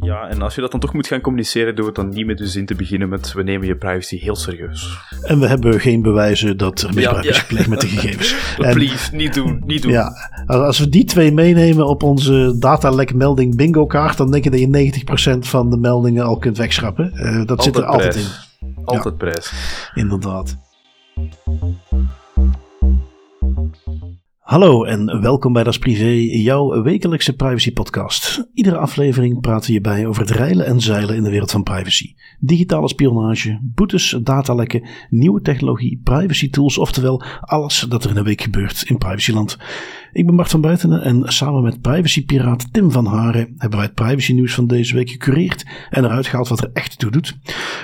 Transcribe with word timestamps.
Ja, 0.00 0.28
en 0.28 0.42
als 0.42 0.54
je 0.54 0.60
dat 0.60 0.70
dan 0.70 0.80
toch 0.80 0.92
moet 0.92 1.06
gaan 1.06 1.20
communiceren, 1.20 1.74
doe 1.76 1.86
het 1.86 1.94
dan 1.94 2.08
niet 2.08 2.26
met 2.26 2.38
de 2.38 2.46
zin 2.46 2.66
te 2.66 2.74
beginnen 2.74 3.08
met 3.08 3.32
we 3.32 3.42
nemen 3.42 3.66
je 3.66 3.76
privacy 3.76 4.18
heel 4.18 4.36
serieus. 4.36 4.98
En 5.22 5.40
we 5.40 5.46
hebben 5.46 5.80
geen 5.80 6.02
bewijzen 6.02 6.56
dat 6.56 6.80
er 6.82 6.94
misbruik 6.94 7.24
is 7.24 7.38
gepleegd 7.38 7.68
met 7.68 7.80
de 7.80 7.86
gegevens. 7.86 8.34
En- 8.58 8.74
Please, 8.74 9.14
niet 9.14 9.34
doen, 9.34 9.62
niet 9.66 9.82
doen. 9.82 9.92
Ja, 9.92 10.12
als 10.46 10.78
we 10.78 10.88
die 10.88 11.04
twee 11.04 11.32
meenemen 11.32 11.86
op 11.86 12.02
onze 12.02 12.56
datalek 12.58 13.14
melding 13.14 13.56
bingo 13.56 13.86
kaart, 13.86 14.16
dan 14.16 14.30
denk 14.30 14.44
ik 14.44 14.50
dat 14.50 14.60
je 14.84 15.02
90% 15.36 15.38
van 15.38 15.70
de 15.70 15.76
meldingen 15.78 16.24
al 16.24 16.36
kunt 16.38 16.56
wegschrappen. 16.56 17.12
Eh, 17.12 17.44
dat 17.46 17.62
zit 17.62 17.76
er 17.76 17.84
altijd 17.84 18.10
prijs. 18.10 18.48
in, 18.60 18.84
Altijd 18.84 19.16
prijs. 19.16 19.52
inderdaad. 19.94 20.56
Hallo 24.52 24.84
en 24.84 25.20
welkom 25.20 25.52
bij 25.52 25.64
Das 25.64 25.78
Privé, 25.78 26.10
jouw 26.42 26.82
wekelijkse 26.82 27.36
privacy 27.36 27.72
podcast. 27.72 28.48
Iedere 28.54 28.76
aflevering 28.76 29.40
praten 29.40 29.66
we 29.66 29.72
hierbij 29.72 30.06
over 30.06 30.22
het 30.22 30.30
reilen 30.30 30.66
en 30.66 30.80
zeilen 30.80 31.16
in 31.16 31.22
de 31.22 31.30
wereld 31.30 31.50
van 31.50 31.62
privacy. 31.62 32.14
Digitale 32.40 32.88
spionage, 32.88 33.58
boetes, 33.62 34.18
datalekken, 34.22 34.88
nieuwe 35.10 35.40
technologie, 35.40 36.00
privacy 36.04 36.50
tools, 36.50 36.78
oftewel 36.78 37.22
alles 37.40 37.86
dat 37.88 38.04
er 38.04 38.10
in 38.10 38.16
een 38.16 38.24
week 38.24 38.40
gebeurt 38.40 38.82
in 38.82 38.98
privacyland. 38.98 39.58
Ik 40.12 40.26
ben 40.26 40.36
Bart 40.36 40.50
van 40.50 40.60
Buitenen 40.60 41.02
en 41.02 41.22
samen 41.24 41.62
met 41.62 41.80
privacypiraat 41.80 42.72
Tim 42.72 42.90
van 42.90 43.06
Haren 43.06 43.54
hebben 43.56 43.78
wij 43.78 43.86
het 43.86 43.94
privacy 43.94 44.32
nieuws 44.32 44.54
van 44.54 44.66
deze 44.66 44.94
week 44.94 45.10
gecureerd 45.10 45.66
en 45.90 46.04
eruit 46.04 46.26
gehaald 46.26 46.48
wat 46.48 46.60
er 46.60 46.70
echt 46.72 46.98
toe 46.98 47.10
doet. 47.10 47.38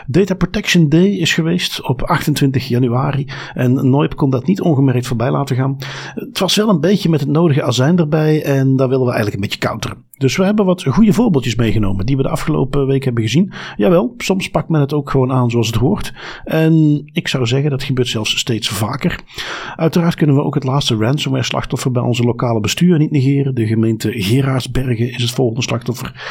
Data 0.07 0.35
Protection 0.35 0.89
Day 0.89 1.07
is 1.07 1.35
geweest 1.35 1.89
op 1.89 2.03
28 2.03 2.69
januari 2.69 3.27
en 3.55 3.91
Noip 3.91 4.17
kon 4.17 4.31
dat 4.31 4.47
niet 4.47 4.61
ongemerkt 4.61 5.07
voorbij 5.07 5.31
laten 5.31 5.57
gaan. 5.57 5.77
Het 6.15 6.39
was 6.39 6.57
wel 6.57 6.69
een 6.69 6.81
beetje 6.81 7.09
met 7.09 7.21
het 7.21 7.29
nodige 7.29 7.63
azijn 7.63 7.99
erbij 7.99 8.45
en 8.45 8.77
daar 8.77 8.89
willen 8.89 9.07
we 9.07 9.13
eigenlijk 9.13 9.35
een 9.35 9.49
beetje 9.49 9.69
counteren. 9.69 10.08
Dus 10.19 10.37
we 10.37 10.45
hebben 10.45 10.65
wat 10.65 10.85
goede 10.85 11.13
voorbeeldjes 11.13 11.55
meegenomen 11.55 12.07
die 12.07 12.17
we 12.17 12.23
de 12.23 12.29
afgelopen 12.29 12.87
week 12.87 13.05
hebben 13.05 13.23
gezien. 13.23 13.53
Jawel, 13.77 14.15
soms 14.17 14.51
pakt 14.51 14.69
men 14.69 14.81
het 14.81 14.93
ook 14.93 15.11
gewoon 15.11 15.33
aan 15.33 15.51
zoals 15.51 15.67
het 15.67 15.77
hoort. 15.77 16.13
En 16.45 17.03
ik 17.13 17.29
zou 17.29 17.47
zeggen 17.47 17.71
dat 17.71 17.83
gebeurt 17.83 18.09
zelfs 18.09 18.39
steeds 18.39 18.69
vaker. 18.69 19.21
Uiteraard 19.77 20.15
kunnen 20.15 20.37
we 20.37 20.43
ook 20.43 20.55
het 20.55 20.65
laatste 20.65 20.97
ransomware 20.97 21.45
slachtoffer 21.45 21.91
bij 21.91 22.03
onze 22.03 22.23
lokale 22.23 22.61
bestuur 22.61 22.99
niet 22.99 23.11
negeren. 23.11 23.55
De 23.55 23.67
gemeente 23.67 24.13
Geraarsbergen 24.13 25.11
is 25.11 25.23
het 25.23 25.31
volgende 25.31 25.63
slachtoffer. 25.63 26.23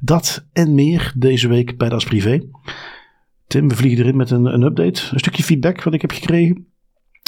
Dat 0.00 0.46
en 0.52 0.74
meer 0.74 1.12
deze 1.16 1.48
week 1.48 1.78
bij 1.78 1.88
Das 1.88 2.04
Privé. 2.04 2.42
Tim, 3.46 3.68
we 3.68 3.76
vliegen 3.76 4.04
erin 4.04 4.16
met 4.16 4.30
een, 4.30 4.44
een 4.44 4.62
update. 4.62 5.02
Een 5.12 5.18
stukje 5.18 5.42
feedback 5.42 5.82
wat 5.82 5.94
ik 5.94 6.00
heb 6.00 6.10
gekregen. 6.10 6.66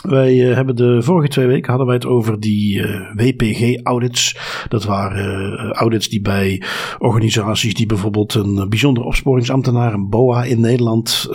Wij 0.02 0.48
eh, 0.48 0.54
hebben 0.54 0.76
de 0.76 1.02
vorige 1.02 1.28
twee 1.28 1.46
weken 1.46 1.68
hadden 1.68 1.86
wij 1.86 1.96
het 1.96 2.06
over 2.06 2.40
die 2.40 2.82
eh, 2.82 3.00
WPG-audits. 3.14 4.36
Dat 4.68 4.84
waren 4.84 5.58
eh, 5.58 5.70
audits 5.70 6.08
die 6.08 6.20
bij 6.20 6.62
organisaties 6.98 7.74
die 7.74 7.86
bijvoorbeeld 7.86 8.34
een 8.34 8.68
bijzonder 8.68 9.04
opsporingsambtenaar, 9.04 9.92
een 9.92 10.08
BOA 10.08 10.44
in 10.44 10.60
Nederland, 10.60 11.28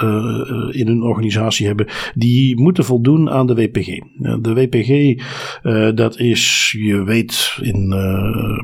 in 0.72 0.88
hun 0.88 1.04
organisatie 1.04 1.68
hebben, 1.68 1.88
die 2.14 2.62
moeten 2.62 2.86
voldoen 2.86 3.30
aan 3.30 3.48
de 3.48 3.56
WPG. 3.56 4.00
De 4.42 4.54
WPG, 4.54 5.22
dat 5.96 6.20
is, 6.20 6.76
je 6.80 7.04
weet, 7.04 7.58
in 7.62 7.96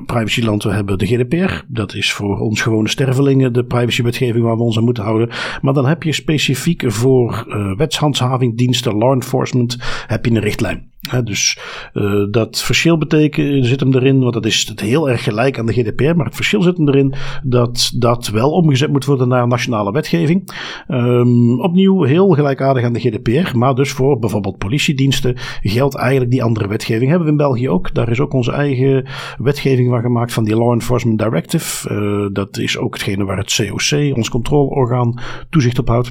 privacyland 0.05 0.63
we 0.63 0.73
hebben 0.73 0.97
de 0.97 1.05
GDPR. 1.05 1.63
Dat 1.67 1.93
is 1.93 2.11
voor 2.11 2.39
ons 2.39 2.61
gewone 2.61 2.89
stervelingen 2.89 3.53
de 3.53 3.63
privacywetgeving 3.63 4.43
waar 4.43 4.57
we 4.57 4.63
ons 4.63 4.77
aan 4.77 4.83
moeten 4.83 5.03
houden. 5.03 5.29
Maar 5.61 5.73
dan 5.73 5.85
heb 5.85 6.03
je 6.03 6.13
specifiek 6.13 6.91
voor 6.91 7.45
wetshandhaving, 7.77 8.57
diensten, 8.57 8.97
law 8.97 9.13
enforcement, 9.13 9.77
heb 10.07 10.25
je 10.25 10.31
een 10.31 10.39
richtlijn. 10.39 10.89
Dus 11.23 11.59
eh, 11.93 12.23
dat 12.31 12.61
verschil 12.61 12.97
betekent, 12.97 13.65
zit 13.65 13.79
hem 13.79 13.93
erin, 13.93 14.19
want 14.19 14.33
dat 14.33 14.45
is 14.45 14.67
het 14.67 14.79
heel 14.79 15.09
erg 15.09 15.23
gelijk 15.23 15.59
aan 15.59 15.65
de 15.65 15.73
GDPR, 15.73 16.15
maar 16.15 16.25
het 16.25 16.35
verschil 16.35 16.61
zit 16.61 16.77
hem 16.77 16.87
erin 16.87 17.13
dat 17.43 17.91
dat 17.95 18.27
wel 18.27 18.51
omgezet 18.51 18.91
moet 18.91 19.05
worden 19.05 19.27
naar 19.27 19.47
nationale 19.47 19.91
wetgeving. 19.91 20.51
Ehm, 20.87 21.59
opnieuw 21.59 22.03
heel 22.03 22.29
gelijkaardig 22.29 22.83
aan 22.83 22.93
de 22.93 22.99
GDPR, 22.99 23.57
maar 23.57 23.75
dus 23.75 23.91
voor 23.91 24.19
bijvoorbeeld 24.19 24.57
politiediensten 24.57 25.35
geldt 25.61 25.95
eigenlijk 25.95 26.31
die 26.31 26.43
andere 26.43 26.67
wetgeving. 26.67 27.09
Hebben 27.09 27.25
we 27.25 27.31
in 27.31 27.37
België 27.37 27.69
ook. 27.69 27.93
Daar 27.93 28.09
is 28.09 28.19
ook 28.19 28.33
onze 28.33 28.51
eigen 28.51 29.07
wetgeving 29.37 29.89
van 29.89 30.01
gemaakt 30.01 30.33
van 30.33 30.43
die 30.43 30.55
Law 30.55 30.71
Enforcement 30.71 31.19
Directive. 31.19 31.89
Eh, 31.89 32.33
dat 32.33 32.57
is 32.57 32.77
ook 32.77 32.93
hetgene 32.93 33.23
waar 33.23 33.37
het 33.37 33.55
COC, 33.55 34.15
ons 34.15 34.29
controleorgaan, 34.29 35.21
toezicht 35.49 35.79
op 35.79 35.87
houdt. 35.87 36.09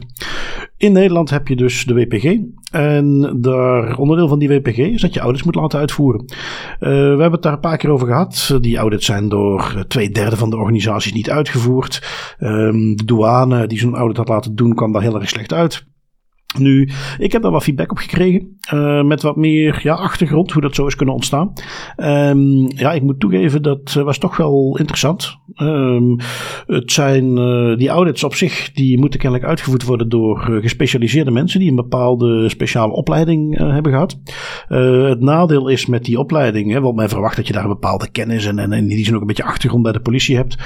In 0.76 0.92
Nederland 0.92 1.30
heb 1.30 1.48
je 1.48 1.56
dus 1.56 1.84
de 1.84 1.94
WPG. 1.94 2.38
En 2.70 3.36
daar, 3.40 3.96
onderdeel 3.96 4.28
van 4.28 4.38
die 4.38 4.48
WPG 4.48 4.78
is 4.78 5.00
dat 5.00 5.14
je 5.14 5.20
audits 5.20 5.44
moet 5.44 5.54
laten 5.54 5.78
uitvoeren. 5.78 6.24
Eh, 6.28 6.88
we 6.88 6.88
hebben 6.96 7.32
het 7.32 7.42
daar 7.42 7.52
een 7.52 7.60
paar 7.60 7.76
keer 7.76 7.90
over 7.90 8.06
gehad. 8.06 8.58
Die 8.60 8.78
audits 8.78 9.06
zijn 9.06 9.28
door 9.28 9.72
eh, 9.76 9.82
twee 9.82 10.10
derde 10.10 10.36
van 10.36 10.50
de 10.50 10.56
organisaties 10.56 11.12
niet 11.12 11.30
uitgevoerd. 11.30 12.02
Ehm, 12.38 12.94
de 12.94 13.04
douane 13.04 13.66
die 13.66 13.78
zo'n 13.78 13.96
audit 13.96 14.16
had 14.16 14.28
laten 14.28 14.54
doen 14.54 14.74
kwam 14.74 14.92
daar 14.92 15.02
heel 15.02 15.20
erg 15.20 15.28
slecht 15.28 15.52
uit. 15.52 15.86
Nu, 16.56 16.88
ik 17.18 17.32
heb 17.32 17.42
daar 17.42 17.50
wat 17.50 17.62
feedback 17.62 17.90
op 17.90 17.98
gekregen. 17.98 18.56
eh, 18.60 19.02
met 19.02 19.22
wat 19.22 19.36
meer 19.36 19.80
ja, 19.82 19.94
achtergrond, 19.94 20.52
hoe 20.52 20.62
dat 20.62 20.74
zo 20.74 20.86
is 20.86 20.96
kunnen 20.96 21.14
ontstaan. 21.14 21.52
Ehm, 21.96 22.78
ja, 22.78 22.92
ik 22.92 23.02
moet 23.02 23.20
toegeven, 23.20 23.62
dat 23.62 23.94
eh, 23.96 24.02
was 24.02 24.18
toch 24.18 24.36
wel 24.36 24.76
interessant. 24.78 25.36
Ehm, 25.54 26.16
het 26.66 26.92
zijn 26.92 27.38
eh, 27.38 27.76
die 27.76 27.88
audits 27.88 28.24
op 28.24 28.34
zich, 28.34 28.72
die 28.72 28.98
moeten 28.98 29.20
kennelijk 29.20 29.48
uitgevoerd 29.48 29.84
worden 29.84 30.08
door 30.08 30.38
gespecialiseerde 30.38 31.30
mensen 31.30 31.60
die 31.60 31.70
een 31.70 31.76
bepaalde 31.76 32.48
speciale 32.48 32.92
opleiding 32.92 33.58
hebben 33.58 33.92
gehad. 33.92 34.20
Eh, 34.68 35.08
het 35.08 35.20
nadeel 35.20 35.68
is 35.68 35.86
met 35.86 36.04
die 36.04 36.18
opleiding, 36.18 36.72
hè, 36.72 36.80
want 36.80 36.96
men 36.96 37.08
verwacht 37.08 37.36
dat 37.36 37.46
je 37.46 37.52
daar 37.52 37.62
een 37.62 37.68
bepaalde 37.68 38.10
kennis 38.10 38.46
en, 38.46 38.58
en, 38.58 38.86
die 38.86 39.04
zin 39.04 39.14
ook 39.14 39.20
een 39.20 39.26
beetje 39.26 39.44
achtergrond 39.44 39.82
bij 39.82 39.92
de 39.92 40.00
politie 40.00 40.36
hebt. 40.36 40.56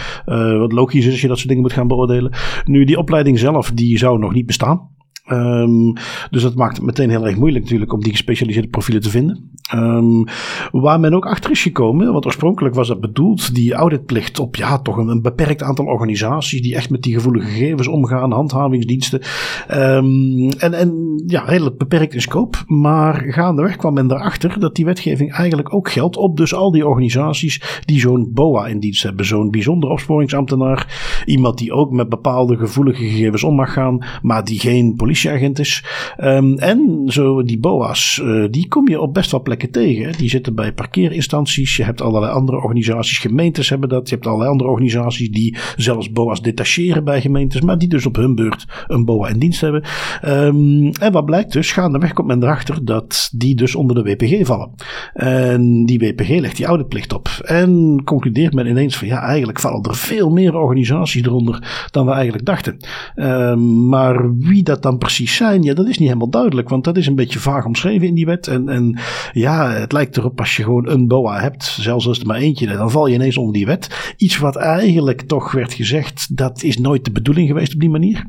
Wat 0.59 0.73
logisch 0.73 1.05
is 1.05 1.11
als 1.11 1.21
je 1.21 1.29
dat 1.29 1.37
soort 1.37 1.49
dingen 1.49 1.63
moet 1.63 1.73
gaan 1.73 1.89
beoordelen. 1.89 2.33
Nu, 2.65 2.85
die 2.85 2.99
opleiding 2.99 3.39
zelf, 3.39 3.71
die 3.73 3.99
zou 3.99 4.19
nog 4.19 4.35
niet 4.35 4.47
bestaan. 4.47 4.91
Ehm, 5.33 5.93
dus 6.31 6.43
dat 6.43 6.55
maakt 6.55 6.77
het 6.77 6.87
meteen 6.87 7.11
heel 7.11 7.27
erg 7.27 7.37
moeilijk 7.37 7.65
natuurlijk 7.65 7.93
om 7.93 8.03
die 8.03 8.11
gespecialiseerde 8.11 8.69
profielen 8.69 9.03
te 9.03 9.11
vinden. 9.11 9.51
Ehm, 9.71 10.25
waar 10.71 11.01
men 11.01 11.15
ook 11.15 11.27
achter 11.27 11.51
is 11.51 11.63
gekomen, 11.63 12.13
want 12.13 12.27
oorspronkelijk 12.27 12.75
was 12.75 12.89
dat 12.89 13.01
bedoeld, 13.01 13.55
die 13.55 13.73
auditplicht 13.73 14.39
op 14.39 14.57
ja, 14.57 14.79
toch 14.79 14.97
een, 14.97 15.23
beperkt 15.23 15.63
aantal 15.63 15.85
organisaties 15.85 16.63
die 16.63 16.75
echt 16.75 16.91
met 16.91 17.03
die 17.03 17.15
gevoelige 17.15 17.49
gegevens 17.49 17.89
omgaan, 17.89 18.33
handhavingsdiensten. 18.33 19.21
Ehm, 19.69 20.51
en, 20.59 20.75
en 20.75 21.23
ja, 21.27 21.45
redelijk 21.45 21.79
beperkt 21.79 22.15
in 22.15 22.21
scope. 22.21 22.59
Maar 22.67 23.25
gaandeweg 23.27 23.77
kwam 23.77 23.95
men 23.95 24.11
erachter 24.11 24.61
dat 24.61 24.75
die 24.75 24.85
wetgeving 24.85 25.33
eigenlijk 25.33 25.75
ook 25.75 25.91
geldt 25.91 26.17
op 26.17 26.37
dus 26.37 26.55
al 26.55 26.73
die 26.73 26.87
organisaties 26.87 27.81
die 27.85 28.01
zo'n 28.01 28.31
BOA 28.33 28.67
in 28.67 28.81
dienst 28.81 29.03
hebben. 29.03 29.27
Zo'n 29.27 29.51
bijzonder 29.51 29.91
opsporingsambtenaar. 29.91 31.23
Iemand 31.25 31.59
die 31.59 31.73
ook 31.73 31.91
met 31.91 32.09
bepaalde 32.09 32.57
gevoelige 32.57 33.05
gegevens 33.05 33.45
om 33.45 33.55
mag 33.55 33.73
gaan, 33.73 34.05
maar 34.23 34.45
die 34.45 34.61
geen 34.61 34.97
politieagent 35.23 35.59
is. 35.59 35.85
Ehm, 36.17 36.55
en 36.55 37.03
zo 37.07 37.43
die 37.43 37.59
BOA's, 37.59 38.21
eh, 38.25 38.45
die 38.51 38.69
kom 38.69 38.89
je 38.89 39.01
op 39.01 39.15
best 39.15 39.31
wel 39.31 39.43
plekken 39.43 39.71
tegen. 39.71 40.13
Die 40.17 40.29
zitten 40.29 40.55
bij 40.55 40.73
parkeerinstanties. 40.73 41.77
Je 41.77 41.85
hebt 41.85 42.01
allerlei 42.01 42.33
andere 42.33 42.59
organisaties. 42.59 43.19
Gemeentes 43.19 43.69
hebben 43.69 43.89
dat. 43.89 44.09
Je 44.09 44.15
hebt 44.15 44.27
allerlei 44.27 44.51
andere 44.51 44.71
organisaties 44.71 45.31
die 45.31 45.57
zelfs 45.77 46.13
BOA's 46.13 46.43
detacheren 46.43 47.05
bij 47.05 47.21
gemeentes. 47.21 47.61
Maar 47.61 47.79
die 47.79 47.89
dus 47.89 48.07
op 48.07 48.17
hun 48.17 48.35
beurt 48.35 48.67
een 48.87 49.05
BOA 49.05 49.29
in 49.29 49.39
dienst 49.39 49.61
hebben. 49.61 49.83
Ehm, 50.21 50.87
en 50.87 51.13
wat 51.13 51.25
blijkt 51.25 51.53
dus? 51.53 51.73
Gaandeweg 51.73 52.13
komt 52.13 52.29
men 52.29 52.43
erachter 52.43 52.85
dat 52.85 53.31
die 53.33 53.55
dus 53.55 53.75
onder 53.75 53.97
de 53.97 54.03
WPG 54.03 54.47
vallen. 54.47 54.71
En 55.15 55.87
die 55.87 55.99
WPG 55.99 56.29
legt 56.29 56.57
die 56.57 56.67
auditplicht 56.67 57.13
op. 57.13 57.29
En 57.45 58.01
concludeert 58.05 58.55
men 58.55 58.67
ineens 58.67 58.97
van 58.97 59.09
ja, 59.09 59.21
eigenlijk 59.21 59.61
vallen 59.61 59.83
er 59.83 59.97
veel 59.97 60.31
meer 60.31 60.57
organisaties 60.57 61.23
eronder 61.23 61.87
dan 61.91 62.07
we 62.07 62.13
eigenlijk 62.13 62.45
dachten. 62.45 62.77
Ehm, 63.15 63.89
maar 63.89 64.37
wie 64.37 64.63
dat 64.63 64.83
dan 64.83 64.99
precies 65.03 65.37
zijn, 65.37 65.63
ja, 65.63 65.75
dat 65.75 65.89
is 65.89 65.99
niet 65.99 66.09
helemaal 66.09 66.31
duidelijk. 66.31 66.69
Want 66.69 66.85
dat 66.85 66.97
is 66.97 67.07
een 67.07 67.15
beetje 67.15 67.39
vaag 67.39 67.65
omschreven 67.65 68.07
in 68.07 68.15
die 68.15 68.27
wet. 68.27 68.47
En, 68.47 68.69
en 68.69 68.99
ja, 69.33 69.71
het 69.71 69.93
lijkt 69.93 70.17
erop 70.17 70.39
als 70.39 70.57
je 70.57 70.63
gewoon 70.63 70.89
een 70.89 71.09
BOA 71.09 71.41
hebt, 71.41 71.65
zelfs 71.65 72.07
als 72.07 72.21
er 72.21 72.27
maar 72.27 72.37
eentje, 72.37 72.67
dan 72.67 72.91
val 72.91 73.07
je 73.07 73.15
ineens 73.15 73.37
onder 73.37 73.55
die 73.55 73.67
wet. 73.67 74.15
Iets 74.17 74.39
wat 74.39 74.57
eigenlijk 74.57 75.21
toch 75.23 75.53
werd 75.53 75.73
gezegd, 75.73 76.37
dat 76.37 76.63
is 76.63 76.79
nooit 76.79 77.05
de 77.05 77.13
bedoeling 77.13 77.49
geweest 77.49 77.75
op 77.75 77.81
die 77.81 77.91
manier. 77.91 78.27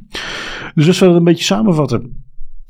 Dus 0.76 0.86
dat 0.86 0.96
zullen 0.96 1.14
we 1.14 1.20
een 1.20 1.26
beetje 1.26 1.44
samenvatten. 1.44 2.23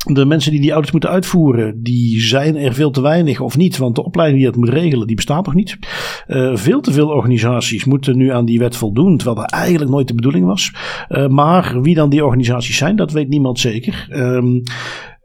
De 0.04 0.26
mensen 0.26 0.52
die 0.52 0.62
die 0.62 0.72
audits 0.72 0.92
moeten 0.92 1.10
uitvoeren, 1.10 1.84
die 1.84 2.22
zijn 2.22 2.58
er 2.58 2.74
veel 2.74 2.92
te 2.92 3.02
weinig 3.02 3.40
of 3.40 3.58
niet, 3.58 3.78
want 3.78 3.96
de 3.96 4.04
opleiding 4.04 4.42
die 4.42 4.52
dat 4.52 4.60
moet 4.60 4.70
regelen, 4.70 5.08
die 5.08 5.16
bestaat 5.16 5.46
nog 5.46 5.54
niet. 5.54 5.78
Eh, 6.28 6.56
veel 6.56 6.82
te 6.82 6.92
veel 6.92 7.08
organisaties 7.08 7.86
moeten 7.86 8.18
nu 8.18 8.32
aan 8.32 8.46
die 8.46 8.60
wet 8.60 8.76
voldoen, 8.76 9.18
terwijl 9.18 9.38
dat 9.38 9.52
eigenlijk 9.52 9.92
nooit 9.92 10.08
de 10.08 10.16
bedoeling 10.16 10.46
was. 10.46 10.72
Eh, 11.08 11.28
maar 11.28 11.82
wie 11.82 11.96
dan 11.96 12.10
die 12.10 12.26
organisaties 12.26 12.78
zijn, 12.78 12.96
dat 12.96 13.12
weet 13.12 13.30
niemand 13.30 13.60
zeker. 13.60 14.08
Ehm, 14.10 14.60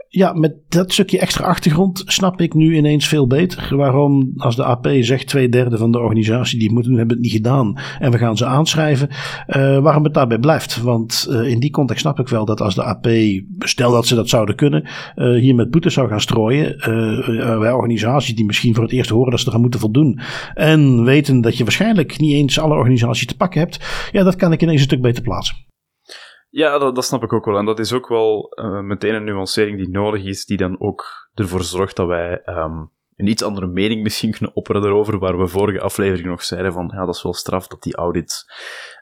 ja, 0.08 0.32
met 0.32 0.55
dat 0.69 0.93
stukje 0.93 1.19
extra 1.19 1.44
achtergrond 1.44 2.02
snap 2.06 2.40
ik 2.40 2.55
nu 2.55 2.76
ineens 2.76 3.08
veel 3.08 3.26
beter. 3.26 3.76
Waarom, 3.76 4.32
als 4.37 4.56
de 4.56 4.64
AP 4.64 4.88
zegt 5.00 5.26
twee 5.26 5.49
derde 5.49 5.76
van 5.76 5.93
de 5.93 5.99
organisatie 5.99 6.58
die 6.58 6.66
het 6.66 6.75
moeten 6.75 6.90
doen, 6.90 7.00
hebben 7.00 7.16
het 7.16 7.26
niet 7.26 7.37
gedaan. 7.37 7.78
En 7.99 8.10
we 8.10 8.19
gaan 8.19 8.37
ze 8.37 8.46
aanschrijven. 8.46 9.08
Uh, 9.08 9.78
waarom 9.78 10.05
het 10.05 10.14
daarbij 10.14 10.38
blijft. 10.38 10.82
Want 10.82 11.26
uh, 11.31 11.49
in 11.49 11.60
die 11.60 11.70
context 11.70 12.02
snap 12.02 12.19
ik 12.19 12.28
wel 12.28 12.44
dat 12.44 12.60
als 12.60 12.75
de 12.75 12.84
AP, 12.84 13.08
stel 13.58 13.90
dat 13.90 14.06
ze 14.06 14.14
dat 14.14 14.28
zouden 14.28 14.55
kunnen, 14.55 14.88
uh, 15.16 15.40
hier 15.40 15.55
met 15.55 15.70
boete 15.70 15.90
zou 15.90 16.08
gaan 16.08 16.20
strooien. 16.20 16.76
bij 17.60 17.72
organisaties 17.72 18.34
die 18.34 18.44
misschien 18.44 18.75
voor 18.75 18.84
het 18.84 18.93
eerst 18.93 19.10
horen 19.10 19.31
dat 19.31 19.40
ze 19.40 19.49
eraan 19.49 19.60
moeten 19.60 19.81
voldoen. 19.81 20.20
En 20.55 21.05
weten 21.05 21.40
dat 21.40 21.56
je 21.56 21.64
waarschijnlijk 21.64 22.19
niet 22.19 22.34
eens 22.34 22.58
alle 22.58 22.75
organisaties 22.75 23.26
te 23.26 23.37
pakken 23.37 23.60
hebt. 23.60 24.08
Ja, 24.12 24.22
dat 24.22 24.37
kan 24.37 24.52
ik 24.52 24.62
ineens 24.62 24.81
een 24.81 24.87
stuk 24.87 25.02
beter 25.02 25.22
plaatsen. 25.22 25.56
Ja, 26.50 26.79
dat, 26.79 26.95
dat, 26.95 27.05
snap 27.05 27.23
ik 27.23 27.33
ook 27.33 27.45
wel. 27.45 27.59
En 27.59 27.65
dat 27.65 27.79
is 27.79 27.93
ook 27.93 28.09
wel 28.09 28.53
uh, 28.55 28.81
meteen 28.81 29.15
een 29.15 29.25
nuancering 29.25 29.77
die 29.77 29.91
nodig 29.91 30.25
is, 30.25 30.45
die 30.45 30.56
dan 30.56 30.81
ook 30.81 31.31
ervoor 31.35 31.62
zorgt 31.62 31.97
dat 31.97 32.06
wij 32.06 32.43
um, 32.47 32.91
een 33.17 33.27
iets 33.27 33.43
andere 33.43 33.67
mening 33.67 34.03
misschien 34.03 34.31
kunnen 34.31 34.56
opperen 34.56 34.83
daarover, 34.83 35.19
waar 35.19 35.39
we 35.39 35.47
vorige 35.47 35.81
aflevering 35.81 36.27
nog 36.27 36.43
zeiden 36.43 36.73
van, 36.73 36.91
ja, 36.95 37.05
dat 37.05 37.15
is 37.15 37.23
wel 37.23 37.35
straf 37.35 37.67
dat 37.67 37.83
die 37.83 37.97
audits 37.97 38.50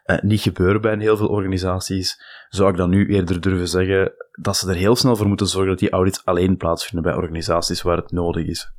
uh, 0.05 0.19
niet 0.21 0.41
gebeuren 0.41 0.81
bij 0.81 0.93
een 0.93 0.99
heel 0.99 1.17
veel 1.17 1.27
organisaties. 1.27 2.21
Zou 2.49 2.69
ik 2.69 2.77
dan 2.77 2.89
nu 2.89 3.07
eerder 3.07 3.41
durven 3.41 3.67
zeggen 3.67 4.13
dat 4.41 4.57
ze 4.57 4.69
er 4.69 4.75
heel 4.75 4.95
snel 4.95 5.15
voor 5.15 5.27
moeten 5.27 5.47
zorgen 5.47 5.69
dat 5.69 5.79
die 5.79 5.89
audits 5.89 6.25
alleen 6.25 6.57
plaatsvinden 6.57 7.11
bij 7.11 7.21
organisaties 7.21 7.81
waar 7.81 7.97
het 7.97 8.11
nodig 8.11 8.45
is. 8.45 8.71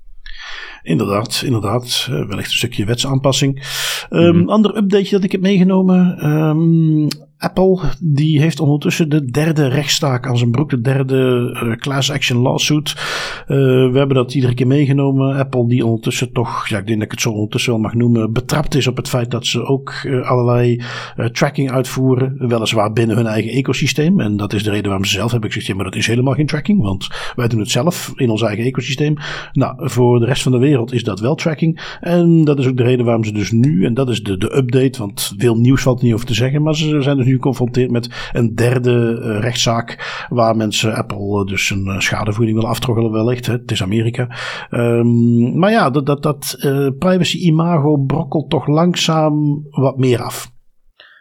Inderdaad, 0.83 1.43
inderdaad. 1.45 2.07
Uh, 2.11 2.27
wellicht 2.27 2.49
een 2.49 2.57
stukje 2.57 2.85
wetsaanpassing. 2.85 3.67
Um, 4.11 4.21
mm 4.21 4.41
-hmm. 4.41 4.49
Ander 4.49 4.77
updateje 4.77 5.11
dat 5.11 5.25
ik 5.25 5.33
heb 5.33 5.41
meegenomen. 5.41 6.27
Um, 6.31 7.09
Apple 7.39 7.81
die 8.01 8.41
heeft 8.41 8.61
ondertussen 8.61 9.09
de 9.09 9.25
derde 9.25 9.69
rechtsstaak 9.69 10.27
aan 10.27 10.39
zijn 10.39 10.51
broek, 10.51 10.71
de 10.71 10.81
derde 10.81 11.51
uh, 11.65 11.77
class 11.77 12.11
action 12.11 12.39
lawsuit. 12.39 12.89
Uh, 12.89 13.57
we 13.91 13.99
hebben 13.99 14.17
dat 14.17 14.35
iedere 14.35 14.55
keer 14.55 14.67
meegenomen. 14.67 15.37
Apple 15.37 15.69
die 15.69 15.85
ondertussen 15.87 16.33
toch, 16.33 16.69
ja 16.69 16.79
ik 16.79 16.87
denk 16.87 16.99
dat 16.99 17.07
ik 17.07 17.11
het 17.11 17.21
zo 17.21 17.31
ondertussen 17.31 17.73
wel 17.73 17.81
mag 17.81 17.95
noemen, 17.95 18.33
betrapt 18.33 18.75
is 18.75 18.87
op 18.87 18.97
het 18.97 19.09
feit 19.09 19.31
dat 19.31 19.47
ze 19.47 19.65
ook 19.65 19.93
uh, 20.05 20.29
allerlei 20.29 20.83
tracking 21.33 21.71
uitvoeren. 21.71 22.35
Weliswaar 22.39 22.93
binnen 22.93 23.17
hun 23.17 23.27
eigen 23.27 23.53
ecosysteem. 23.53 24.21
En 24.21 24.37
dat 24.37 24.53
is 24.53 24.63
de 24.63 24.71
reden 24.71 24.87
waarom 24.87 25.05
ze 25.05 25.13
zelf 25.13 25.31
hebben 25.31 25.51
gezegd, 25.51 25.69
ja 25.69 25.75
maar 25.75 25.85
dat 25.85 25.97
is 25.97 26.07
helemaal 26.07 26.35
geen 26.35 26.47
tracking. 26.47 26.83
Want 26.83 27.09
wij 27.37 27.49
doen 27.49 27.61
het 27.61 27.71
zelf 27.71 28.13
in 28.17 28.31
ons 28.31 28.43
eigen 28.43 28.65
ecosysteem. 28.65 29.15
Nou, 29.53 29.89
voor 29.89 30.19
de 30.19 30.27
rest 30.27 30.43
van 30.43 30.53
de 30.53 30.59
wereld 30.59 30.93
is 30.93 31.05
dat 31.05 31.21
wel 31.21 31.35
tracking. 31.35 31.97
En 32.01 32.45
dat 32.45 32.59
is 32.59 32.67
ook 32.67 32.77
de 32.77 32.83
reden 32.83 33.05
waarom 33.05 33.25
ze 33.25 33.33
dus 33.33 33.51
nu, 33.51 33.85
en 33.85 33.95
dat 33.95 34.09
is 34.09 34.23
de, 34.23 34.37
de 34.37 34.57
update, 34.57 34.99
want 34.99 35.35
veel 35.37 35.57
nieuws 35.57 35.83
valt 35.83 36.03
niet 36.03 36.15
over 36.15 36.27
te 36.27 36.35
zeggen. 36.35 36.63
Maar 36.63 36.77
ze 36.77 37.03
zijn 37.03 37.17
dus 37.17 37.27
nu 37.29 37.35
geconfronteerd 37.35 37.91
met 37.91 38.31
een 38.33 38.55
derde 38.55 39.21
uh, 39.25 39.41
rechtszaak. 39.41 40.27
Waar 40.29 40.57
mensen 40.57 40.95
Apple 40.95 41.45
dus 41.45 41.71
een 41.71 41.87
uh, 41.87 41.99
schadevergoeding 41.99 42.57
willen 42.57 42.71
aftroggelen, 42.71 43.13
wellicht. 43.13 43.47
Hè. 43.47 43.53
Het 43.53 43.71
is 43.71 43.83
Amerika. 43.83 44.29
Um, 44.71 45.59
maar 45.59 45.71
ja, 45.71 45.91
dat, 45.91 46.07
dat, 46.07 46.23
dat 46.23 46.57
uh, 46.59 46.89
privacy-imago 46.99 47.97
brokkelt 47.97 48.51
toch 48.51 48.67
langzaam 48.67 49.67
wat 49.71 49.99
meer 49.99 50.23
af. 50.23 50.57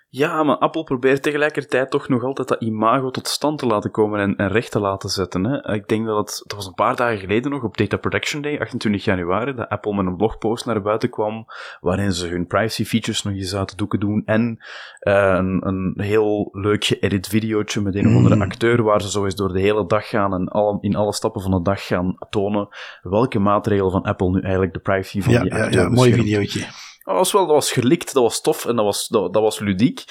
Ja, 0.09 0.43
maar 0.43 0.57
Apple 0.57 0.83
probeert 0.83 1.23
tegelijkertijd 1.23 1.91
toch 1.91 2.07
nog 2.07 2.23
altijd 2.23 2.47
dat 2.47 2.61
imago 2.61 3.11
tot 3.11 3.27
stand 3.27 3.59
te 3.59 3.65
laten 3.65 3.91
komen 3.91 4.19
en, 4.19 4.35
en 4.35 4.47
recht 4.47 4.71
te 4.71 4.79
laten 4.79 5.09
zetten. 5.09 5.43
Hè. 5.43 5.73
Ik 5.73 5.87
denk 5.87 6.05
dat 6.05 6.17
het, 6.17 6.43
dat 6.45 6.57
was 6.57 6.67
een 6.67 6.73
paar 6.73 6.95
dagen 6.95 7.17
geleden 7.17 7.51
nog, 7.51 7.63
op 7.63 7.77
Data 7.77 7.97
Protection 7.97 8.41
Day, 8.41 8.59
28 8.59 9.03
januari, 9.03 9.53
dat 9.53 9.69
Apple 9.69 9.95
met 9.95 10.05
een 10.05 10.15
blogpost 10.15 10.65
naar 10.65 10.81
buiten 10.81 11.09
kwam, 11.09 11.45
waarin 11.79 12.11
ze 12.11 12.27
hun 12.27 12.47
privacy 12.47 12.85
features 12.85 13.23
nog 13.23 13.33
eens 13.33 13.55
uit 13.55 13.69
de 13.69 13.75
doeken 13.75 13.99
doen 13.99 14.21
en 14.25 14.57
uh, 14.99 15.33
een, 15.37 15.67
een 15.67 15.93
heel 15.97 16.49
leuk 16.51 16.85
geëdit 16.85 17.27
videootje 17.27 17.81
met 17.81 17.95
een 17.95 18.07
of 18.07 18.15
andere 18.15 18.35
mm. 18.35 18.41
acteur, 18.41 18.83
waar 18.83 19.01
ze 19.01 19.09
zo 19.09 19.25
eens 19.25 19.35
door 19.35 19.53
de 19.53 19.59
hele 19.59 19.85
dag 19.85 20.09
gaan 20.09 20.33
en 20.33 20.47
alle, 20.47 20.77
in 20.81 20.95
alle 20.95 21.13
stappen 21.13 21.41
van 21.41 21.51
de 21.51 21.61
dag 21.61 21.85
gaan 21.85 22.17
tonen 22.29 22.67
welke 23.01 23.39
maatregelen 23.39 23.91
van 23.91 24.03
Apple 24.03 24.29
nu 24.29 24.41
eigenlijk 24.41 24.73
de 24.73 24.79
privacy 24.79 25.21
van 25.21 25.33
ja, 25.33 25.41
die 25.41 25.53
acteur 25.53 25.81
Ja, 25.81 25.81
ja 25.81 25.89
mooi 25.89 26.13
videootje. 26.13 26.65
Dat 27.07 27.15
was 27.15 27.31
wel, 27.31 27.45
dat 27.45 27.55
was 27.55 27.71
gelikt, 27.71 28.13
dat 28.13 28.23
was 28.23 28.41
tof 28.41 28.65
en 28.65 28.75
dat 28.75 28.85
was, 28.85 29.07
dat, 29.07 29.33
dat 29.33 29.41
was 29.41 29.59
ludiek. 29.59 30.03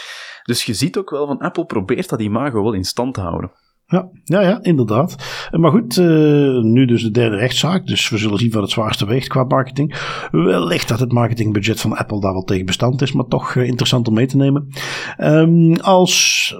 Dus 0.42 0.64
je 0.64 0.74
ziet 0.74 0.96
ook 0.96 1.10
wel 1.10 1.26
van 1.26 1.38
Apple 1.38 1.64
probeert 1.64 2.08
dat 2.08 2.20
imago 2.20 2.62
wel 2.62 2.72
in 2.72 2.84
stand 2.84 3.14
te 3.14 3.20
houden. 3.20 3.50
Ja, 3.88 4.08
ja, 4.24 4.40
ja, 4.40 4.58
inderdaad. 4.62 5.16
Maar 5.50 5.70
goed, 5.70 5.96
uh, 5.96 6.62
nu 6.62 6.84
dus 6.84 7.02
de 7.02 7.10
derde 7.10 7.36
rechtszaak. 7.36 7.86
Dus 7.86 8.08
we 8.08 8.18
zullen 8.18 8.38
zien 8.38 8.50
wat 8.50 8.62
het 8.62 8.70
zwaarste 8.70 9.06
weegt 9.06 9.28
qua 9.28 9.44
marketing. 9.44 9.94
Wellicht 10.30 10.88
dat 10.88 11.00
het 11.00 11.12
marketingbudget 11.12 11.80
van 11.80 11.96
Apple 11.96 12.20
daar 12.20 12.32
wel 12.32 12.44
tegen 12.44 12.66
bestand 12.66 13.02
is, 13.02 13.12
maar 13.12 13.26
toch 13.26 13.54
uh, 13.54 13.66
interessant 13.66 14.08
om 14.08 14.14
mee 14.14 14.26
te 14.26 14.36
nemen. 14.36 14.68
Um, 15.18 15.76
als 15.80 16.54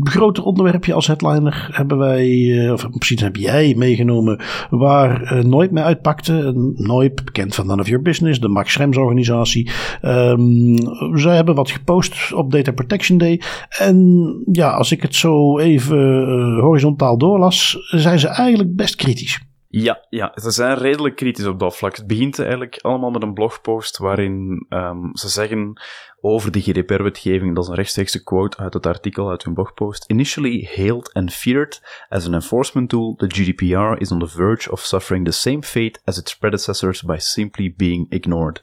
groter 0.00 0.44
onderwerpje, 0.44 0.94
als 0.94 1.06
headliner, 1.06 1.68
hebben 1.72 1.98
wij, 1.98 2.70
of 2.72 2.88
precies 2.90 3.20
heb 3.20 3.36
jij 3.36 3.74
meegenomen, 3.76 4.40
waar 4.70 5.42
Noip 5.46 5.70
mee 5.70 5.84
uitpakte. 5.84 6.52
Noip, 6.74 7.20
bekend 7.24 7.54
van 7.54 7.66
None 7.66 7.80
of 7.80 7.88
Your 7.88 8.02
Business, 8.02 8.40
de 8.40 8.48
Max 8.48 8.72
Schrems 8.72 8.96
organisatie. 8.96 9.70
Um, 10.02 10.76
zij 11.14 11.34
hebben 11.34 11.54
wat 11.54 11.70
gepost 11.70 12.32
op 12.32 12.50
Data 12.50 12.72
Protection 12.72 13.18
Day. 13.18 13.40
En 13.68 14.24
ja, 14.52 14.70
als 14.70 14.92
ik 14.92 15.02
het 15.02 15.14
zo 15.14 15.58
even 15.58 16.62
horizontaal 16.64 17.18
doorlas, 17.18 17.76
zijn 17.90 18.18
ze 18.18 18.28
eigenlijk 18.28 18.76
best 18.76 18.96
kritisch. 18.96 19.40
Ja, 19.68 20.06
ja, 20.08 20.32
ze 20.34 20.50
zijn 20.50 20.78
redelijk 20.78 21.16
kritisch 21.16 21.46
op 21.46 21.58
dat 21.58 21.76
vlak. 21.76 21.96
Het 21.96 22.06
begint 22.06 22.38
eigenlijk 22.38 22.78
allemaal 22.80 23.10
met 23.10 23.22
een 23.22 23.34
blogpost 23.34 23.98
waarin 23.98 24.66
um, 24.68 25.10
ze 25.12 25.28
zeggen 25.28 25.80
over 26.24 26.50
de 26.50 26.60
GDPR-wetgeving, 26.60 27.54
dat 27.54 27.64
is 27.64 27.70
een 27.70 27.76
rechtstreekse 27.76 28.22
quote 28.22 28.56
uit 28.56 28.74
het 28.74 28.86
artikel 28.86 29.30
uit 29.30 29.44
hun 29.44 29.54
blogpost. 29.54 30.04
Initially 30.10 30.70
hailed 30.74 31.12
and 31.12 31.32
feared 31.32 32.06
as 32.08 32.26
an 32.26 32.34
enforcement 32.34 32.88
tool, 32.88 33.14
the 33.14 33.26
GDPR 33.26 34.00
is 34.00 34.12
on 34.12 34.18
the 34.18 34.26
verge 34.26 34.70
of 34.70 34.80
suffering 34.80 35.24
the 35.24 35.32
same 35.32 35.62
fate 35.62 36.00
as 36.04 36.18
its 36.18 36.36
predecessors 36.36 37.02
by 37.02 37.16
simply 37.18 37.74
being 37.76 38.10
ignored. 38.10 38.62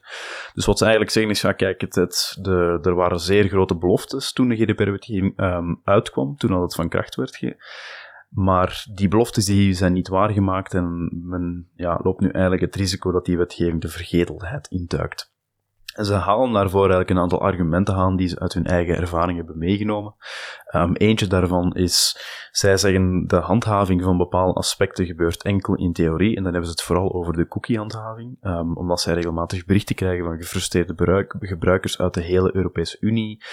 Dus 0.54 0.66
wat 0.66 0.78
ze 0.78 0.84
eigenlijk 0.84 1.14
zeggen 1.14 1.32
is, 1.32 1.42
ja 1.42 1.52
kijk, 1.52 1.82
het, 1.82 1.96
het, 1.96 2.38
de, 2.42 2.80
er 2.82 2.96
waren 2.96 3.20
zeer 3.20 3.48
grote 3.48 3.76
beloftes 3.76 4.34
toen 4.34 4.50
de 4.50 4.56
GDPR-wetgeving 4.56 5.40
um, 5.40 5.82
uitkwam, 5.84 6.36
toen 6.38 6.50
dat 6.50 6.62
het 6.62 6.76
van 6.76 6.90
kracht 6.90 7.16
werd 7.16 7.36
ge 7.36 7.56
maar 8.32 8.86
die 8.94 9.08
beloftes 9.08 9.46
die 9.46 9.74
zijn 9.74 9.94
niet 9.94 10.08
waargemaakt 10.08 10.74
en 10.74 11.10
men 11.24 11.70
ja, 11.76 12.00
loopt 12.04 12.20
nu 12.20 12.30
eigenlijk 12.30 12.64
het 12.64 12.76
risico 12.76 13.12
dat 13.12 13.26
die 13.26 13.38
wetgeving 13.38 13.82
de 13.82 13.88
vergetelheid 13.88 14.68
induikt. 14.68 15.32
Ze 15.94 16.14
halen 16.14 16.54
daarvoor 16.54 16.80
eigenlijk 16.80 17.10
een 17.10 17.20
aantal 17.20 17.42
argumenten 17.42 17.96
aan 17.96 18.16
die 18.16 18.28
ze 18.28 18.40
uit 18.40 18.54
hun 18.54 18.66
eigen 18.66 18.96
ervaring 18.96 19.38
hebben 19.38 19.58
meegenomen. 19.58 20.16
Um, 20.76 20.96
eentje 20.96 21.28
daarvan 21.28 21.74
is, 21.76 22.18
zij 22.52 22.78
zeggen 22.78 23.28
de 23.28 23.36
handhaving 23.36 24.04
van 24.04 24.18
bepaalde 24.18 24.54
aspecten 24.54 25.06
gebeurt 25.06 25.44
enkel 25.44 25.76
in 25.76 25.94
theorie, 25.94 26.36
en 26.36 26.44
dan 26.44 26.52
hebben 26.52 26.70
ze 26.70 26.72
het 26.72 26.82
vooral 26.84 27.14
over 27.14 27.34
de 27.34 27.48
cookie-handhaving, 27.48 28.38
um, 28.42 28.78
omdat 28.78 29.02
zij 29.02 29.14
regelmatig 29.14 29.66
berichten 29.66 29.96
krijgen 29.96 30.26
van 30.26 30.38
gefrustreerde 30.38 31.26
gebruikers 31.40 32.00
uit 32.00 32.14
de 32.14 32.22
hele 32.22 32.56
Europese 32.56 32.98
Unie, 33.00 33.44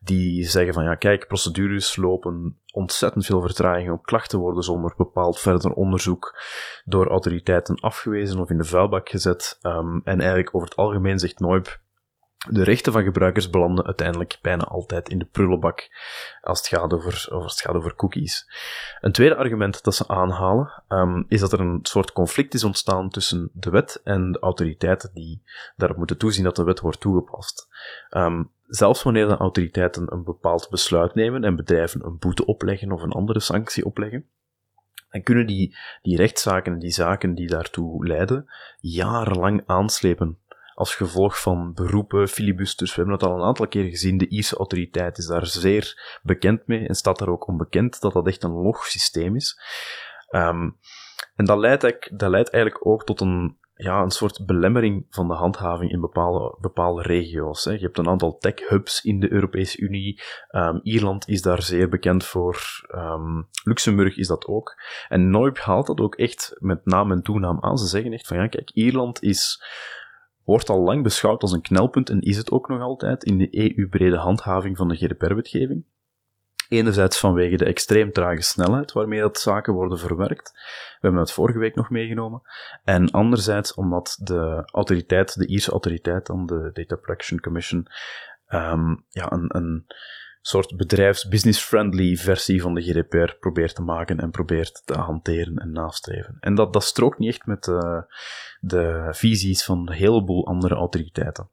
die 0.00 0.44
zeggen 0.44 0.74
van 0.74 0.84
ja 0.84 0.94
kijk, 0.94 1.26
procedures 1.26 1.96
lopen 1.96 2.58
ontzettend 2.72 3.26
veel 3.26 3.40
vertraging 3.40 3.90
op 3.90 4.02
klachten 4.02 4.38
worden 4.38 4.62
zonder 4.62 4.94
bepaald 4.96 5.40
verder 5.40 5.72
onderzoek 5.72 6.42
door 6.84 7.06
autoriteiten 7.06 7.80
afgewezen 7.80 8.40
of 8.40 8.50
in 8.50 8.58
de 8.58 8.64
vuilbak 8.64 9.08
gezet. 9.08 9.58
Um, 9.62 10.00
en 10.04 10.18
eigenlijk 10.18 10.54
over 10.54 10.68
het 10.68 10.76
algemeen 10.76 11.18
zegt 11.18 11.38
Noip, 11.38 11.82
de 12.48 12.62
rechten 12.62 12.92
van 12.92 13.02
gebruikers 13.02 13.50
belanden 13.50 13.84
uiteindelijk 13.84 14.38
bijna 14.42 14.64
altijd 14.64 15.08
in 15.08 15.18
de 15.18 15.24
prullenbak 15.24 15.88
als 16.40 16.58
het 16.58 16.68
gaat 16.68 16.92
over, 16.92 17.26
het 17.28 17.60
gaat 17.60 17.74
over 17.74 17.94
cookies. 17.94 18.48
Een 19.00 19.12
tweede 19.12 19.36
argument 19.36 19.84
dat 19.84 19.94
ze 19.94 20.08
aanhalen 20.08 20.82
um, 20.88 21.24
is 21.28 21.40
dat 21.40 21.52
er 21.52 21.60
een 21.60 21.78
soort 21.82 22.12
conflict 22.12 22.54
is 22.54 22.64
ontstaan 22.64 23.08
tussen 23.08 23.50
de 23.52 23.70
wet 23.70 24.00
en 24.04 24.32
de 24.32 24.38
autoriteiten 24.38 25.10
die 25.14 25.42
daarop 25.76 25.96
moeten 25.98 26.18
toezien 26.18 26.44
dat 26.44 26.56
de 26.56 26.64
wet 26.64 26.80
wordt 26.80 27.00
toegepast. 27.00 27.68
Um, 28.10 28.50
zelfs 28.66 29.02
wanneer 29.02 29.28
de 29.28 29.36
autoriteiten 29.36 30.12
een 30.12 30.24
bepaald 30.24 30.70
besluit 30.70 31.14
nemen 31.14 31.44
en 31.44 31.56
bedrijven 31.56 32.04
een 32.04 32.18
boete 32.18 32.46
opleggen 32.46 32.92
of 32.92 33.02
een 33.02 33.12
andere 33.12 33.40
sanctie 33.40 33.84
opleggen, 33.84 34.28
dan 35.10 35.22
kunnen 35.22 35.46
die, 35.46 35.76
die 36.02 36.16
rechtszaken 36.16 36.72
en 36.72 36.78
die 36.78 36.90
zaken 36.90 37.34
die 37.34 37.46
daartoe 37.46 38.06
leiden 38.06 38.46
jarenlang 38.80 39.62
aanslepen 39.66 40.38
als 40.74 40.94
gevolg 40.94 41.40
van 41.40 41.72
beroepen, 41.74 42.28
filibusters. 42.28 42.90
We 42.90 42.96
hebben 42.96 43.14
het 43.14 43.22
al 43.22 43.36
een 43.36 43.46
aantal 43.46 43.68
keer 43.68 43.84
gezien. 43.84 44.18
De 44.18 44.28
Ierse 44.28 44.56
autoriteit 44.56 45.18
is 45.18 45.26
daar 45.26 45.46
zeer 45.46 46.18
bekend 46.22 46.66
mee 46.66 46.88
en 46.88 46.94
staat 46.94 47.18
daar 47.18 47.28
ook 47.28 47.48
onbekend 47.48 48.00
dat 48.00 48.12
dat 48.12 48.26
echt 48.26 48.42
een 48.42 48.62
log 48.62 48.86
systeem 48.86 49.36
is. 49.36 49.60
Um, 50.30 50.78
en 51.36 51.44
dat 51.44 51.58
leidt, 51.58 52.18
dat 52.18 52.30
leidt 52.30 52.50
eigenlijk 52.50 52.86
ook 52.86 53.04
tot 53.04 53.20
een, 53.20 53.56
ja, 53.74 54.02
een 54.02 54.10
soort 54.10 54.46
belemmering 54.46 55.06
van 55.10 55.28
de 55.28 55.34
handhaving 55.34 55.90
in 55.90 56.00
bepaalde, 56.00 56.56
bepaalde 56.60 57.02
regio's. 57.02 57.64
Hè. 57.64 57.72
Je 57.72 57.78
hebt 57.78 57.98
een 57.98 58.08
aantal 58.08 58.38
tech-hubs 58.38 59.04
in 59.04 59.20
de 59.20 59.32
Europese 59.32 59.78
Unie. 59.78 60.22
Um, 60.50 60.80
Ierland 60.82 61.28
is 61.28 61.42
daar 61.42 61.62
zeer 61.62 61.88
bekend 61.88 62.24
voor. 62.24 62.58
Um, 62.94 63.48
Luxemburg 63.64 64.16
is 64.16 64.26
dat 64.26 64.46
ook. 64.46 64.80
En 65.08 65.30
Noip 65.30 65.58
haalt 65.58 65.86
dat 65.86 66.00
ook 66.00 66.14
echt 66.14 66.56
met 66.58 66.84
naam 66.84 67.12
en 67.12 67.22
toenaam 67.22 67.58
aan. 67.60 67.78
Ze 67.78 67.86
zeggen 67.86 68.12
echt 68.12 68.26
van 68.26 68.36
ja, 68.36 68.46
kijk, 68.46 68.70
Ierland 68.70 69.22
is 69.22 69.62
wordt 70.44 70.68
al 70.68 70.80
lang 70.80 71.02
beschouwd 71.02 71.42
als 71.42 71.52
een 71.52 71.60
knelpunt 71.60 72.10
en 72.10 72.20
is 72.20 72.36
het 72.36 72.50
ook 72.50 72.68
nog 72.68 72.80
altijd 72.80 73.24
in 73.24 73.38
de 73.38 73.76
EU-brede 73.76 74.16
handhaving 74.16 74.76
van 74.76 74.88
de 74.88 74.96
GDPR-wetgeving. 74.96 75.84
Enerzijds 76.68 77.18
vanwege 77.18 77.56
de 77.56 77.64
extreem 77.64 78.12
trage 78.12 78.42
snelheid 78.42 78.92
waarmee 78.92 79.20
dat 79.20 79.38
zaken 79.38 79.74
worden 79.74 79.98
verwerkt. 79.98 80.50
We 80.52 80.98
hebben 81.00 81.20
het 81.20 81.32
vorige 81.32 81.58
week 81.58 81.74
nog 81.74 81.90
meegenomen. 81.90 82.42
En 82.84 83.10
anderzijds 83.10 83.74
omdat 83.74 84.18
de 84.22 84.62
autoriteit, 84.72 85.38
de 85.38 85.46
Ierse 85.46 85.70
autoriteit, 85.70 86.26
dan 86.26 86.46
de 86.46 86.70
Data 86.72 86.96
Protection 86.96 87.40
Commission, 87.40 87.86
um, 88.48 89.04
ja, 89.08 89.32
een, 89.32 89.56
een 89.56 89.86
soort 90.46 90.76
bedrijfs-business-friendly 90.76 92.16
versie 92.16 92.62
van 92.62 92.74
de 92.74 92.82
GDPR 92.82 93.36
probeert 93.40 93.74
te 93.74 93.82
maken 93.82 94.20
en 94.20 94.30
probeert 94.30 94.82
te 94.84 94.94
hanteren 94.94 95.56
en 95.56 95.72
nastreven. 95.72 96.36
En 96.40 96.54
dat, 96.54 96.72
dat 96.72 96.84
strookt 96.84 97.18
niet 97.18 97.28
echt 97.28 97.46
met 97.46 97.66
uh, 97.66 98.00
de 98.60 99.08
visies 99.10 99.64
van 99.64 99.78
een 99.78 99.92
heleboel 99.92 100.46
andere 100.46 100.74
autoriteiten. 100.74 101.48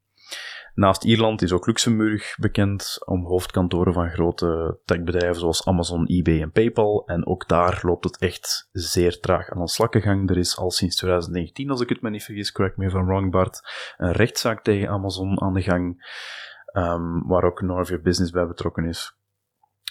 Naast 0.74 1.03
Ierland 1.03 1.41
is 1.41 1.51
ook 1.51 1.67
Luxemburg 1.67 2.36
bekend 2.39 2.98
om 3.05 3.25
hoofdkantoren 3.25 3.93
van 3.93 4.10
grote 4.10 4.79
techbedrijven 4.86 5.39
zoals 5.39 5.65
Amazon, 5.65 6.05
eBay 6.05 6.41
en 6.41 6.51
PayPal. 6.51 7.03
En 7.05 7.27
ook 7.27 7.48
daar 7.48 7.79
loopt 7.81 8.03
het 8.03 8.17
echt 8.17 8.69
zeer 8.71 9.19
traag 9.19 9.50
aan 9.50 9.62
de 9.62 9.67
slakkengang. 9.67 10.29
Er 10.29 10.38
is 10.38 10.57
al 10.57 10.71
sinds 10.71 10.95
2019, 10.95 11.69
als 11.69 11.81
ik 11.81 11.89
het 11.89 12.01
me 12.01 12.10
niet 12.10 12.24
vergis, 12.24 12.51
correct 12.51 12.77
me 12.77 12.89
van 12.89 13.05
wrong 13.05 13.31
Bart, 13.31 13.62
een 13.98 14.12
rechtszaak 14.12 14.63
tegen 14.63 14.89
Amazon 14.89 15.41
aan 15.41 15.53
de 15.53 15.62
gang, 15.62 16.03
um, 16.73 17.27
waar 17.27 17.43
ook 17.43 17.61
Norvia 17.61 17.97
Business 17.97 18.31
bij 18.31 18.47
betrokken 18.47 18.85
is 18.85 19.19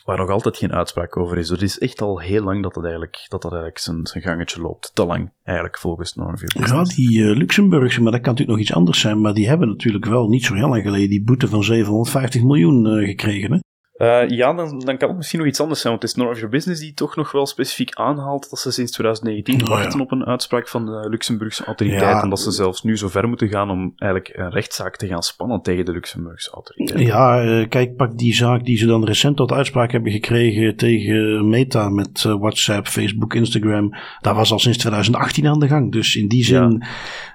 waar 0.04 0.18
nog 0.18 0.30
altijd 0.30 0.56
geen 0.56 0.72
uitspraak 0.72 1.16
over 1.16 1.38
is. 1.38 1.48
Dus 1.48 1.60
het 1.60 1.68
is 1.68 1.78
echt 1.78 2.02
al 2.02 2.18
heel 2.20 2.42
lang 2.42 2.62
dat 2.62 2.74
dat 2.74 2.82
eigenlijk, 2.82 3.26
dat 3.28 3.42
dat 3.42 3.52
eigenlijk 3.52 3.80
zijn, 3.80 4.06
zijn 4.06 4.22
gangetje 4.22 4.60
loopt. 4.60 4.90
Te 4.94 5.06
lang, 5.06 5.32
eigenlijk, 5.42 5.78
volgens 5.78 6.14
Norvia. 6.14 6.66
Ja, 6.66 6.82
die 6.82 7.18
uh, 7.18 7.36
Luxemburgse, 7.36 8.02
maar 8.02 8.12
dat 8.12 8.20
kan 8.20 8.30
natuurlijk 8.30 8.58
nog 8.58 8.66
iets 8.66 8.76
anders 8.76 9.00
zijn, 9.00 9.20
maar 9.20 9.34
die 9.34 9.48
hebben 9.48 9.68
natuurlijk 9.68 10.04
wel 10.04 10.28
niet 10.28 10.44
zo 10.44 10.54
heel 10.54 10.68
lang 10.68 10.82
geleden 10.82 11.08
die 11.08 11.24
boete 11.24 11.48
van 11.48 11.64
750 11.64 12.42
miljoen 12.42 12.86
uh, 12.86 13.08
gekregen. 13.08 13.52
Hè? 13.52 13.58
Uh, 14.00 14.28
ja, 14.28 14.52
dan, 14.52 14.78
dan 14.78 14.96
kan 14.96 15.08
het 15.08 15.16
misschien 15.16 15.38
nog 15.38 15.48
iets 15.48 15.60
anders 15.60 15.80
zijn, 15.80 15.92
want 15.92 16.02
het 16.02 16.12
is 16.12 16.18
None 16.18 16.30
of 16.30 16.36
Your 16.36 16.52
Business 16.52 16.80
die 16.80 16.94
toch 16.94 17.16
nog 17.16 17.32
wel 17.32 17.46
specifiek 17.46 17.94
aanhaalt 17.94 18.50
dat 18.50 18.58
ze 18.58 18.70
sinds 18.70 18.92
2019 18.92 19.62
oh, 19.62 19.68
wachten 19.68 19.98
ja. 19.98 20.04
op 20.04 20.12
een 20.12 20.24
uitspraak 20.24 20.68
van 20.68 20.86
de 20.86 21.06
Luxemburgse 21.08 21.64
autoriteit 21.64 22.02
ja. 22.02 22.22
en 22.22 22.28
dat 22.28 22.40
ze 22.40 22.50
zelfs 22.50 22.82
nu 22.82 22.96
zo 22.96 23.08
ver 23.08 23.28
moeten 23.28 23.48
gaan 23.48 23.70
om 23.70 23.92
eigenlijk 23.96 24.36
een 24.36 24.50
rechtszaak 24.50 24.96
te 24.96 25.06
gaan 25.06 25.22
spannen 25.22 25.62
tegen 25.62 25.84
de 25.84 25.92
Luxemburgse 25.92 26.50
autoriteit. 26.50 27.06
Ja, 27.06 27.44
uh, 27.44 27.68
kijk, 27.68 27.96
pak 27.96 28.18
die 28.18 28.34
zaak 28.34 28.64
die 28.64 28.76
ze 28.76 28.86
dan 28.86 29.04
recent 29.04 29.36
tot 29.36 29.52
uitspraak 29.52 29.92
hebben 29.92 30.12
gekregen 30.12 30.76
tegen 30.76 31.48
Meta 31.48 31.88
met 31.88 32.24
uh, 32.26 32.34
WhatsApp, 32.38 32.86
Facebook, 32.86 33.34
Instagram. 33.34 33.94
Dat 34.20 34.34
was 34.34 34.52
al 34.52 34.58
sinds 34.58 34.78
2018 34.78 35.46
aan 35.46 35.60
de 35.60 35.68
gang, 35.68 35.92
dus 35.92 36.16
in 36.16 36.28
die 36.28 36.44
zin, 36.44 36.76
ja, 36.78 36.88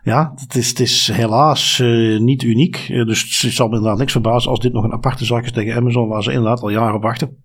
ja 0.03 0.33
het, 0.35 0.55
is, 0.55 0.69
het 0.69 0.79
is 0.79 1.11
helaas 1.11 1.79
niet 2.17 2.43
uniek. 2.43 2.87
dus 2.87 3.41
het 3.41 3.53
zal 3.53 3.67
me 3.67 3.75
inderdaad 3.75 3.99
niks 3.99 4.11
verbazen 4.11 4.49
als 4.51 4.59
dit 4.59 4.73
nog 4.73 4.83
een 4.83 4.93
aparte 4.93 5.25
zaak 5.25 5.43
is 5.43 5.51
tegen 5.51 5.75
Amazon, 5.75 6.07
waar 6.07 6.23
ze 6.23 6.31
inderdaad 6.31 6.53
al 6.61 6.69
jaren 6.69 7.01
wachten. 7.01 7.43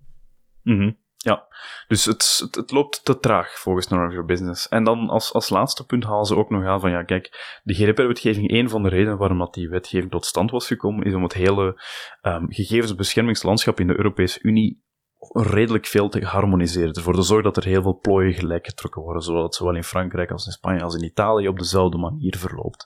-hmm. 0.63 0.99
Ja, 1.23 1.47
dus 1.87 2.05
het, 2.05 2.47
het, 2.51 2.71
loopt 2.71 3.05
te 3.05 3.19
traag 3.19 3.59
volgens 3.59 3.87
None 3.87 4.23
Business. 4.23 4.67
En 4.67 4.83
dan 4.83 5.09
als, 5.09 5.33
als 5.33 5.49
laatste 5.49 5.85
punt 5.85 6.03
halen 6.03 6.25
ze 6.25 6.35
ook 6.35 6.49
nog 6.49 6.65
aan 6.65 6.79
van 6.79 6.91
ja, 6.91 7.03
kijk, 7.03 7.59
de 7.63 7.73
GDPR-wetgeving, 7.73 8.51
een 8.51 8.69
van 8.69 8.83
de 8.83 8.89
redenen 8.89 9.17
waarom 9.17 9.37
dat 9.37 9.53
die 9.53 9.69
wetgeving 9.69 10.11
tot 10.11 10.25
stand 10.25 10.51
was 10.51 10.67
gekomen, 10.67 11.05
is 11.05 11.13
om 11.13 11.23
het 11.23 11.33
hele 11.33 11.81
um, 12.21 12.51
gegevensbeschermingslandschap 12.51 13.79
in 13.79 13.87
de 13.87 13.97
Europese 13.97 14.39
Unie 14.41 14.83
redelijk 15.29 15.85
veel 15.85 16.09
te 16.09 16.25
harmoniseren. 16.25 16.93
Ervoor 16.93 17.13
te 17.13 17.21
zorgen 17.21 17.53
dat 17.53 17.57
er 17.57 17.69
heel 17.69 17.81
veel 17.81 17.99
plooien 17.99 18.33
gelijk 18.33 18.65
getrokken 18.65 19.01
worden, 19.01 19.21
zodat 19.21 19.55
zowel 19.55 19.75
in 19.75 19.83
Frankrijk 19.83 20.31
als 20.31 20.45
in 20.45 20.51
Spanje 20.51 20.83
als 20.83 20.95
in 20.95 21.03
Italië 21.03 21.47
op 21.47 21.57
dezelfde 21.57 21.97
manier 21.97 22.37
verloopt. 22.37 22.83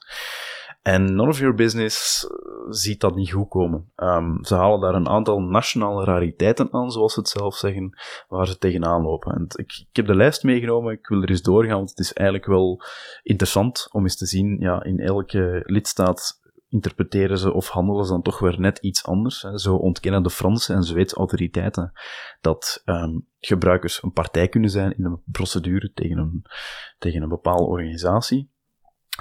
En 0.86 1.16
None 1.16 1.30
of 1.30 1.40
Your 1.40 1.56
Business 1.56 2.28
eh, 2.28 2.32
ziet 2.70 3.00
dat 3.00 3.16
niet 3.16 3.32
goed 3.32 3.50
komen. 3.50 3.92
Um, 3.96 4.44
ze 4.44 4.56
halen 4.56 4.80
daar 4.80 4.96
een 4.96 5.08
aantal 5.08 5.40
nationale 5.40 6.04
rariteiten 6.04 6.74
aan, 6.74 6.92
zoals 6.92 7.14
ze 7.14 7.20
het 7.20 7.30
zelf 7.30 7.56
zeggen, 7.56 7.98
waar 8.28 8.48
ze 8.48 8.58
tegenaan 8.58 9.02
lopen. 9.02 9.34
En 9.34 9.44
ik, 9.56 9.86
ik 9.90 9.96
heb 9.96 10.08
de 10.08 10.16
lijst 10.16 10.44
meegenomen, 10.44 10.94
ik 10.94 11.08
wil 11.08 11.22
er 11.22 11.30
eens 11.30 11.42
doorgaan, 11.42 11.78
want 11.78 11.90
het 11.90 12.00
is 12.00 12.14
eigenlijk 12.14 12.48
wel 12.48 12.82
interessant 13.24 13.88
om 13.92 14.04
eens 14.04 14.18
te 14.18 14.26
zien, 14.26 14.58
ja, 14.60 14.84
in 14.84 15.00
elke 15.00 15.62
lidstaat 15.66 16.40
interpreteren 16.70 17.38
ze 17.38 17.54
of 17.54 17.70
handelen 17.70 18.06
ze 18.06 18.12
dan 18.12 18.22
toch 18.22 18.40
weer 18.40 18.60
net 18.60 18.78
iets 18.78 19.06
anders. 19.06 19.42
Hè. 19.42 19.58
Zo 19.60 19.76
ontkennen 19.76 20.24
de 20.24 20.30
Franse 20.30 20.74
en 20.74 20.84
Zweedse 20.84 21.16
autoriteiten 21.16 21.92
dat 22.42 22.82
um, 22.86 23.28
gebruikers 23.40 24.04
een 24.04 24.12
partij 24.12 24.48
kunnen 24.48 24.70
zijn 24.70 24.98
in 24.98 25.06
een 25.06 25.22
procedure 25.32 25.92
tegen 25.94 26.18
een, 26.18 26.46
tegen 26.98 27.22
een 27.22 27.30
bepaalde 27.30 27.66
organisatie. 27.66 28.54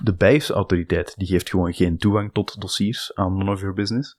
De 0.03 0.15
Belgische 0.15 0.53
autoriteit 0.53 1.15
die 1.17 1.27
geeft 1.27 1.51
gewoon 1.51 1.73
geen 1.73 1.99
toegang 1.99 2.33
tot 2.33 2.61
dossiers 2.61 3.15
aan 3.15 3.37
None 3.37 3.51
of 3.51 3.61
Your 3.61 3.75
Business. 3.75 4.17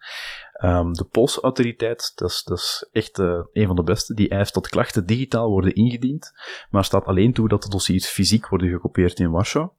Um, 0.64 0.94
de 0.94 1.04
Poolse 1.04 1.42
autoriteit, 1.42 2.12
dat 2.16 2.44
is, 2.46 2.88
echt 2.92 3.20
uh, 3.20 3.40
een 3.54 3.68
van 3.68 3.76
de 3.76 3.84
beste, 3.84 4.14
die 4.14 4.30
eist 4.30 4.54
dat 4.54 4.70
klachten 4.70 5.06
digitaal 5.06 5.50
worden 5.50 5.76
ingediend, 5.76 6.34
maar 6.70 6.86
staat 6.86 7.06
alleen 7.06 7.34
toe 7.34 7.48
dat 7.48 7.64
de 7.64 7.70
dossiers 7.70 8.08
fysiek 8.08 8.48
worden 8.48 8.70
gekopieerd 8.70 9.20
in 9.20 9.32
Warschau. 9.32 9.70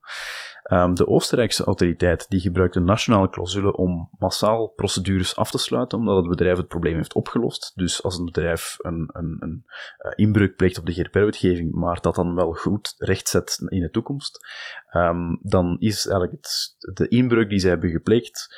Um, 0.72 0.94
de 0.94 1.06
Oostenrijkse 1.06 1.64
autoriteit 1.64 2.26
die 2.28 2.40
gebruikt 2.40 2.76
een 2.76 2.84
nationale 2.84 3.30
clausule 3.30 3.76
om 3.76 4.08
massaal 4.18 4.66
procedures 4.66 5.36
af 5.36 5.50
te 5.50 5.58
sluiten, 5.58 5.98
omdat 5.98 6.16
het 6.16 6.28
bedrijf 6.28 6.56
het 6.56 6.68
probleem 6.68 6.94
heeft 6.94 7.14
opgelost. 7.14 7.72
Dus 7.74 8.02
als 8.02 8.18
een 8.18 8.24
bedrijf 8.24 8.76
een, 8.78 9.10
een, 9.12 9.36
een 9.40 9.64
uh, 9.98 10.12
inbreuk 10.14 10.56
pleegt 10.56 10.78
op 10.78 10.86
de 10.86 10.92
GDPR-wetgeving, 10.92 11.72
maar 11.72 12.00
dat 12.00 12.14
dan 12.14 12.34
wel 12.34 12.52
goed 12.52 12.94
rechtzet 12.98 13.58
in 13.68 13.80
de 13.80 13.90
toekomst, 13.90 14.46
um, 14.92 15.38
dan 15.42 15.76
is 15.78 16.06
eigenlijk 16.06 16.42
het, 16.42 16.76
de 16.94 17.08
inbreuk 17.08 17.48
die 17.48 17.58
zij 17.58 17.70
hebben 17.70 17.90
gepleegd, 17.90 18.56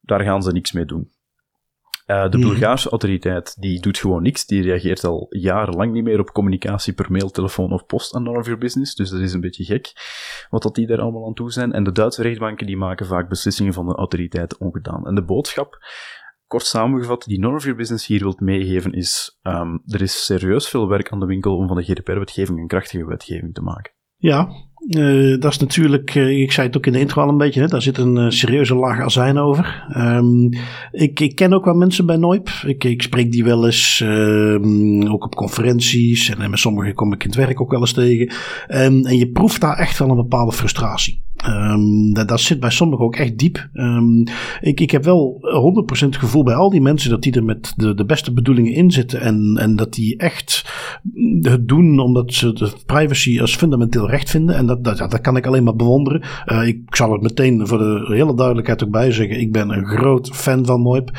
daar 0.00 0.20
gaan 0.20 0.42
ze 0.42 0.52
niks 0.52 0.72
mee 0.72 0.84
doen. 0.84 1.12
Uh, 2.08 2.30
de 2.30 2.38
mhm. 2.38 2.46
Bulgaarse 2.46 2.88
autoriteit 2.88 3.56
die 3.60 3.80
doet 3.80 3.98
gewoon 3.98 4.22
niks. 4.22 4.46
Die 4.46 4.62
reageert 4.62 5.04
al 5.04 5.26
jarenlang 5.30 5.92
niet 5.92 6.04
meer 6.04 6.20
op 6.20 6.32
communicatie 6.32 6.92
per 6.92 7.12
mail, 7.12 7.30
telefoon 7.30 7.72
of 7.72 7.86
post 7.86 8.14
aan 8.14 8.22
None 8.22 8.38
of 8.38 8.44
Your 8.44 8.60
Business. 8.60 8.94
Dus 8.94 9.10
dat 9.10 9.20
is 9.20 9.32
een 9.32 9.40
beetje 9.40 9.64
gek 9.64 9.92
wat 10.50 10.62
dat 10.62 10.74
die 10.74 10.86
daar 10.86 11.00
allemaal 11.00 11.26
aan 11.26 11.34
toe 11.34 11.52
zijn. 11.52 11.72
En 11.72 11.84
de 11.84 11.92
Duitse 11.92 12.22
rechtbanken 12.22 12.66
die 12.66 12.76
maken 12.76 13.06
vaak 13.06 13.28
beslissingen 13.28 13.72
van 13.72 13.86
de 13.86 13.94
autoriteiten 13.94 14.60
ongedaan. 14.60 15.06
En 15.06 15.14
de 15.14 15.24
boodschap, 15.24 15.78
kort 16.46 16.64
samengevat, 16.64 17.24
die 17.24 17.38
None 17.38 17.56
of 17.56 17.62
Your 17.62 17.78
Business 17.78 18.06
hier 18.06 18.20
wilt 18.20 18.40
meegeven 18.40 18.92
is, 18.92 19.38
um, 19.42 19.82
er 19.86 20.02
is 20.02 20.24
serieus 20.24 20.68
veel 20.68 20.88
werk 20.88 21.12
aan 21.12 21.20
de 21.20 21.26
winkel 21.26 21.56
om 21.56 21.66
van 21.66 21.76
de 21.76 21.82
GDPR-wetgeving 21.82 22.58
een 22.58 22.66
krachtige 22.66 23.06
wetgeving 23.06 23.54
te 23.54 23.62
maken. 23.62 23.92
Ja, 24.16 24.48
uh, 24.88 25.40
dat 25.40 25.52
is 25.52 25.58
natuurlijk, 25.58 26.14
uh, 26.14 26.40
ik 26.40 26.52
zei 26.52 26.66
het 26.66 26.76
ook 26.76 26.86
in 26.86 26.92
de 26.92 26.98
intro 26.98 27.22
al 27.22 27.28
een 27.28 27.36
beetje, 27.36 27.60
hè, 27.60 27.66
daar 27.66 27.82
zit 27.82 27.98
een 27.98 28.16
uh, 28.16 28.30
serieuze 28.30 28.74
laag 28.74 29.00
azijn 29.00 29.38
over. 29.38 29.86
Um, 29.96 30.48
ik, 30.90 31.20
ik, 31.20 31.34
ken 31.34 31.52
ook 31.52 31.64
wel 31.64 31.74
mensen 31.74 32.06
bij 32.06 32.16
Noip. 32.16 32.48
Ik, 32.66 32.84
ik 32.84 33.02
spreek 33.02 33.32
die 33.32 33.44
wel 33.44 33.66
eens, 33.66 34.00
um, 34.04 35.06
ook 35.06 35.24
op 35.24 35.34
conferenties. 35.34 36.30
En 36.30 36.50
met 36.50 36.58
sommigen 36.58 36.94
kom 36.94 37.12
ik 37.12 37.22
in 37.22 37.30
het 37.30 37.38
werk 37.38 37.60
ook 37.60 37.70
wel 37.70 37.80
eens 37.80 37.92
tegen. 37.92 38.32
Um, 38.68 39.06
en 39.06 39.16
je 39.16 39.30
proeft 39.30 39.60
daar 39.60 39.76
echt 39.76 39.98
wel 39.98 40.08
een 40.08 40.16
bepaalde 40.16 40.52
frustratie. 40.52 41.22
Um, 41.46 42.12
dat, 42.12 42.28
dat, 42.28 42.40
zit 42.40 42.60
bij 42.60 42.70
sommigen 42.70 43.04
ook 43.04 43.16
echt 43.16 43.38
diep. 43.38 43.68
Um, 43.72 44.24
ik, 44.60 44.80
ik 44.80 44.90
heb 44.90 45.04
wel 45.04 45.40
100% 45.96 45.98
het 45.98 46.16
gevoel 46.16 46.42
bij 46.42 46.54
al 46.54 46.70
die 46.70 46.80
mensen 46.80 47.10
dat 47.10 47.22
die 47.22 47.32
er 47.32 47.44
met 47.44 47.72
de, 47.76 47.94
de 47.94 48.04
beste 48.04 48.32
bedoelingen 48.32 48.72
in 48.72 48.90
zitten. 48.90 49.20
En, 49.20 49.56
en 49.60 49.76
dat 49.76 49.92
die 49.92 50.16
echt 50.16 50.72
het 51.40 51.68
doen 51.68 51.98
omdat 51.98 52.32
ze 52.32 52.52
de 52.52 52.72
privacy 52.86 53.40
als 53.40 53.56
fundamenteel 53.56 54.10
recht 54.10 54.30
vinden. 54.30 54.56
En 54.56 54.66
dat, 54.66 54.84
dat, 54.84 54.98
dat 54.98 55.20
kan 55.20 55.36
ik 55.36 55.46
alleen 55.46 55.64
maar 55.64 55.76
bewonderen. 55.76 56.22
Uh, 56.46 56.66
ik 56.66 56.80
zal 56.88 57.12
het 57.12 57.22
meteen 57.22 57.66
voor 57.66 57.78
de 57.78 58.04
hele 58.08 58.34
duidelijkheid 58.34 58.84
ook 58.84 58.90
bij 58.90 59.12
zeggen. 59.12 59.40
Ik 59.40 59.52
ben 59.52 59.70
een 59.70 59.86
groot 59.86 60.30
fan 60.32 60.66
van 60.66 60.80
Moip. 60.80 61.10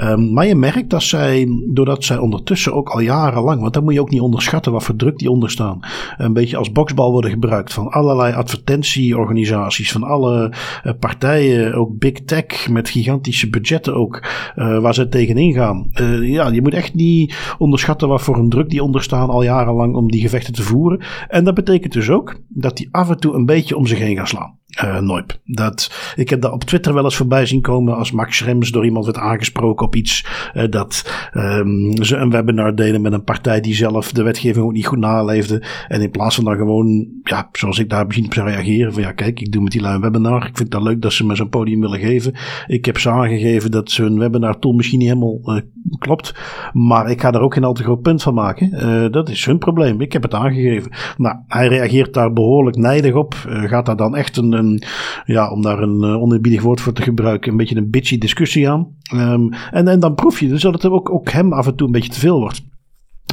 Um, 0.00 0.32
maar 0.32 0.46
je 0.46 0.54
merkt 0.54 0.90
dat 0.90 1.02
zij, 1.02 1.48
doordat 1.72 2.04
zij 2.04 2.18
ondertussen 2.18 2.74
ook 2.74 2.88
al 2.88 3.00
jarenlang, 3.00 3.60
want 3.60 3.74
dan 3.74 3.84
moet 3.84 3.94
je 3.94 4.00
ook 4.00 4.10
niet 4.10 4.20
onderschatten 4.20 4.72
wat 4.72 4.84
voor 4.84 4.96
druk 4.96 5.18
die 5.18 5.30
onderstaan, 5.30 5.80
een 6.16 6.32
beetje 6.32 6.56
als 6.56 6.72
boksbal 6.72 7.10
worden 7.12 7.30
gebruikt 7.30 7.72
van 7.72 7.88
allerlei 7.88 8.34
advertentieorganisaties 8.34 9.67
van 9.76 10.02
alle 10.02 10.52
uh, 10.84 10.92
partijen, 11.00 11.74
ook 11.74 11.98
big 11.98 12.12
tech 12.12 12.68
met 12.68 12.88
gigantische 12.88 13.50
budgetten 13.50 13.94
ook, 13.94 14.22
uh, 14.56 14.78
waar 14.78 14.94
ze 14.94 15.08
tegenin 15.08 15.52
gaan. 15.52 15.90
Uh, 16.00 16.28
ja, 16.28 16.48
je 16.48 16.62
moet 16.62 16.74
echt 16.74 16.94
niet 16.94 17.54
onderschatten 17.58 18.08
wat 18.08 18.22
voor 18.22 18.36
een 18.36 18.48
druk 18.48 18.70
die 18.70 18.82
onderstaan 18.82 19.28
al 19.28 19.42
jarenlang 19.42 19.94
om 19.94 20.10
die 20.10 20.20
gevechten 20.20 20.52
te 20.52 20.62
voeren. 20.62 21.00
En 21.28 21.44
dat 21.44 21.54
betekent 21.54 21.92
dus 21.92 22.10
ook 22.10 22.40
dat 22.48 22.76
die 22.76 22.88
af 22.90 23.10
en 23.10 23.18
toe 23.18 23.34
een 23.34 23.46
beetje 23.46 23.76
om 23.76 23.86
zich 23.86 23.98
heen 23.98 24.16
gaan 24.16 24.26
slaan. 24.26 24.56
Uh, 24.84 25.00
Noip. 25.00 25.38
Dat, 25.44 26.12
ik 26.16 26.28
heb 26.28 26.40
dat 26.40 26.52
op 26.52 26.64
Twitter 26.64 26.94
wel 26.94 27.04
eens 27.04 27.16
voorbij 27.16 27.46
zien 27.46 27.60
komen 27.60 27.96
als 27.96 28.12
Max 28.12 28.36
Schrems 28.36 28.70
door 28.70 28.84
iemand 28.84 29.04
werd 29.04 29.16
aangesproken 29.16 29.86
op 29.86 29.94
iets. 29.94 30.26
Uh, 30.54 30.64
dat 30.70 31.10
um, 31.32 32.04
ze 32.04 32.16
een 32.16 32.30
webinar 32.30 32.74
deden 32.74 33.00
met 33.00 33.12
een 33.12 33.24
partij 33.24 33.60
die 33.60 33.74
zelf 33.74 34.12
de 34.12 34.22
wetgeving 34.22 34.64
ook 34.64 34.72
niet 34.72 34.86
goed 34.86 34.98
naleefde. 34.98 35.62
En 35.88 36.00
in 36.00 36.10
plaats 36.10 36.34
van 36.34 36.44
dan 36.44 36.56
gewoon, 36.56 37.08
ja, 37.22 37.48
zoals 37.52 37.78
ik 37.78 37.90
daar 37.90 38.06
begin 38.06 38.24
op 38.24 38.34
zou 38.34 38.48
reageren. 38.48 38.92
Van 38.92 39.02
ja, 39.02 39.12
kijk, 39.12 39.40
ik 39.40 39.52
doe 39.52 39.62
met 39.62 39.72
die 39.72 39.80
lui 39.80 39.94
een 39.94 40.00
webinar. 40.00 40.46
Ik 40.46 40.56
vind 40.56 40.72
het 40.72 40.82
leuk 40.82 41.02
dat 41.02 41.12
ze 41.12 41.26
me 41.26 41.36
zo'n 41.36 41.48
podium 41.48 41.80
willen 41.80 42.00
geven. 42.00 42.34
Ik 42.66 42.84
heb 42.84 42.98
ze 42.98 43.10
aangegeven 43.10 43.70
dat 43.70 43.90
ze 43.90 44.02
hun 44.02 44.18
webinar 44.18 44.58
tool 44.58 44.72
misschien 44.72 44.98
niet 44.98 45.08
helemaal 45.08 45.40
uh, 45.44 45.60
klopt. 45.98 46.34
Maar 46.72 47.10
ik 47.10 47.20
ga 47.20 47.32
er 47.32 47.40
ook 47.40 47.54
geen 47.54 47.64
al 47.64 47.72
te 47.72 47.82
groot 47.82 48.02
punt 48.02 48.22
van 48.22 48.34
maken. 48.34 49.12
dat 49.12 49.28
is 49.28 49.44
hun 49.44 49.58
probleem. 49.58 50.00
Ik 50.00 50.12
heb 50.12 50.22
het 50.22 50.34
aangegeven. 50.34 50.90
Nou, 51.16 51.36
hij 51.46 51.68
reageert 51.68 52.14
daar 52.14 52.32
behoorlijk 52.32 52.76
nijdig 52.76 53.14
op. 53.14 53.34
gaat 53.48 53.86
daar 53.86 53.96
dan 53.96 54.16
echt 54.16 54.36
een 54.36 54.57
een, 54.58 54.82
ja, 55.24 55.50
om 55.50 55.62
daar 55.62 55.82
een 55.82 56.04
uh, 56.04 56.22
oneerbiedig 56.22 56.62
woord 56.62 56.80
voor 56.80 56.92
te 56.92 57.02
gebruiken, 57.02 57.50
een 57.50 57.56
beetje 57.56 57.76
een 57.76 57.90
bitchy 57.90 58.18
discussie 58.18 58.70
aan. 58.70 58.88
Um, 59.14 59.52
en, 59.70 59.88
en 59.88 60.00
dan 60.00 60.14
proef 60.14 60.40
je 60.40 60.48
dus 60.48 60.62
dat 60.62 60.72
het 60.72 60.84
ook, 60.84 61.10
ook 61.10 61.30
hem 61.30 61.52
af 61.52 61.66
en 61.66 61.76
toe 61.76 61.86
een 61.86 61.92
beetje 61.92 62.12
te 62.12 62.20
veel 62.20 62.38
wordt. 62.38 62.66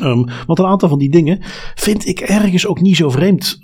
Um, 0.03 0.25
want 0.47 0.59
een 0.59 0.65
aantal 0.65 0.89
van 0.89 0.99
die 0.99 1.09
dingen 1.09 1.39
vind 1.75 2.07
ik 2.07 2.19
ergens 2.19 2.67
ook 2.67 2.81
niet 2.81 2.95
zo 2.95 3.09
vreemd. 3.09 3.59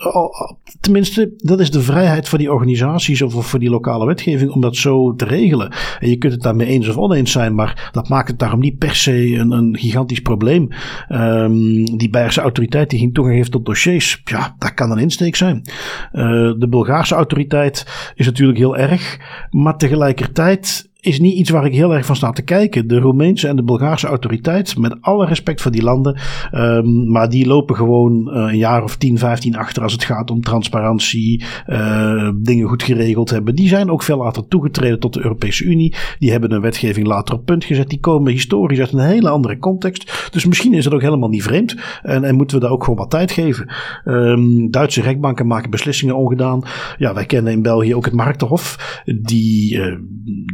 Tenminste, 0.80 1.34
dat 1.38 1.60
is 1.60 1.72
de 1.72 1.82
vrijheid 1.82 2.30
van 2.30 2.40
die 2.40 2.52
organisaties 2.52 3.22
of 3.22 3.46
voor 3.46 3.60
die 3.60 3.70
lokale 3.70 4.06
wetgeving 4.06 4.52
om 4.52 4.62
dat 4.62 4.76
zo 4.76 5.16
te 5.16 5.26
regelen. 5.26 5.74
En 6.00 6.10
je 6.10 6.18
kunt 6.18 6.34
het 6.34 6.42
daarmee 6.42 6.68
eens 6.68 6.88
of 6.88 6.98
oneens 6.98 7.32
zijn, 7.32 7.56
maar 7.56 7.90
dat 7.92 8.10
maakt 8.10 8.28
het 8.28 8.40
daarom 8.40 8.60
niet 8.60 8.78
per 8.78 8.96
se 8.96 9.36
een, 9.36 9.52
een 9.52 9.78
gigantisch 9.78 10.20
probleem. 10.22 10.70
Um, 11.10 11.98
die 11.98 12.10
Belgische 12.10 12.42
autoriteit 12.42 12.90
die 12.90 13.00
ging 13.00 13.14
toegang 13.14 13.36
heeft 13.36 13.52
tot 13.52 13.66
dossiers, 13.66 14.22
ja, 14.24 14.56
dat 14.58 14.74
kan 14.74 14.92
een 14.92 14.98
insteek 14.98 15.36
zijn. 15.36 15.62
Uh, 16.14 16.24
de 16.58 16.68
Bulgaarse 16.70 17.16
autoriteit 17.16 17.86
is 18.16 18.26
natuurlijk 18.26 18.58
heel 18.58 18.78
erg, 18.78 19.20
maar 19.50 19.78
tegelijkertijd 19.78 20.90
is 21.02 21.20
niet 21.20 21.36
iets 21.36 21.50
waar 21.50 21.66
ik 21.66 21.74
heel 21.74 21.94
erg 21.94 22.06
van 22.06 22.16
sta 22.16 22.32
te 22.32 22.42
kijken. 22.42 22.88
De 22.88 23.00
Roemeense 23.00 23.48
en 23.48 23.56
de 23.56 23.64
Bulgaarse 23.64 24.08
autoriteit, 24.08 24.78
met 24.78 24.98
alle 25.02 25.26
respect 25.26 25.62
voor 25.62 25.72
die 25.72 25.84
landen, 25.84 26.20
um, 26.52 27.12
maar 27.12 27.30
die 27.30 27.48
lopen 27.48 27.76
gewoon 27.76 28.28
uh, 28.28 28.34
een 28.34 28.58
jaar 28.58 28.84
of 28.84 28.98
10, 28.98 29.18
15 29.18 29.56
achter 29.56 29.84
als 29.84 29.94
het 29.94 30.04
gaat 30.04 30.32
om 30.32 30.42
transparantie, 30.42 31.44
uh, 31.68 32.30
dingen 32.36 32.68
goed 32.68 32.84
geregeld 32.84 33.30
hebben. 33.30 33.56
Die 33.56 33.68
zijn 33.68 33.90
ook 33.90 34.04
veel 34.04 34.18
later 34.18 34.48
toegetreden 34.48 35.00
tot 35.00 35.14
de 35.14 35.24
Europese 35.24 35.64
Unie. 35.64 35.96
Die 36.20 36.32
hebben 36.32 36.52
een 36.52 36.62
wetgeving 36.62 37.08
later 37.08 37.36
op 37.36 37.46
punt 37.46 37.64
gezet. 37.64 37.90
Die 37.90 38.00
komen 38.00 38.32
historisch 38.32 38.80
uit 38.80 38.94
een 38.94 39.00
hele 39.00 39.30
andere 39.30 39.58
context. 39.58 40.30
Dus 40.32 40.46
misschien 40.46 40.74
is 40.74 40.86
het 40.86 40.94
ook 40.94 41.02
helemaal 41.02 41.30
niet 41.30 41.44
vreemd 41.44 41.76
en, 42.02 42.24
en 42.24 42.36
moeten 42.36 42.58
we 42.58 42.64
daar 42.64 42.74
ook 42.74 42.84
gewoon 42.84 43.00
wat 43.00 43.10
tijd 43.10 43.32
geven. 43.32 43.74
Um, 44.06 44.72
Duitse 44.72 45.02
rechtbanken 45.02 45.48
maken 45.48 45.70
beslissingen 45.70 46.16
ongedaan. 46.16 46.64
Ja, 46.98 47.14
wij 47.14 47.26
kennen 47.26 47.54
in 47.54 47.62
België 47.62 47.96
ook 47.96 48.06
het 48.06 48.14
Marktenhof. 48.14 49.02
Die 49.22 49.76
uh, 49.76 49.96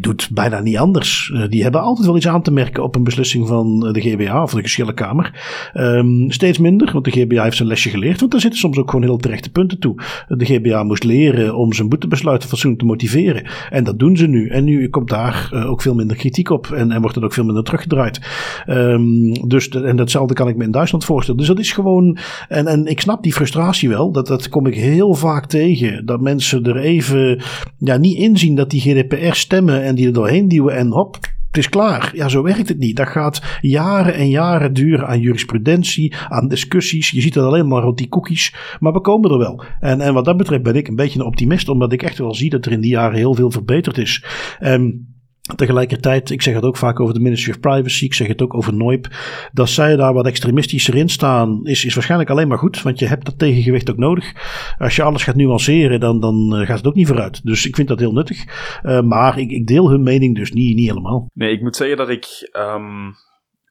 doet 0.01 0.29
bijna 0.37 0.59
niet 0.59 0.77
anders. 0.77 1.31
Uh, 1.33 1.43
die 1.49 1.63
hebben 1.63 1.81
altijd 1.81 2.07
wel 2.07 2.15
iets 2.15 2.27
aan 2.27 2.41
te 2.41 2.51
merken 2.51 2.83
op 2.83 2.95
een 2.95 3.03
beslissing 3.03 3.47
van 3.47 3.79
de 3.79 4.01
GBA 4.01 4.43
of 4.43 4.53
de 4.53 4.61
geschillenkamer. 4.61 5.31
Um, 5.73 6.31
steeds 6.31 6.57
minder, 6.57 6.91
want 6.91 7.05
de 7.05 7.11
GBA 7.11 7.43
heeft 7.43 7.55
zijn 7.55 7.67
lesje 7.67 7.89
geleerd. 7.89 8.19
Want 8.19 8.31
daar 8.31 8.41
zitten 8.41 8.59
soms 8.59 8.77
ook 8.77 8.89
gewoon 8.89 9.05
heel 9.05 9.17
terechte 9.17 9.51
punten 9.51 9.79
toe. 9.79 9.95
De 10.27 10.45
GBA 10.45 10.83
moest 10.83 11.03
leren 11.03 11.55
om 11.55 11.73
zijn 11.73 11.89
boetebesluiten 11.89 12.49
fatsoenlijk 12.49 12.81
te 12.81 12.87
motiveren. 12.87 13.43
En 13.69 13.83
dat 13.83 13.99
doen 13.99 14.17
ze 14.17 14.27
nu. 14.27 14.47
En 14.47 14.63
nu 14.63 14.89
komt 14.89 15.09
daar 15.09 15.49
uh, 15.53 15.69
ook 15.69 15.81
veel 15.81 15.95
minder 15.95 16.17
kritiek 16.17 16.49
op. 16.49 16.71
En, 16.71 16.91
en 16.91 17.01
wordt 17.01 17.15
het 17.15 17.23
ook 17.23 17.33
veel 17.33 17.45
minder 17.45 17.63
teruggedraaid. 17.63 18.21
Um, 18.67 19.47
dus 19.47 19.69
en 19.69 19.95
datzelfde 19.95 20.33
kan 20.33 20.47
ik 20.47 20.55
me 20.55 20.63
in 20.63 20.71
Duitsland 20.71 21.05
voorstellen. 21.05 21.39
Dus 21.39 21.49
dat 21.49 21.59
is 21.59 21.71
gewoon. 21.71 22.17
En, 22.47 22.67
en 22.67 22.85
ik 22.85 23.01
snap 23.01 23.23
die 23.23 23.33
frustratie 23.33 23.89
wel. 23.89 24.11
Dat, 24.11 24.27
dat 24.27 24.49
kom 24.49 24.67
ik 24.67 24.75
heel 24.75 25.13
vaak 25.13 25.45
tegen. 25.45 26.05
Dat 26.05 26.21
mensen 26.21 26.63
er 26.63 26.77
even 26.77 27.41
ja, 27.77 27.97
niet 27.97 28.17
inzien 28.17 28.55
dat 28.55 28.69
die 28.69 28.81
GDPR 28.81 29.35
stemmen 29.35 29.83
en 29.83 29.95
die 29.95 30.07
er 30.07 30.26
doorheen 30.27 30.47
duwen 30.47 30.75
en 30.75 30.91
hop, 30.91 31.17
het 31.47 31.57
is 31.57 31.69
klaar. 31.69 32.11
Ja, 32.13 32.27
zo 32.27 32.43
werkt 32.43 32.67
het 32.67 32.77
niet. 32.77 32.95
Dat 32.95 33.07
gaat 33.07 33.41
jaren 33.61 34.13
en 34.13 34.29
jaren 34.29 34.73
duren 34.73 35.07
aan 35.07 35.19
jurisprudentie, 35.19 36.15
aan 36.27 36.47
discussies. 36.47 37.09
Je 37.09 37.21
ziet 37.21 37.35
het 37.35 37.43
alleen 37.43 37.67
maar 37.67 37.81
rond 37.81 37.97
die 37.97 38.09
cookies. 38.09 38.55
Maar 38.79 38.93
we 38.93 39.01
komen 39.01 39.31
er 39.31 39.37
wel. 39.37 39.63
En, 39.79 40.01
en 40.01 40.13
wat 40.13 40.25
dat 40.25 40.37
betreft 40.37 40.63
ben 40.63 40.75
ik 40.75 40.87
een 40.87 40.95
beetje 40.95 41.19
een 41.19 41.25
optimist, 41.25 41.69
omdat 41.69 41.91
ik 41.91 42.03
echt 42.03 42.17
wel 42.17 42.35
zie 42.35 42.49
dat 42.49 42.65
er 42.65 42.71
in 42.71 42.81
die 42.81 42.91
jaren 42.91 43.17
heel 43.17 43.33
veel 43.33 43.51
verbeterd 43.51 43.97
is. 43.97 44.25
Um, 44.59 45.15
Tegelijkertijd, 45.55 46.29
ik 46.29 46.41
zeg 46.41 46.53
het 46.53 46.63
ook 46.63 46.77
vaak 46.77 46.99
over 46.99 47.13
de 47.13 47.19
Ministry 47.19 47.51
of 47.51 47.59
Privacy, 47.59 48.05
ik 48.05 48.13
zeg 48.13 48.27
het 48.27 48.41
ook 48.41 48.53
over 48.53 48.73
NOIP. 48.73 49.07
Dat 49.53 49.69
zij 49.69 49.95
daar 49.95 50.13
wat 50.13 50.25
extremistischer 50.25 50.95
in 50.95 51.09
staan, 51.09 51.59
is, 51.63 51.85
is 51.85 51.93
waarschijnlijk 51.93 52.29
alleen 52.29 52.47
maar 52.47 52.57
goed, 52.57 52.81
want 52.81 52.99
je 52.99 53.05
hebt 53.05 53.25
dat 53.25 53.39
tegengewicht 53.39 53.89
ook 53.89 53.97
nodig. 53.97 54.33
Als 54.77 54.95
je 54.95 55.03
alles 55.03 55.23
gaat 55.23 55.35
nuanceren, 55.35 55.99
dan, 55.99 56.19
dan 56.19 56.55
eh, 56.55 56.67
gaat 56.67 56.77
het 56.77 56.87
ook 56.87 56.95
niet 56.95 57.07
vooruit. 57.07 57.45
Dus 57.45 57.67
ik 57.67 57.75
vind 57.75 57.87
dat 57.87 57.99
heel 57.99 58.13
nuttig. 58.13 58.45
Uh, 58.83 59.01
maar 59.01 59.37
ik, 59.37 59.51
ik, 59.51 59.67
deel 59.67 59.89
hun 59.89 60.03
mening 60.03 60.35
dus 60.35 60.51
niet, 60.51 60.75
niet 60.75 60.87
helemaal. 60.87 61.29
Nee, 61.33 61.51
ik 61.51 61.61
moet 61.61 61.75
zeggen 61.75 61.97
dat 61.97 62.09
ik 62.09 62.49
um, 62.53 63.15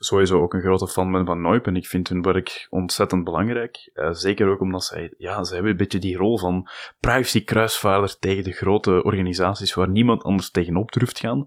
sowieso 0.06 0.42
ook 0.42 0.54
een 0.54 0.60
grote 0.60 0.88
fan 0.88 1.12
ben 1.12 1.26
van 1.26 1.40
Noip 1.40 1.66
en 1.66 1.76
ik 1.76 1.86
vind 1.86 2.08
hun 2.08 2.22
werk 2.22 2.66
ontzettend 2.70 3.25
belangrijk. 3.25 3.90
Uh, 3.94 4.12
zeker 4.12 4.48
ook 4.48 4.60
omdat 4.60 4.84
zij, 4.84 5.14
ja, 5.18 5.44
ze 5.44 5.54
hebben 5.54 5.70
een 5.70 5.76
beetje 5.76 5.98
die 5.98 6.16
rol 6.16 6.38
van 6.38 6.68
privacy-kruisvaarder 7.00 8.18
tegen 8.18 8.44
de 8.44 8.52
grote 8.52 9.02
organisaties 9.02 9.75
waar 9.75 9.88
niemand 9.88 10.22
anders 10.22 10.50
tegenop 10.50 10.92
durft 10.92 11.18
gaan. 11.18 11.46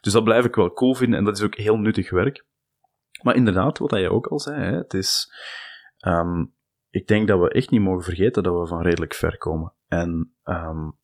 Dus 0.00 0.12
dat 0.12 0.24
blijf 0.24 0.44
ik 0.44 0.54
wel 0.54 0.72
cool 0.72 0.94
vinden 0.94 1.18
en 1.18 1.24
dat 1.24 1.36
is 1.36 1.44
ook 1.44 1.54
heel 1.54 1.76
nuttig 1.76 2.10
werk. 2.10 2.44
Maar 3.22 3.34
inderdaad, 3.34 3.78
wat 3.78 3.90
je 3.90 4.10
ook 4.10 4.26
al 4.26 4.40
zei, 4.40 4.60
hè, 4.60 4.76
het 4.76 4.94
is, 4.94 5.32
um, 6.06 6.54
ik 6.90 7.06
denk 7.06 7.28
dat 7.28 7.40
we 7.40 7.50
echt 7.50 7.70
niet 7.70 7.80
mogen 7.80 8.04
vergeten 8.04 8.42
dat 8.42 8.60
we 8.60 8.66
van 8.66 8.82
redelijk 8.82 9.14
ver 9.14 9.38
komen. 9.38 9.72
En 9.88 10.34
um, 10.44 10.98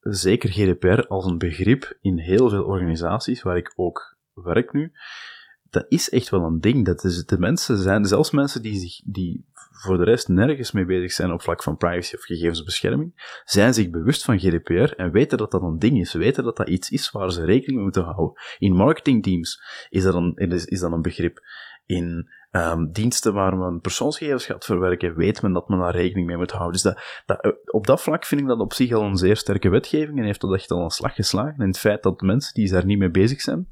zeker 0.00 0.50
GDPR 0.50 1.06
als 1.08 1.26
een 1.26 1.38
begrip 1.38 1.98
in 2.00 2.18
heel 2.18 2.48
veel 2.48 2.64
organisaties 2.64 3.42
waar 3.42 3.56
ik 3.56 3.72
ook 3.76 4.18
werk 4.32 4.72
nu, 4.72 4.92
dat 5.70 5.84
is 5.88 6.10
echt 6.10 6.28
wel 6.28 6.44
een 6.44 6.60
ding. 6.60 6.84
Dat 6.84 7.04
is, 7.04 7.24
de 7.24 7.38
mensen 7.38 7.76
zijn, 7.76 8.04
zelfs 8.04 8.30
mensen 8.30 8.62
die, 8.62 8.78
zich, 8.78 9.00
die 9.04 9.46
voor 9.70 9.96
de 9.96 10.04
rest 10.04 10.28
nergens 10.28 10.72
mee 10.72 10.84
bezig 10.84 11.12
zijn 11.12 11.32
op 11.32 11.42
vlak 11.42 11.62
van 11.62 11.76
privacy 11.76 12.14
of 12.14 12.22
gegevensbescherming, 12.22 13.40
zijn 13.44 13.74
zich 13.74 13.90
bewust 13.90 14.24
van 14.24 14.38
GDPR 14.38 14.92
en 14.96 15.10
weten 15.10 15.38
dat 15.38 15.50
dat 15.50 15.62
een 15.62 15.78
ding 15.78 16.00
is. 16.00 16.12
Weten 16.12 16.44
dat 16.44 16.56
dat 16.56 16.68
iets 16.68 16.90
is 16.90 17.10
waar 17.10 17.32
ze 17.32 17.44
rekening 17.44 17.74
mee 17.74 17.82
moeten 17.82 18.04
houden. 18.04 18.42
In 18.58 18.74
marketingteams 18.74 19.62
is 19.88 20.02
dat 20.02 20.14
een, 20.14 20.34
is, 20.34 20.64
is 20.64 20.80
dat 20.80 20.92
een 20.92 21.02
begrip. 21.02 21.40
In 21.86 22.30
um, 22.50 22.92
diensten 22.92 23.32
waar 23.32 23.56
men 23.56 23.80
persoonsgegevens 23.80 24.46
gaat 24.46 24.64
verwerken, 24.64 25.16
weet 25.16 25.42
men 25.42 25.52
dat 25.52 25.68
men 25.68 25.78
daar 25.78 25.96
rekening 25.96 26.26
mee 26.26 26.36
moet 26.36 26.50
houden. 26.50 26.72
Dus 26.72 26.82
dat, 26.82 27.22
dat, 27.26 27.40
eh, 27.40 27.50
op 27.64 27.86
dat 27.86 28.02
vlak 28.02 28.24
vind 28.24 28.40
ik 28.40 28.46
dat 28.46 28.60
op 28.60 28.72
zich 28.72 28.92
al 28.92 29.02
een 29.02 29.16
zeer 29.16 29.36
sterke 29.36 29.68
wetgeving 29.68 30.18
en 30.18 30.24
heeft 30.24 30.40
dat 30.40 30.54
echt 30.54 30.70
al 30.70 30.82
een 30.82 30.90
slag 30.90 31.14
geslagen. 31.14 31.58
En 31.58 31.66
het 31.66 31.78
feit 31.78 32.02
dat 32.02 32.20
mensen 32.20 32.54
die 32.54 32.70
daar 32.70 32.84
niet 32.84 32.98
mee 32.98 33.10
bezig 33.10 33.40
zijn, 33.40 33.68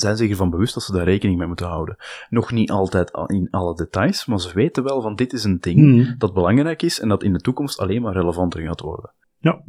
zijn 0.00 0.16
zich 0.16 0.30
ervan 0.30 0.50
bewust 0.50 0.74
dat 0.74 0.82
ze 0.82 0.92
daar 0.92 1.04
rekening 1.04 1.38
mee 1.38 1.46
moeten 1.46 1.66
houden. 1.66 1.96
Nog 2.28 2.52
niet 2.52 2.70
altijd 2.70 3.10
in 3.26 3.48
alle 3.50 3.74
details, 3.74 4.26
maar 4.26 4.40
ze 4.40 4.54
weten 4.54 4.84
wel 4.84 5.00
van 5.00 5.14
dit 5.14 5.32
is 5.32 5.44
een 5.44 5.60
ding 5.60 5.78
mm. 5.78 6.14
dat 6.18 6.34
belangrijk 6.34 6.82
is 6.82 7.00
en 7.00 7.08
dat 7.08 7.22
in 7.22 7.32
de 7.32 7.40
toekomst 7.40 7.78
alleen 7.78 8.02
maar 8.02 8.12
relevanter 8.12 8.60
gaat 8.60 8.80
worden. 8.80 9.12
Ja, 9.38 9.62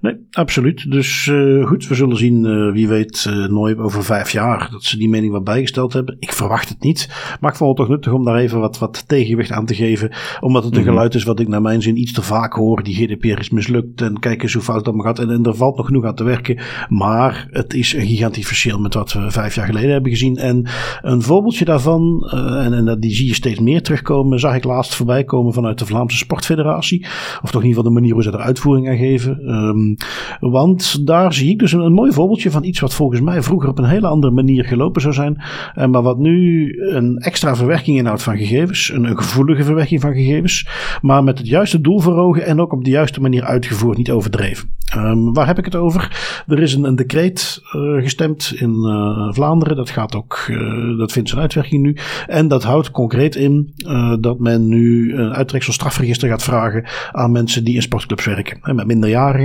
Nee, 0.00 0.16
absoluut. 0.30 0.90
Dus 0.90 1.26
uh, 1.26 1.66
goed, 1.66 1.88
we 1.88 1.94
zullen 1.94 2.16
zien, 2.16 2.44
uh, 2.44 2.72
wie 2.72 2.88
weet, 2.88 3.26
uh, 3.28 3.46
nooit 3.46 3.78
over 3.78 4.04
vijf 4.04 4.30
jaar 4.30 4.68
dat 4.70 4.84
ze 4.84 4.98
die 4.98 5.08
mening 5.08 5.32
wat 5.32 5.44
bijgesteld 5.44 5.92
hebben. 5.92 6.16
Ik 6.18 6.32
verwacht 6.32 6.68
het 6.68 6.82
niet. 6.82 7.08
Maar 7.40 7.50
ik 7.50 7.56
vond 7.56 7.70
het 7.70 7.78
toch 7.78 7.96
nuttig 7.96 8.12
om 8.12 8.24
daar 8.24 8.36
even 8.36 8.60
wat, 8.60 8.78
wat 8.78 9.08
tegenwicht 9.08 9.50
aan 9.50 9.66
te 9.66 9.74
geven. 9.74 10.12
Omdat 10.40 10.64
het 10.64 10.72
een 10.72 10.78
mm 10.78 10.84
-hmm. 10.84 10.94
geluid 10.94 11.14
is 11.14 11.24
wat 11.24 11.40
ik 11.40 11.48
naar 11.48 11.62
mijn 11.62 11.82
zin 11.82 12.00
iets 12.00 12.12
te 12.12 12.22
vaak 12.22 12.52
hoor. 12.52 12.82
Die 12.82 12.94
GDPR 12.94 13.38
is 13.38 13.50
mislukt 13.50 14.00
en 14.00 14.18
kijk 14.18 14.42
eens 14.42 14.52
hoe 14.52 14.62
fout 14.62 14.76
het 14.76 14.86
allemaal 14.86 15.06
gaat. 15.06 15.18
En, 15.18 15.30
en 15.30 15.44
er 15.44 15.56
valt 15.56 15.76
nog 15.76 15.86
genoeg 15.86 16.04
aan 16.04 16.14
te 16.14 16.24
werken. 16.24 16.58
Maar 16.88 17.46
het 17.50 17.74
is 17.74 17.94
een 17.94 18.06
gigantisch 18.06 18.46
verschil 18.46 18.78
met 18.78 18.94
wat 18.94 19.12
we 19.12 19.30
vijf 19.30 19.54
jaar 19.54 19.66
geleden 19.66 19.90
hebben 19.90 20.10
gezien. 20.10 20.36
En 20.36 20.68
een 21.02 21.22
voorbeeldje 21.22 21.64
daarvan, 21.64 22.28
en, 22.30 22.72
en 22.72 23.00
die 23.00 23.14
zie 23.14 23.26
je 23.26 23.34
steeds 23.34 23.60
meer 23.60 23.82
terugkomen, 23.82 24.40
zag 24.40 24.54
ik 24.54 24.64
laatst 24.64 24.94
voorbij 24.94 25.24
komen 25.24 25.52
vanuit 25.52 25.78
de 25.78 25.86
Vlaamse 25.86 26.16
Sportfederatie. 26.16 27.06
Of 27.42 27.50
toch 27.50 27.62
in 27.62 27.68
ieder 27.68 27.68
geval 27.68 27.82
de 27.82 28.00
manier 28.00 28.12
hoe 28.12 28.22
ze 28.22 28.30
er 28.30 28.38
uitvoering 28.38 28.88
aan 28.88 28.96
geven. 28.96 29.45
Um, 29.46 29.96
want 30.40 31.06
daar 31.06 31.32
zie 31.32 31.50
ik 31.50 31.58
dus 31.58 31.72
een, 31.72 31.92
mooi 31.92 32.12
voorbeeldje 32.12 32.50
van 32.50 32.64
iets 32.64 32.80
wat 32.80 32.94
volgens 32.94 33.20
mij 33.20 33.42
vroeger 33.42 33.68
op 33.68 33.78
een 33.78 33.84
hele 33.84 34.06
andere 34.06 34.32
manier 34.32 34.64
gelopen 34.64 35.00
zou 35.00 35.14
zijn. 35.14 35.42
Uh, 35.78 35.86
maar 35.86 36.02
wat 36.02 36.18
nu 36.18 36.72
een 36.90 37.16
extra 37.16 37.56
verwerking 37.56 37.98
inhoudt 37.98 38.22
van 38.22 38.36
gegevens. 38.36 38.90
Een, 38.94 39.16
gevoelige 39.16 39.64
verwerking 39.64 40.00
van 40.00 40.14
gegevens. 40.14 40.68
Maar 41.02 41.24
met 41.24 41.38
het 41.38 41.48
juiste 41.48 41.80
doel 41.80 42.00
voor 42.00 42.36
en 42.36 42.60
ook 42.60 42.72
op 42.72 42.84
de 42.84 42.90
juiste 42.90 43.20
manier 43.20 43.44
uitgevoerd, 43.44 43.96
niet 43.96 44.10
overdreven. 44.10 44.74
Um, 44.96 45.32
waar 45.32 45.46
heb 45.46 45.58
ik 45.58 45.64
het 45.64 45.74
over? 45.74 46.16
Er 46.46 46.62
is 46.62 46.74
een, 46.74 46.84
een 46.84 46.96
decreet 46.96 47.62
uh, 47.76 48.02
gestemd 48.02 48.52
in 48.56 48.74
uh, 48.74 49.32
Vlaanderen. 49.32 49.76
Dat 49.76 49.90
gaat 49.90 50.16
ook, 50.16 50.52
dat 50.98 51.12
vindt 51.12 51.28
zijn 51.28 51.40
uitwerking 51.40 51.82
nu. 51.82 51.96
En 52.26 52.48
dat 52.48 52.62
houdt 52.62 52.90
concreet 52.90 53.36
in 53.36 53.72
dat 54.20 54.38
men 54.38 54.68
nu 54.68 55.14
een 55.16 55.34
uittreksel 55.34 55.72
strafregister 55.72 56.28
gaat 56.28 56.42
vragen 56.42 56.84
aan 57.12 57.32
mensen 57.32 57.64
die 57.64 57.74
in 57.74 57.82
sportclubs 57.82 58.24
werken. 58.24 58.58
En 58.62 58.74
met 58.74 58.86
minderjarigen. 58.86 59.35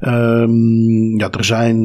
Um, 0.00 1.18
ja, 1.18 1.30
er 1.30 1.44
zijn 1.44 1.76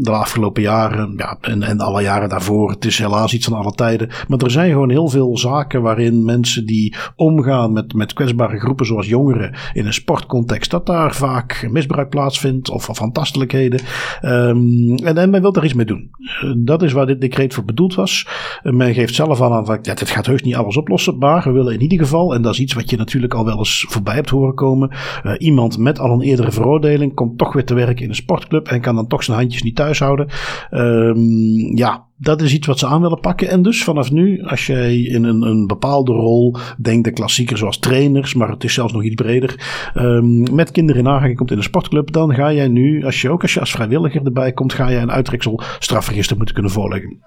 de 0.00 0.10
afgelopen 0.10 0.62
jaren, 0.62 1.12
ja, 1.16 1.38
en, 1.40 1.62
en 1.62 1.78
alle 1.78 2.02
jaren 2.02 2.28
daarvoor, 2.28 2.70
het 2.70 2.84
is 2.84 2.98
helaas 2.98 3.34
iets 3.34 3.46
van 3.46 3.58
alle 3.58 3.72
tijden. 3.72 4.08
Maar 4.28 4.38
er 4.38 4.50
zijn 4.50 4.70
gewoon 4.70 4.90
heel 4.90 5.08
veel 5.08 5.38
zaken 5.38 5.82
waarin 5.82 6.24
mensen 6.24 6.66
die 6.66 6.94
omgaan 7.16 7.72
met, 7.72 7.94
met 7.94 8.12
kwetsbare 8.12 8.58
groepen 8.58 8.86
zoals 8.86 9.06
jongeren 9.06 9.54
in 9.72 9.86
een 9.86 9.92
sportcontext, 9.92 10.70
dat 10.70 10.86
daar 10.86 11.14
vaak 11.14 11.68
misbruik 11.70 12.08
plaatsvindt 12.08 12.48
vindt 12.50 12.70
of 12.70 12.96
van 12.96 13.12
tastelijkheden. 13.12 13.80
Um, 14.22 14.94
en, 14.94 15.16
en 15.16 15.30
men 15.30 15.40
wil 15.40 15.52
daar 15.52 15.64
iets 15.64 15.74
mee 15.74 15.86
doen. 15.86 16.10
Uh, 16.44 16.52
dat 16.56 16.82
is 16.82 16.92
waar 16.92 17.06
dit 17.06 17.20
decreet 17.20 17.54
voor 17.54 17.64
bedoeld 17.64 17.94
was. 17.94 18.26
Men 18.62 18.94
geeft 18.94 19.14
zelf 19.14 19.42
aan, 19.42 19.66
van, 19.66 19.78
ja, 19.82 19.94
dit 19.94 20.10
gaat 20.10 20.26
heus 20.26 20.42
niet 20.42 20.54
alles 20.54 20.76
oplossen, 20.76 21.18
maar 21.18 21.42
we 21.44 21.50
willen 21.50 21.74
in 21.74 21.82
ieder 21.82 21.98
geval, 21.98 22.34
en 22.34 22.42
dat 22.42 22.52
is 22.52 22.60
iets 22.60 22.74
wat 22.74 22.90
je 22.90 22.96
natuurlijk 22.96 23.34
al 23.34 23.44
wel 23.44 23.58
eens 23.58 23.86
voorbij 23.88 24.14
hebt 24.14 24.30
horen 24.30 24.54
komen, 24.54 24.90
uh, 25.24 25.32
iemand 25.38 25.78
met 25.78 25.98
al 25.98 26.10
een 26.10 26.20
eerdere 26.20 26.52
veroordeling 26.52 26.89
komt 27.14 27.38
toch 27.38 27.52
weer 27.52 27.64
te 27.64 27.74
werken 27.74 28.02
in 28.02 28.08
een 28.08 28.14
sportclub 28.14 28.68
en 28.68 28.80
kan 28.80 28.94
dan 28.94 29.06
toch 29.06 29.24
zijn 29.24 29.36
handjes 29.36 29.62
niet 29.62 29.76
thuis 29.76 29.98
houden. 29.98 30.28
Um, 30.70 31.76
ja, 31.76 32.04
dat 32.16 32.42
is 32.42 32.54
iets 32.54 32.66
wat 32.66 32.78
ze 32.78 32.86
aan 32.86 33.00
willen 33.00 33.20
pakken. 33.20 33.48
En 33.48 33.62
dus 33.62 33.84
vanaf 33.84 34.10
nu, 34.12 34.42
als 34.42 34.66
jij 34.66 34.96
in 34.96 35.24
een, 35.24 35.42
een 35.42 35.66
bepaalde 35.66 36.12
rol, 36.12 36.56
denk 36.78 37.04
de 37.04 37.10
klassieker 37.10 37.58
zoals 37.58 37.78
trainers, 37.78 38.34
maar 38.34 38.48
het 38.48 38.64
is 38.64 38.74
zelfs 38.74 38.92
nog 38.92 39.04
iets 39.04 39.14
breder, 39.14 39.54
um, 39.94 40.54
met 40.54 40.70
kinderen 40.70 41.02
in 41.02 41.08
aanraking 41.08 41.36
komt 41.36 41.50
in 41.50 41.56
een 41.56 41.62
sportclub, 41.62 42.12
dan 42.12 42.34
ga 42.34 42.52
jij 42.52 42.68
nu, 42.68 43.04
als 43.04 43.20
je 43.20 43.30
ook 43.30 43.42
als 43.42 43.54
je 43.54 43.60
als 43.60 43.70
vrijwilliger 43.70 44.24
erbij 44.24 44.52
komt, 44.52 44.72
ga 44.72 44.90
jij 44.90 45.02
een 45.02 45.10
uitreksel 45.10 45.60
strafregister 45.78 46.36
moeten 46.36 46.54
kunnen 46.54 46.72
voorleggen. 46.72 47.18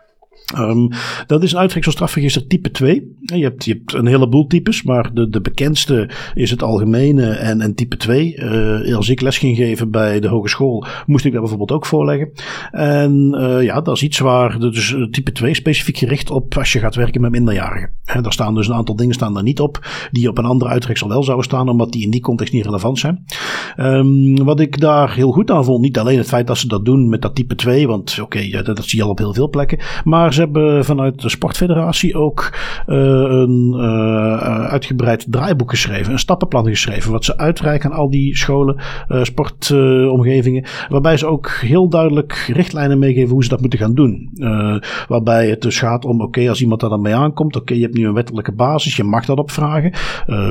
Um, 0.58 0.90
dat 1.28 1.44
is 1.44 1.52
een 1.52 1.60
uittreksel 1.60 1.92
strafregister 1.92 2.48
type 2.48 2.72
2. 2.72 3.16
Je 3.20 3.44
hebt, 3.44 3.66
je 3.66 3.74
hebt 3.74 3.94
een 3.94 4.06
heleboel 4.06 4.48
types, 4.48 4.84
maar 4.84 5.14
de, 5.14 5.30
de 5.30 5.42
bekendste 5.42 6.10
is 6.34 6.52
het 6.52 6.64
algemene 6.64 7.30
en, 7.30 7.76
type 7.76 7.98
2. 7.98 8.36
Uh, 8.36 8.96
als 8.96 9.10
ik 9.10 9.22
les 9.22 9.38
ging 9.38 9.58
geven 9.58 9.92
bij 9.92 10.20
de 10.20 10.28
hogeschool, 10.28 10.86
moest 11.06 11.26
ik 11.26 11.32
dat 11.32 11.40
bijvoorbeeld 11.42 11.72
ook 11.72 11.86
voorleggen. 11.86 12.32
En 12.72 13.36
uh, 13.40 13.64
ja, 13.64 13.82
dat 13.82 13.96
is 13.96 14.04
iets 14.04 14.20
waar, 14.20 14.60
dus 14.60 14.96
type 15.12 15.32
2 15.32 15.54
specifiek 15.54 15.98
gericht 15.98 16.32
op 16.32 16.58
als 16.58 16.72
je 16.72 16.80
gaat 16.80 16.96
werken 16.96 17.22
met 17.22 17.32
minderjarigen. 17.32 17.92
En 18.04 18.24
daar 18.24 18.34
staan 18.34 18.56
dus 18.56 18.68
een 18.68 18.74
aantal 18.74 18.96
dingen 18.96 19.14
staan 19.14 19.34
daar 19.34 19.44
niet 19.44 19.60
op, 19.60 19.88
die 20.12 20.30
op 20.30 20.38
een 20.38 20.46
andere 20.46 20.72
uittreksel 20.72 21.08
wel 21.08 21.24
zouden 21.24 21.46
staan, 21.46 21.70
omdat 21.70 21.92
die 21.92 22.04
in 22.04 22.12
die 22.12 22.22
context 22.22 22.54
niet 22.54 22.66
relevant 22.66 23.00
zijn. 23.00 23.26
Um, 23.78 24.44
wat 24.44 24.60
ik 24.60 24.80
daar 24.80 25.14
heel 25.14 25.32
goed 25.32 25.52
aan 25.52 25.66
vond, 25.66 25.82
niet 25.82 26.00
alleen 26.00 26.18
het 26.18 26.28
feit 26.28 26.48
dat 26.48 26.58
ze 26.58 26.68
dat 26.68 26.86
doen 26.86 27.10
met 27.10 27.22
dat 27.22 27.36
type 27.36 27.56
2, 27.56 27.88
want 27.88 28.20
oké, 28.22 28.50
dat, 28.50 28.66
dat 28.66 28.86
zie 28.86 29.00
je 29.00 29.06
al 29.06 29.12
op 29.12 29.18
heel 29.18 29.34
veel 29.34 29.50
plekken, 29.50 29.80
maar 30.04 30.33
ze 30.34 30.40
hebben 30.40 30.86
vanuit 30.86 31.22
de 31.22 31.30
Sportfederatie 31.30 32.16
ook 32.16 32.54
uh, 32.88 32.98
een 33.28 33.74
uh, 33.76 34.38
uitgebreid 34.66 35.26
draaiboek 35.30 35.70
geschreven, 35.70 36.12
een 36.12 36.20
stappenplan 36.20 36.68
geschreven, 36.68 37.12
wat 37.12 37.26
ze 37.26 37.38
uitreiken 37.38 37.92
aan 37.92 37.98
al 37.98 38.10
die 38.10 38.38
scholen, 38.38 38.82
uh, 39.10 39.24
sportomgevingen, 39.24 40.66
waarbij 40.90 41.18
ze 41.18 41.28
ook 41.28 41.50
heel 41.50 41.90
duidelijk 41.90 42.52
richtlijnen 42.54 43.00
meegeven 43.00 43.34
hoe 43.34 43.44
ze 43.44 43.50
dat 43.50 43.60
moeten 43.60 43.80
gaan 43.80 43.94
doen. 43.94 44.30
waarbij 45.08 45.50
het 45.50 45.62
dus 45.62 45.80
gaat 45.80 46.06
om, 46.06 46.22
oké, 46.22 46.50
als 46.50 46.62
iemand 46.62 46.82
daar 46.82 46.90
dan 46.90 47.02
mee 47.02 47.16
aankomt, 47.16 47.56
oké, 47.56 47.74
je 47.74 47.82
hebt 47.82 47.98
nu 47.98 48.08
een 48.08 48.14
wettelijke 48.14 48.52
basis, 48.52 48.96
je 48.96 49.04
mag 49.04 49.26
dat 49.26 49.38
opvragen. 49.38 49.94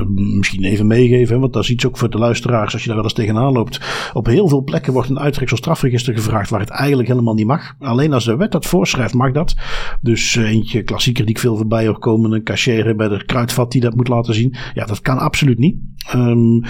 misschien 0.06 0.64
even 0.64 0.86
meegeven, 0.86 1.40
want 1.40 1.52
dat 1.52 1.62
is 1.62 1.70
iets 1.70 1.86
ook 1.86 1.98
voor 1.98 2.10
de 2.10 2.18
luisteraars, 2.18 2.72
als 2.72 2.82
je 2.82 2.86
daar 2.86 2.96
wel 2.96 3.04
eens 3.04 3.14
tegenaan 3.14 3.52
loopt. 3.52 3.80
Op 4.12 4.26
heel 4.26 4.48
veel 4.48 4.62
plekken 4.62 4.92
wordt 4.92 5.08
een 5.08 5.20
uittreksel 5.20 5.56
strafregister 5.56 6.14
gevraagd 6.14 6.50
waar 6.50 6.60
het 6.60 6.70
eigenlijk 6.70 7.08
helemaal 7.08 7.34
niet 7.34 7.46
mag. 7.46 7.74
Alleen 7.80 8.12
als 8.12 8.24
de 8.24 8.36
wet 8.36 8.52
dat 8.52 8.66
voorschrijft, 8.66 9.14
mag 9.14 9.32
dat. 9.32 9.54
Dus 10.00 10.34
uh, 10.34 10.50
eentje 10.50 10.82
klassieker 10.82 11.24
die 11.24 11.34
ik 11.34 11.40
veel 11.40 11.56
voorbij 11.56 11.86
hoor 11.86 11.98
komen. 11.98 12.32
Een 12.32 12.42
cashier 12.42 12.96
bij 12.96 13.08
de 13.08 13.24
kruidvat 13.24 13.72
die 13.72 13.80
dat 13.80 13.94
moet 13.94 14.08
laten 14.08 14.34
zien. 14.34 14.54
Ja, 14.74 14.84
dat 14.84 15.00
kan 15.00 15.18
absoluut 15.18 15.58
niet. 15.58 15.76
Um, 16.14 16.62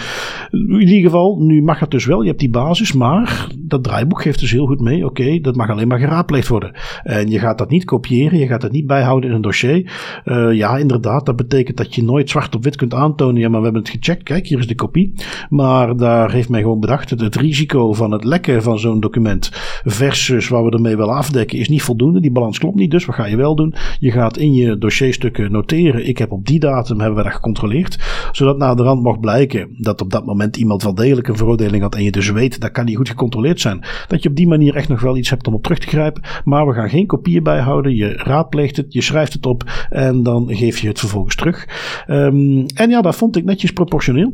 in 0.51 0.81
ieder 0.81 1.01
geval, 1.11 1.37
nu 1.39 1.63
mag 1.63 1.81
het 1.81 1.91
dus 1.91 2.05
wel. 2.05 2.21
Je 2.21 2.29
hebt 2.29 2.41
die 2.41 2.51
basis, 2.51 2.93
maar 2.93 3.47
dat 3.59 3.85
draaiboek 3.85 4.23
geeft 4.23 4.41
dus 4.41 4.51
heel 4.51 4.67
goed 4.67 4.81
mee. 4.81 5.07
Oké, 5.07 5.41
dat 5.41 5.57
mag 5.57 5.71
alleen 5.71 5.89
maar 5.89 5.99
geraadpleegd 5.99 6.49
worden. 6.49 6.73
En 7.03 7.31
je 7.31 7.39
gaat 7.39 7.59
dat 7.59 7.71
niet 7.71 7.85
kopiëren, 7.85 8.39
je 8.39 8.47
gaat 8.47 8.61
dat 8.61 8.73
niet 8.73 8.87
bijhouden 8.87 9.31
in 9.31 9.37
een 9.37 9.43
dossier. 9.43 9.93
Uh, 10.25 10.53
ja, 10.53 10.77
inderdaad, 10.77 11.27
dat 11.27 11.37
betekent 11.37 11.77
dat 11.77 11.95
je 11.95 12.03
nooit 12.03 12.31
zwart 12.31 12.55
op 12.55 12.65
wit 12.65 12.77
kunt 12.77 12.95
aantonen. 12.95 13.41
Ja, 13.41 13.49
maar 13.49 13.59
we 13.59 13.65
hebben 13.65 13.83
het 13.83 13.91
gecheckt. 13.91 14.23
Kijk, 14.23 14.47
hier 14.47 14.59
is 14.59 14.67
de 14.67 14.75
kopie. 14.75 15.13
Maar 15.49 15.97
daar 15.97 16.33
heeft 16.33 16.49
men 16.49 16.61
gewoon 16.61 16.81
bedacht. 16.81 17.11
Het 17.11 17.37
risico 17.37 17.93
van 17.93 18.11
het 18.11 18.25
lekken 18.25 18.63
van 18.63 18.79
zo'n 18.79 19.01
document 19.01 19.51
versus 19.85 20.49
wat 20.49 20.65
we 20.65 20.71
ermee 20.71 20.97
willen 20.97 21.15
afdekken 21.15 21.59
is 21.59 21.69
niet 21.69 21.83
voldoende. 21.83 22.21
Die 22.21 22.33
balans 22.33 22.59
klopt 22.59 22.77
niet. 22.77 22.91
Dus 22.93 23.05
wat 23.05 23.15
ga 23.15 23.27
je 23.27 23.37
wel 23.37 23.55
doen? 23.55 23.75
Je 23.99 24.11
gaat 24.11 24.37
in 24.37 24.55
je 24.55 24.79
dossierstukken 24.79 25.53
noteren. 25.53 26.07
Ik 26.07 26.19
heb 26.19 26.33
op 26.33 26.47
die 26.47 26.59
datum 26.59 26.99
hebben 27.01 27.17
we 27.17 27.25
dat 27.25 27.33
gecontroleerd. 27.33 27.99
Zodat 28.33 28.59
na 28.59 28.75
de 28.75 28.83
rand 28.83 29.03
mag 29.03 29.21
blijken 29.21 29.75
dat 29.79 30.01
op 30.01 30.11
dat 30.11 30.27
moment 30.27 30.57
iemand 30.57 30.83
wel 30.83 30.95
degelijk 30.95 31.29
een 31.29 31.37
veroordeling 31.37 31.83
had. 31.83 31.95
En 31.95 32.03
je 32.03 32.11
dus 32.11 32.31
weet 32.31 32.61
dat 32.61 32.71
kan 32.71 32.85
niet 32.85 32.97
goed 32.97 33.09
gecontroleerd 33.09 33.61
zijn. 33.61 33.85
Dat 34.09 34.23
je 34.23 34.29
op 34.29 34.37
die 34.37 34.49
manier 34.49 34.75
echt 34.75 34.89
nog 34.89 35.01
wel 35.01 35.17
iets 35.17 35.31
hebt 35.31 35.47
om 35.47 35.55
op 35.55 35.63
terug 35.63 35.79
te 35.79 35.87
grijpen. 35.87 36.23
Maar 36.45 36.67
we 36.67 36.73
gaan 36.73 36.89
geen 36.89 37.07
kopieën 37.07 37.43
bijhouden. 37.43 37.95
Je 37.95 38.13
raadpleegt 38.13 38.77
het, 38.77 38.93
je 38.93 39.01
schrijft 39.01 39.33
het 39.33 39.47
op 39.47 39.87
en 39.91 40.23
dan 40.23 40.49
geef 40.49 40.79
je 40.79 40.89
het 40.89 40.99
vervolgens 40.99 41.37
terug. 41.37 41.69
Um, 42.09 42.67
en 42.75 42.91
ja, 42.91 43.01
dat 43.01 43.17
vond 43.17 43.37
ik 43.37 43.45
netjes 43.45 43.73
proportioneel. 43.73 44.33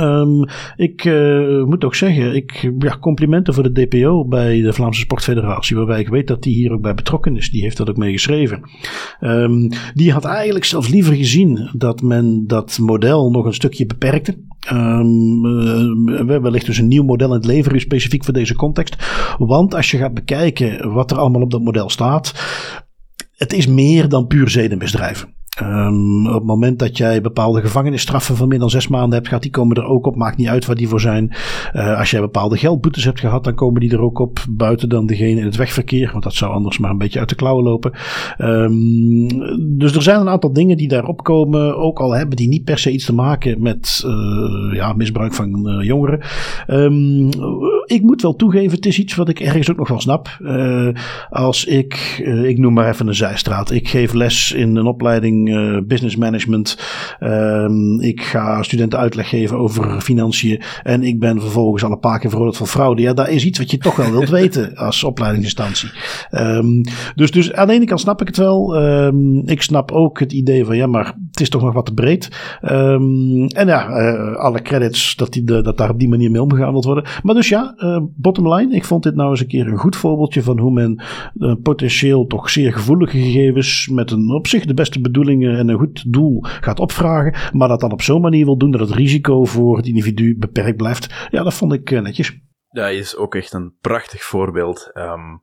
Um, 0.00 0.44
ik 0.76 1.04
uh, 1.04 1.64
moet 1.64 1.84
ook 1.84 1.94
zeggen, 1.94 2.34
ik, 2.34 2.72
ja, 2.78 2.98
complimenten 3.00 3.54
voor 3.54 3.72
de 3.72 3.86
DPO 3.86 4.24
bij 4.24 4.60
de 4.60 4.72
Vlaamse 4.72 5.00
Sportfederatie, 5.00 5.76
waarbij 5.76 6.00
ik 6.00 6.08
weet 6.08 6.26
dat 6.26 6.42
die 6.42 6.54
hier 6.54 6.72
ook 6.72 6.80
bij 6.80 6.94
betrokken 6.94 7.36
is. 7.36 7.50
Die 7.50 7.62
heeft 7.62 7.76
dat 7.76 7.90
ook 7.90 7.96
meegeschreven. 7.96 8.62
Um, 9.20 9.68
die 9.94 10.12
had 10.12 10.24
eigenlijk 10.24 10.64
zelfs 10.64 10.88
liever 10.88 11.14
gezien 11.14 11.70
dat 11.76 12.02
men 12.02 12.46
dat 12.46 12.78
model 12.80 13.30
nog 13.30 13.44
een 13.44 13.54
stukje 13.54 13.86
beperkte. 13.86 14.38
Um, 14.72 15.46
uh, 15.46 16.24
we 16.26 16.40
wellicht 16.40 16.66
dus 16.66 16.78
een 16.78 16.88
nieuw 16.88 17.04
model 17.04 17.28
in 17.28 17.34
het 17.34 17.46
leveren, 17.46 17.80
specifiek 17.80 18.24
voor 18.24 18.34
deze 18.34 18.54
context. 18.54 18.96
Want 19.38 19.74
als 19.74 19.90
je 19.90 19.96
gaat 19.96 20.14
bekijken 20.14 20.92
wat 20.92 21.10
er 21.10 21.18
allemaal 21.18 21.42
op 21.42 21.50
dat 21.50 21.62
model 21.62 21.90
staat, 21.90 22.34
het 23.36 23.52
is 23.52 23.66
meer 23.66 24.08
dan 24.08 24.26
puur 24.26 24.48
zedenmisdrijven. 24.48 25.36
Um, 25.62 26.26
op 26.26 26.34
het 26.34 26.44
moment 26.44 26.78
dat 26.78 26.96
jij 26.96 27.20
bepaalde 27.20 27.60
gevangenisstraffen 27.60 28.36
van 28.36 28.48
meer 28.48 28.58
dan 28.58 28.70
zes 28.70 28.88
maanden 28.88 29.12
hebt 29.12 29.26
gehad, 29.26 29.42
die 29.42 29.52
komen 29.52 29.76
er 29.76 29.84
ook 29.84 30.06
op. 30.06 30.16
Maakt 30.16 30.36
niet 30.36 30.48
uit 30.48 30.66
waar 30.66 30.76
die 30.76 30.88
voor 30.88 31.00
zijn. 31.00 31.32
Uh, 31.74 31.98
als 31.98 32.10
jij 32.10 32.20
bepaalde 32.20 32.56
geldboetes 32.56 33.04
hebt 33.04 33.20
gehad, 33.20 33.44
dan 33.44 33.54
komen 33.54 33.80
die 33.80 33.92
er 33.92 34.00
ook 34.00 34.18
op. 34.18 34.44
Buiten 34.50 34.88
dan 34.88 35.06
degene 35.06 35.40
in 35.40 35.46
het 35.46 35.56
wegverkeer, 35.56 36.10
want 36.12 36.24
dat 36.24 36.34
zou 36.34 36.52
anders 36.52 36.78
maar 36.78 36.90
een 36.90 36.98
beetje 36.98 37.18
uit 37.18 37.28
de 37.28 37.34
klauwen 37.34 37.64
lopen. 37.64 37.92
Um, 38.38 39.28
dus 39.78 39.94
er 39.94 40.02
zijn 40.02 40.20
een 40.20 40.28
aantal 40.28 40.52
dingen 40.52 40.76
die 40.76 40.88
daarop 40.88 41.24
komen, 41.24 41.76
ook 41.76 42.00
al 42.00 42.12
hebben 42.12 42.36
die 42.36 42.48
niet 42.48 42.64
per 42.64 42.78
se 42.78 42.90
iets 42.90 43.04
te 43.04 43.14
maken 43.14 43.62
met 43.62 44.04
uh, 44.06 44.74
ja, 44.74 44.92
misbruik 44.92 45.34
van 45.34 45.68
uh, 45.68 45.86
jongeren. 45.86 46.20
Um, 46.66 47.28
ik 47.84 48.02
moet 48.02 48.22
wel 48.22 48.36
toegeven, 48.36 48.76
het 48.76 48.86
is 48.86 48.98
iets 48.98 49.14
wat 49.14 49.28
ik 49.28 49.40
ergens 49.40 49.70
ook 49.70 49.76
nog 49.76 49.88
wel 49.88 50.00
snap. 50.00 50.38
als 51.30 51.64
ik, 51.64 52.22
ik 52.44 52.58
noem 52.58 52.72
maar 52.72 52.88
even 52.88 53.06
een 53.08 53.14
zijstraat, 53.14 53.70
ik 53.70 53.88
geef 53.88 54.12
les 54.12 54.52
in 54.52 54.76
een 54.76 54.86
opleiding 54.86 55.47
uh, 55.48 55.80
business 55.86 56.16
management. 56.16 56.78
Um, 57.20 58.00
ik 58.00 58.22
ga 58.22 58.62
studenten 58.62 58.98
uitleg 58.98 59.28
geven 59.28 59.58
over 59.58 60.00
financiën. 60.00 60.62
En 60.82 61.02
ik 61.02 61.20
ben 61.20 61.40
vervolgens 61.40 61.84
al 61.84 61.90
een 61.90 62.00
paar 62.00 62.18
keer 62.18 62.30
veroordeeld 62.30 62.56
voor 62.56 62.66
fraude. 62.66 63.02
Ja, 63.02 63.12
dat 63.12 63.28
is 63.28 63.44
iets 63.44 63.58
wat 63.58 63.70
je 63.70 63.78
toch 63.78 63.96
wel 63.96 64.10
wilt 64.10 64.28
weten 64.40 64.76
als 64.76 65.04
opleidingsinstantie. 65.04 65.90
Um, 66.30 66.82
dus, 67.14 67.30
dus 67.30 67.52
aan 67.52 67.66
de 67.66 67.72
ene 67.72 67.84
kant 67.84 68.00
snap 68.00 68.20
ik 68.20 68.26
het 68.26 68.36
wel. 68.36 68.82
Um, 68.82 69.42
ik 69.46 69.62
snap 69.62 69.92
ook 69.92 70.18
het 70.18 70.32
idee 70.32 70.64
van 70.64 70.76
ja, 70.76 70.86
maar 70.86 71.14
het 71.30 71.40
is 71.40 71.48
toch 71.48 71.62
nog 71.62 71.74
wat 71.74 71.86
te 71.86 71.94
breed. 71.94 72.28
en 72.60 73.66
ja, 73.66 73.88
uh, 73.88 74.36
alle 74.36 74.62
credits 74.62 75.16
dat, 75.16 75.32
die, 75.32 75.44
de, 75.44 75.62
dat 75.62 75.76
daar 75.76 75.90
op 75.90 75.98
die 75.98 76.08
manier 76.08 76.30
mee 76.30 76.42
omgegaan 76.42 76.72
wordt 76.72 76.86
worden. 76.86 77.04
Maar 77.22 77.34
dus 77.34 77.48
ja, 77.48 77.74
uh, 77.78 77.98
bottom 78.16 78.54
line. 78.54 78.74
Ik 78.74 78.84
vond 78.84 79.02
dit 79.02 79.14
nou 79.14 79.30
eens 79.30 79.40
een 79.40 79.46
keer 79.46 79.66
een 79.66 79.78
goed 79.78 79.96
voorbeeldje 79.96 80.42
van 80.42 80.58
hoe 80.58 80.72
men 80.72 81.02
potentieel 81.62 82.26
toch 82.26 82.50
zeer 82.50 82.72
gevoelige 82.72 83.18
gegevens 83.18 83.88
met 83.92 84.10
een 84.10 84.30
op 84.30 84.46
zich 84.46 84.64
de 84.64 84.74
beste 84.74 85.00
bedoeling 85.00 85.37
en 85.42 85.68
een 85.68 85.78
goed 85.78 86.12
doel 86.12 86.38
gaat 86.42 86.80
opvragen, 86.80 87.58
maar 87.58 87.68
dat 87.68 87.80
dan 87.80 87.92
op 87.92 88.02
zo'n 88.02 88.20
manier 88.20 88.44
wil 88.44 88.58
doen 88.58 88.70
dat 88.70 88.80
het 88.80 88.90
risico 88.90 89.44
voor 89.44 89.76
het 89.76 89.86
individu 89.86 90.36
beperkt 90.38 90.76
blijft. 90.76 91.28
Ja, 91.30 91.42
dat 91.42 91.54
vond 91.54 91.72
ik 91.72 91.90
eh, 91.90 92.00
netjes. 92.00 92.40
Dat 92.68 92.90
is 92.90 93.16
ook 93.16 93.34
echt 93.34 93.52
een 93.52 93.74
prachtig 93.80 94.22
voorbeeld. 94.22 94.90
Um, 94.94 95.42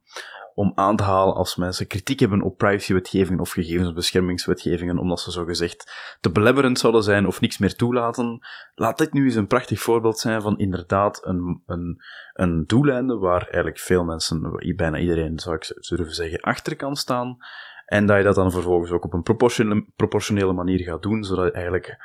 om 0.55 0.71
aan 0.75 0.95
te 0.95 1.03
halen 1.03 1.35
als 1.35 1.55
mensen 1.55 1.87
kritiek 1.87 2.19
hebben 2.19 2.41
op 2.41 2.57
privacywetgevingen 2.57 3.39
of 3.39 3.51
gegevensbeschermingswetgevingen, 3.51 4.97
omdat 4.97 5.19
ze 5.19 5.31
zogezegd 5.31 5.91
te 6.21 6.31
belemmerend 6.31 6.79
zouden 6.79 7.03
zijn 7.03 7.27
of 7.27 7.41
niks 7.41 7.57
meer 7.57 7.75
toelaten. 7.75 8.39
Laat 8.75 8.97
dit 8.97 9.13
nu 9.13 9.25
eens 9.25 9.35
een 9.35 9.47
prachtig 9.47 9.79
voorbeeld 9.79 10.19
zijn 10.19 10.41
van 10.41 10.57
inderdaad 10.57 11.25
een, 11.25 11.61
een, 11.65 12.01
een 12.33 12.63
doeleinde 12.65 13.17
waar 13.17 13.41
eigenlijk 13.41 13.79
veel 13.79 14.03
mensen, 14.03 14.73
bijna 14.75 14.97
iedereen 14.97 15.39
zou 15.39 15.55
ik 15.55 15.87
durven 15.87 16.15
zeggen, 16.15 16.39
achter 16.39 16.75
kan 16.75 16.95
staan. 16.95 17.37
En 17.85 18.05
dat 18.05 18.17
je 18.17 18.23
dat 18.23 18.35
dan 18.35 18.51
vervolgens 18.51 18.91
ook 18.91 19.05
op 19.05 19.13
een 19.13 19.21
proportionele, 19.21 19.85
proportionele 19.95 20.53
manier 20.53 20.79
gaat 20.79 21.03
doen, 21.03 21.23
zodat 21.23 21.45
je 21.45 21.51
eigenlijk 21.51 21.97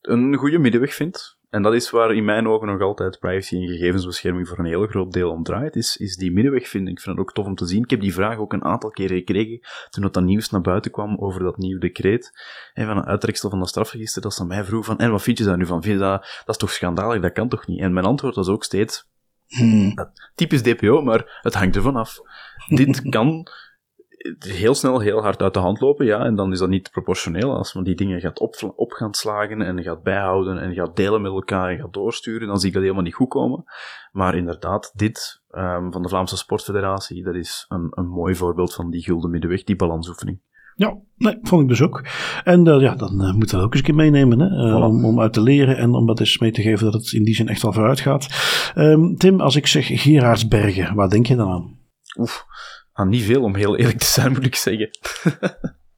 een 0.00 0.34
goede 0.34 0.58
middenweg 0.58 0.94
vindt. 0.94 1.36
En 1.50 1.62
dat 1.62 1.74
is 1.74 1.90
waar 1.90 2.14
in 2.14 2.24
mijn 2.24 2.48
ogen 2.48 2.66
nog 2.66 2.80
altijd 2.80 3.18
privacy 3.18 3.56
en 3.56 3.68
gegevensbescherming 3.68 4.48
voor 4.48 4.58
een 4.58 4.64
heel 4.64 4.86
groot 4.86 5.12
deel 5.12 5.30
om 5.30 5.42
draait, 5.42 5.76
is, 5.76 5.96
is 5.96 6.16
die 6.16 6.32
middenweg 6.32 6.68
vinden. 6.68 6.92
Ik 6.92 7.00
vind 7.00 7.16
het 7.16 7.26
ook 7.26 7.32
tof 7.32 7.46
om 7.46 7.54
te 7.54 7.66
zien. 7.66 7.82
Ik 7.82 7.90
heb 7.90 8.00
die 8.00 8.14
vraag 8.14 8.38
ook 8.38 8.52
een 8.52 8.64
aantal 8.64 8.90
keren 8.90 9.16
gekregen 9.16 9.60
toen 9.90 10.02
dat, 10.02 10.14
dat 10.14 10.22
nieuws 10.22 10.50
naar 10.50 10.60
buiten 10.60 10.90
kwam 10.90 11.16
over 11.18 11.42
dat 11.42 11.56
nieuwe 11.56 11.80
decreet 11.80 12.30
en 12.72 12.86
van 12.86 12.96
een 12.96 13.04
uittreksel 13.04 13.50
van 13.50 13.58
dat 13.58 13.68
strafregister, 13.68 14.22
dat 14.22 14.34
ze 14.34 14.44
mij 14.44 14.64
vroeg 14.64 14.84
van, 14.84 14.98
en 14.98 15.10
wat 15.10 15.22
vind 15.22 15.38
je 15.38 15.44
daar 15.44 15.56
nu 15.56 15.66
van? 15.66 15.82
Vind 15.82 15.94
je 15.94 16.00
dat, 16.00 16.20
dat 16.20 16.54
is 16.54 16.56
toch 16.56 16.70
schandalig? 16.70 17.22
Dat 17.22 17.32
kan 17.32 17.48
toch 17.48 17.66
niet? 17.66 17.80
En 17.80 17.92
mijn 17.92 18.06
antwoord 18.06 18.34
was 18.34 18.48
ook 18.48 18.64
steeds, 18.64 19.08
hmm. 19.46 19.94
typisch 20.34 20.62
DPO, 20.62 21.02
maar 21.02 21.40
het 21.42 21.54
hangt 21.54 21.76
ervan 21.76 21.96
af. 21.96 22.18
Dit 22.66 23.02
kan 23.16 23.48
heel 24.38 24.74
snel 24.74 25.00
heel 25.00 25.22
hard 25.22 25.42
uit 25.42 25.54
de 25.54 25.60
hand 25.60 25.80
lopen, 25.80 26.06
ja, 26.06 26.24
en 26.24 26.34
dan 26.34 26.52
is 26.52 26.58
dat 26.58 26.68
niet 26.68 26.90
proportioneel. 26.90 27.56
Als 27.56 27.74
men 27.74 27.84
die 27.84 27.94
dingen 27.94 28.20
gaat 28.20 28.40
op, 28.40 28.72
op 28.76 28.92
gaan 28.92 29.14
slagen 29.14 29.62
en 29.62 29.82
gaat 29.82 30.02
bijhouden 30.02 30.58
en 30.58 30.74
gaat 30.74 30.96
delen 30.96 31.22
met 31.22 31.32
elkaar 31.32 31.70
en 31.70 31.78
gaat 31.78 31.92
doorsturen, 31.92 32.48
dan 32.48 32.58
zie 32.58 32.68
ik 32.68 32.74
dat 32.74 32.82
helemaal 32.82 33.04
niet 33.04 33.14
goed 33.14 33.28
komen. 33.28 33.64
Maar 34.12 34.36
inderdaad, 34.36 34.92
dit 34.94 35.42
um, 35.50 35.92
van 35.92 36.02
de 36.02 36.08
Vlaamse 36.08 36.36
Sportfederatie, 36.36 37.24
dat 37.24 37.34
is 37.34 37.64
een, 37.68 37.88
een 37.90 38.08
mooi 38.08 38.34
voorbeeld 38.34 38.74
van 38.74 38.90
die 38.90 39.02
gulden 39.02 39.30
middenweg, 39.30 39.64
die 39.64 39.76
balansoefening. 39.76 40.40
Ja, 40.74 40.96
nee, 41.16 41.38
vond 41.42 41.62
ik 41.62 41.68
dus 41.68 41.82
ook. 41.82 42.04
En 42.44 42.66
uh, 42.66 42.80
ja, 42.80 42.94
dan 42.94 43.22
uh, 43.22 43.32
moeten 43.32 43.40
we 43.40 43.46
dat 43.46 43.62
ook 43.62 43.70
eens 43.70 43.80
een 43.80 43.86
keer 43.86 43.94
meenemen. 43.94 44.40
Hè? 44.40 44.68
Uh, 44.68 44.84
om, 44.84 45.04
om 45.04 45.20
uit 45.20 45.32
te 45.32 45.42
leren 45.42 45.76
en 45.76 45.94
om 45.94 46.06
dat 46.06 46.20
eens 46.20 46.38
mee 46.38 46.52
te 46.52 46.62
geven 46.62 46.84
dat 46.84 46.94
het 46.94 47.12
in 47.12 47.24
die 47.24 47.34
zin 47.34 47.48
echt 47.48 47.62
wel 47.62 47.72
vooruit 47.72 48.00
gaat. 48.00 48.28
Um, 48.74 49.16
Tim, 49.16 49.40
als 49.40 49.56
ik 49.56 49.66
zeg 49.66 50.02
Gerardsbergen, 50.02 50.94
waar 50.94 51.08
denk 51.08 51.26
je 51.26 51.36
dan 51.36 51.50
aan? 51.50 51.78
Oef, 52.18 52.46
Ah, 52.96 53.06
niet 53.06 53.24
veel, 53.24 53.42
om 53.42 53.54
heel 53.54 53.76
eerlijk 53.76 53.98
te 53.98 54.06
zijn, 54.06 54.32
moet 54.32 54.46
ik 54.46 54.54
zeggen. 54.54 54.90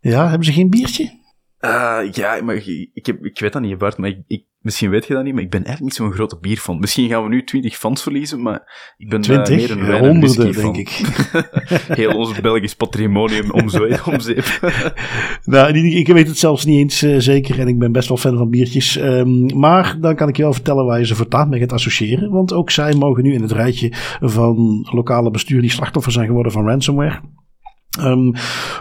ja, 0.00 0.28
hebben 0.28 0.46
ze 0.46 0.52
geen 0.52 0.70
biertje? 0.70 1.17
Uh, 1.60 2.00
ja, 2.12 2.42
maar 2.42 2.54
ik, 2.92 3.06
heb, 3.06 3.24
ik 3.24 3.38
weet 3.38 3.52
dat 3.52 3.62
niet, 3.62 3.78
Bart, 3.78 3.96
maar 3.96 4.08
ik, 4.08 4.22
ik, 4.26 4.44
misschien 4.60 4.90
weet 4.90 5.06
je 5.06 5.14
dat 5.14 5.24
niet, 5.24 5.34
maar 5.34 5.42
ik 5.42 5.50
ben 5.50 5.64
eigenlijk 5.64 5.98
niet 5.98 6.06
zo'n 6.06 6.16
grote 6.16 6.38
bierfan. 6.38 6.78
Misschien 6.78 7.08
gaan 7.08 7.22
we 7.22 7.28
nu 7.28 7.44
20 7.44 7.76
fans 7.76 8.02
verliezen, 8.02 8.42
maar 8.42 8.92
ik 8.96 9.08
ben 9.08 9.20
20, 9.20 9.48
uh, 9.48 9.56
meer 9.56 9.70
een 9.70 9.86
wijn 9.86 10.04
honderden, 10.04 10.52
denk 10.52 10.76
ik. 10.76 10.88
Heel 12.00 12.16
ons 12.16 12.40
Belgisch 12.40 12.74
patrimonium 12.74 13.50
om 13.50 13.68
zeep. 13.68 14.60
nou, 15.44 15.78
ik 15.78 16.06
weet 16.06 16.26
het 16.28 16.38
zelfs 16.38 16.64
niet 16.64 16.78
eens 16.78 17.02
uh, 17.02 17.18
zeker 17.18 17.60
en 17.60 17.68
ik 17.68 17.78
ben 17.78 17.92
best 17.92 18.08
wel 18.08 18.16
fan 18.16 18.36
van 18.36 18.50
biertjes. 18.50 18.96
Um, 18.96 19.58
maar 19.58 19.96
dan 20.00 20.14
kan 20.14 20.28
ik 20.28 20.36
je 20.36 20.42
wel 20.42 20.52
vertellen 20.52 20.84
waar 20.84 20.98
je 20.98 21.06
ze 21.06 21.16
voortaan 21.16 21.48
mee 21.48 21.60
gaat 21.60 21.72
associëren. 21.72 22.30
Want 22.30 22.52
ook 22.52 22.70
zij 22.70 22.94
mogen 22.94 23.22
nu 23.22 23.32
in 23.32 23.42
het 23.42 23.52
rijtje 23.52 23.92
van 24.20 24.86
lokale 24.90 25.30
bestuur 25.30 25.60
die 25.60 25.70
slachtoffer 25.70 26.12
zijn 26.12 26.26
geworden 26.26 26.52
van 26.52 26.66
ransomware. 26.66 27.20
Um, 28.00 28.32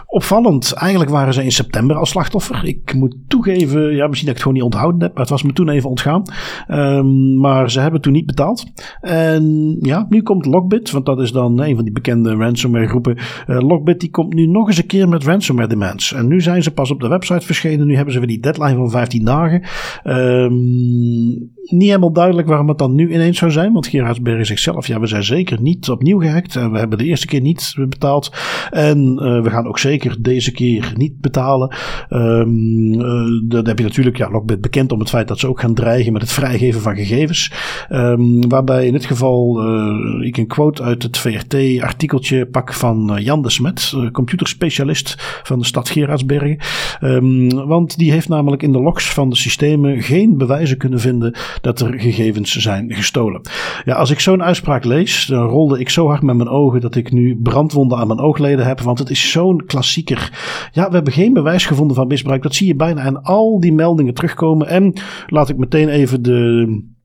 opvallend, 0.06 0.72
eigenlijk 0.72 1.10
waren 1.10 1.34
ze 1.34 1.44
in 1.44 1.52
september 1.52 1.96
al 1.96 2.06
slachtoffer. 2.06 2.64
Ik 2.64 2.94
moet 2.94 3.16
toegeven, 3.28 3.94
ja, 3.94 4.06
misschien 4.06 4.28
dat 4.28 4.36
ik 4.36 4.42
het 4.42 4.42
gewoon 4.42 4.54
niet 4.54 4.62
onthouden 4.62 5.00
heb, 5.00 5.12
maar 5.12 5.20
het 5.20 5.30
was 5.30 5.42
me 5.42 5.52
toen 5.52 5.68
even 5.68 5.88
ontgaan. 5.88 6.22
Um, 6.68 7.40
maar 7.40 7.70
ze 7.70 7.80
hebben 7.80 8.00
toen 8.00 8.12
niet 8.12 8.26
betaald. 8.26 8.64
En 9.00 9.76
ja, 9.80 10.06
nu 10.08 10.22
komt 10.22 10.46
Lockbit, 10.46 10.90
want 10.90 11.06
dat 11.06 11.20
is 11.20 11.32
dan 11.32 11.60
een 11.60 11.74
van 11.74 11.84
die 11.84 11.92
bekende 11.92 12.34
ransomware 12.34 12.88
groepen. 12.88 13.16
Uh, 13.46 13.60
Lockbit 13.60 14.00
die 14.00 14.10
komt 14.10 14.34
nu 14.34 14.46
nog 14.46 14.66
eens 14.66 14.78
een 14.78 14.86
keer 14.86 15.08
met 15.08 15.24
ransomware 15.24 15.68
demands. 15.68 16.12
En 16.12 16.26
nu 16.26 16.40
zijn 16.40 16.62
ze 16.62 16.70
pas 16.70 16.90
op 16.90 17.00
de 17.00 17.08
website 17.08 17.46
verschenen. 17.46 17.86
Nu 17.86 17.94
hebben 17.94 18.12
ze 18.12 18.18
weer 18.18 18.28
die 18.28 18.40
deadline 18.40 18.76
van 18.76 18.90
15 18.90 19.24
dagen. 19.24 19.62
Um, 20.04 21.56
niet 21.70 21.88
helemaal 21.88 22.12
duidelijk 22.12 22.48
waarom 22.48 22.68
het 22.68 22.78
dan 22.78 22.94
nu 22.94 23.12
ineens 23.12 23.38
zou 23.38 23.50
zijn. 23.50 23.72
Want 23.72 23.86
Gerardsberg 23.86 24.46
zegt 24.46 24.60
zelf, 24.60 24.86
ja, 24.86 25.00
we 25.00 25.06
zijn 25.06 25.24
zeker 25.24 25.60
niet 25.60 25.88
opnieuw 25.88 26.20
gehackt. 26.20 26.56
En 26.56 26.72
we 26.72 26.78
hebben 26.78 26.98
de 26.98 27.04
eerste 27.04 27.26
keer 27.26 27.40
niet 27.40 27.74
betaald. 27.88 28.32
En 28.70 29.07
uh, 29.12 29.42
we 29.42 29.50
gaan 29.50 29.66
ook 29.66 29.78
zeker 29.78 30.16
deze 30.22 30.52
keer 30.52 30.92
niet 30.96 31.20
betalen. 31.20 31.76
Um, 32.10 32.94
uh, 32.94 33.40
dan 33.48 33.66
heb 33.66 33.78
je 33.78 33.84
natuurlijk 33.84 34.16
ja, 34.16 34.30
Lockbit 34.30 34.60
bekend 34.60 34.92
om 34.92 34.98
het 34.98 35.08
feit 35.08 35.28
dat 35.28 35.38
ze 35.38 35.48
ook 35.48 35.60
gaan 35.60 35.74
dreigen 35.74 36.12
met 36.12 36.22
het 36.22 36.32
vrijgeven 36.32 36.80
van 36.80 36.96
gegevens. 36.96 37.52
Um, 37.90 38.48
waarbij 38.48 38.86
in 38.86 38.92
dit 38.92 39.04
geval 39.04 39.64
uh, 39.64 40.26
ik 40.26 40.36
een 40.36 40.46
quote 40.46 40.82
uit 40.82 41.02
het 41.02 41.18
VRT-artikeltje 41.18 42.46
pak 42.46 42.74
van 42.74 43.18
Jan 43.20 43.42
de 43.42 43.50
Smet, 43.50 43.94
computerspecialist 44.12 45.14
van 45.42 45.58
de 45.58 45.64
stad 45.64 45.88
Gerardsbergen. 45.88 46.58
Um, 47.00 47.66
want 47.66 47.98
die 47.98 48.12
heeft 48.12 48.28
namelijk 48.28 48.62
in 48.62 48.72
de 48.72 48.80
logs 48.80 49.12
van 49.12 49.30
de 49.30 49.36
systemen 49.36 50.02
geen 50.02 50.36
bewijzen 50.36 50.76
kunnen 50.76 51.00
vinden 51.00 51.34
dat 51.60 51.80
er 51.80 52.00
gegevens 52.00 52.52
zijn 52.52 52.94
gestolen. 52.94 53.40
Ja, 53.84 53.94
als 53.94 54.10
ik 54.10 54.20
zo'n 54.20 54.42
uitspraak 54.42 54.84
lees, 54.84 55.26
dan 55.26 55.46
rolde 55.46 55.78
ik 55.78 55.90
zo 55.90 56.06
hard 56.06 56.22
met 56.22 56.36
mijn 56.36 56.48
ogen 56.48 56.80
dat 56.80 56.94
ik 56.94 57.12
nu 57.12 57.36
brandwonden 57.42 57.98
aan 57.98 58.06
mijn 58.06 58.20
oogleden 58.20 58.66
heb. 58.66 58.80
Want 58.80 58.97
het 58.98 59.10
is 59.10 59.30
zo'n 59.30 59.66
klassieker. 59.66 60.32
Ja, 60.72 60.88
we 60.88 60.94
hebben 60.94 61.12
geen 61.12 61.32
bewijs 61.32 61.66
gevonden 61.66 61.96
van 61.96 62.06
misbruik. 62.06 62.42
Dat 62.42 62.54
zie 62.54 62.66
je 62.66 62.74
bijna 62.74 63.02
in 63.02 63.22
al 63.22 63.60
die 63.60 63.72
meldingen 63.72 64.14
terugkomen. 64.14 64.66
En 64.66 64.92
laat 65.26 65.48
ik 65.48 65.56
meteen 65.56 65.88
even 65.88 66.22
de 66.22 66.96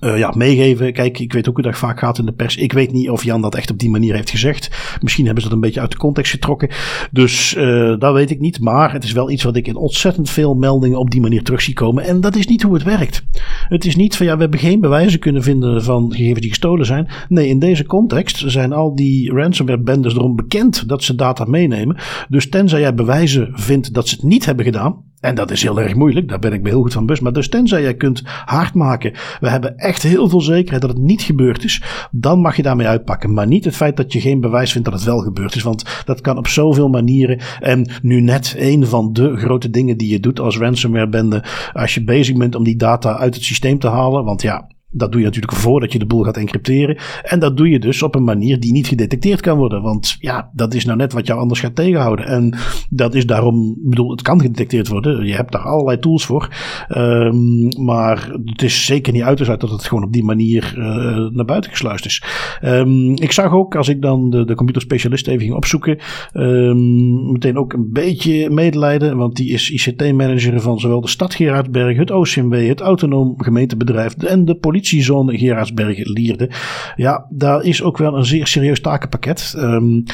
uh, 0.00 0.18
ja, 0.18 0.32
meegeven. 0.36 0.92
Kijk, 0.92 1.18
ik 1.18 1.32
weet 1.32 1.48
ook 1.48 1.54
hoe 1.54 1.64
dat 1.64 1.76
vaak 1.76 1.98
gaat 1.98 2.18
in 2.18 2.26
de 2.26 2.32
pers. 2.32 2.56
Ik 2.56 2.72
weet 2.72 2.92
niet 2.92 3.10
of 3.10 3.24
Jan 3.24 3.40
dat 3.40 3.54
echt 3.54 3.70
op 3.70 3.78
die 3.78 3.90
manier 3.90 4.14
heeft 4.14 4.30
gezegd. 4.30 4.70
Misschien 5.00 5.24
hebben 5.24 5.42
ze 5.42 5.48
dat 5.48 5.56
een 5.58 5.64
beetje 5.64 5.80
uit 5.80 5.90
de 5.90 5.96
context 5.96 6.32
getrokken. 6.32 6.68
Dus 7.10 7.54
uh, 7.54 7.98
dat 7.98 8.14
weet 8.14 8.30
ik 8.30 8.40
niet. 8.40 8.60
Maar 8.60 8.92
het 8.92 9.04
is 9.04 9.12
wel 9.12 9.30
iets 9.30 9.42
wat 9.42 9.56
ik 9.56 9.66
in 9.66 9.76
ontzettend 9.76 10.30
veel 10.30 10.54
meldingen 10.54 10.98
op 10.98 11.10
die 11.10 11.20
manier 11.20 11.42
terug 11.42 11.62
zie 11.62 11.74
komen. 11.74 12.04
En 12.04 12.20
dat 12.20 12.36
is 12.36 12.46
niet 12.46 12.62
hoe 12.62 12.74
het 12.74 12.82
werkt. 12.82 13.24
Het 13.68 13.84
is 13.84 13.96
niet 13.96 14.16
van 14.16 14.26
ja, 14.26 14.34
we 14.34 14.40
hebben 14.40 14.60
geen 14.60 14.80
bewijzen 14.80 15.18
kunnen 15.18 15.42
vinden 15.42 15.84
van 15.84 16.12
gegevens 16.12 16.40
die 16.40 16.48
gestolen 16.48 16.86
zijn. 16.86 17.08
Nee, 17.28 17.48
in 17.48 17.58
deze 17.58 17.86
context 17.86 18.42
zijn 18.46 18.72
al 18.72 18.94
die 18.94 19.32
ransomware 19.32 19.80
benders 19.80 20.14
erom 20.14 20.36
bekend 20.36 20.88
dat 20.88 21.02
ze 21.02 21.14
data 21.14 21.44
meenemen. 21.44 21.96
Dus 22.28 22.48
tenzij 22.48 22.80
jij 22.80 22.94
bewijzen 22.94 23.48
vindt 23.52 23.94
dat 23.94 24.08
ze 24.08 24.14
het 24.14 24.24
niet 24.24 24.44
hebben 24.44 24.64
gedaan, 24.64 25.04
en 25.20 25.34
dat 25.34 25.50
is 25.50 25.62
heel 25.62 25.80
erg 25.80 25.94
moeilijk, 25.94 26.28
daar 26.28 26.38
ben 26.38 26.52
ik 26.52 26.62
me 26.62 26.68
heel 26.68 26.82
goed 26.82 26.92
van 26.92 27.02
bewust. 27.02 27.22
Maar 27.22 27.32
dus 27.32 27.48
tenzij 27.48 27.82
jij 27.82 27.94
kunt 27.94 28.22
hard 28.44 28.74
maken, 28.74 29.12
we 29.40 29.48
hebben 29.48 29.78
echt 29.78 30.02
heel 30.02 30.28
veel 30.28 30.40
zekerheid 30.40 30.82
dat 30.82 30.90
het 30.90 31.00
niet 31.00 31.22
gebeurd 31.22 31.64
is, 31.64 31.82
dan 32.10 32.40
mag 32.40 32.56
je 32.56 32.62
daarmee 32.62 32.86
uitpakken. 32.86 33.32
Maar 33.34 33.46
niet 33.46 33.64
het 33.64 33.76
feit 33.76 33.96
dat 33.96 34.12
je 34.12 34.20
geen 34.20 34.40
bewijs 34.40 34.72
vindt 34.72 34.90
dat 34.90 34.96
het 34.96 35.06
wel 35.06 35.18
gebeurd 35.18 35.54
is, 35.54 35.62
want 35.62 36.02
dat 36.04 36.20
kan 36.20 36.38
op 36.38 36.46
zoveel 36.46 36.88
manieren. 36.88 37.40
En 37.60 37.90
nu 38.02 38.20
net 38.20 38.54
een 38.58 38.86
van 38.86 39.12
de 39.12 39.36
grote 39.36 39.70
dingen 39.70 39.96
die 39.96 40.10
je 40.10 40.20
doet 40.20 40.40
als 40.40 40.58
ransomware 40.58 41.08
bende, 41.08 41.44
als 41.72 41.94
je 41.94 42.04
bezig 42.04 42.36
bent 42.36 42.54
om 42.54 42.64
die 42.64 42.76
data 42.76 43.16
uit 43.16 43.34
het 43.34 43.44
systeem 43.44 43.78
te 43.78 43.88
halen, 43.88 44.24
want 44.24 44.42
ja, 44.42 44.68
dat 44.90 45.12
doe 45.12 45.20
je 45.20 45.26
natuurlijk 45.26 45.56
voordat 45.56 45.92
je 45.92 45.98
de 45.98 46.06
boel 46.06 46.22
gaat 46.22 46.36
encrypteren. 46.36 46.98
En 47.22 47.38
dat 47.38 47.56
doe 47.56 47.68
je 47.68 47.78
dus 47.78 48.02
op 48.02 48.14
een 48.14 48.24
manier 48.24 48.60
die 48.60 48.72
niet 48.72 48.86
gedetecteerd 48.86 49.40
kan 49.40 49.58
worden. 49.58 49.82
Want 49.82 50.16
ja, 50.18 50.50
dat 50.52 50.74
is 50.74 50.84
nou 50.84 50.98
net 50.98 51.12
wat 51.12 51.26
jou 51.26 51.40
anders 51.40 51.60
gaat 51.60 51.74
tegenhouden. 51.74 52.26
En 52.26 52.56
dat 52.90 53.14
is 53.14 53.26
daarom, 53.26 53.78
ik 53.82 53.88
bedoel, 53.88 54.10
het 54.10 54.22
kan 54.22 54.40
gedetecteerd 54.40 54.88
worden. 54.88 55.26
Je 55.26 55.34
hebt 55.34 55.52
daar 55.52 55.62
allerlei 55.62 55.98
tools 55.98 56.26
voor. 56.26 56.48
Um, 56.96 57.68
maar 57.84 58.30
het 58.44 58.62
is 58.62 58.84
zeker 58.84 59.12
niet 59.12 59.22
uit 59.22 59.38
dat 59.46 59.70
het 59.70 59.84
gewoon 59.84 60.04
op 60.04 60.12
die 60.12 60.24
manier 60.24 60.74
uh, 60.78 60.84
naar 61.30 61.44
buiten 61.44 61.70
gesluist 61.70 62.06
is. 62.06 62.22
Um, 62.64 63.16
ik 63.16 63.32
zag 63.32 63.52
ook, 63.52 63.76
als 63.76 63.88
ik 63.88 64.02
dan 64.02 64.30
de, 64.30 64.44
de 64.44 64.54
computerspecialist 64.54 65.28
even 65.28 65.40
ging 65.40 65.54
opzoeken, 65.54 65.98
um, 66.32 67.32
meteen 67.32 67.58
ook 67.58 67.72
een 67.72 67.92
beetje 67.92 68.50
medelijden. 68.50 69.16
Want 69.16 69.36
die 69.36 69.50
is 69.50 69.70
ICT-manager 69.70 70.60
van 70.60 70.78
zowel 70.78 71.00
de 71.00 71.08
stad 71.08 71.34
Gerardsberg, 71.34 71.96
het 71.96 72.10
OCMW, 72.10 72.68
het 72.68 72.80
autonoom 72.80 73.34
gemeentebedrijf 73.36 74.14
en 74.14 74.44
de 74.44 74.54
politie 74.54 74.79
politiezone 74.80 75.38
Gerardsbergen-Lierde. 75.38 76.50
Ja, 76.96 77.26
daar 77.30 77.62
is 77.62 77.82
ook 77.82 77.98
wel 77.98 78.16
een 78.16 78.24
zeer 78.24 78.46
serieus 78.46 78.80
takenpakket. 78.80 79.54
Um, 79.56 80.04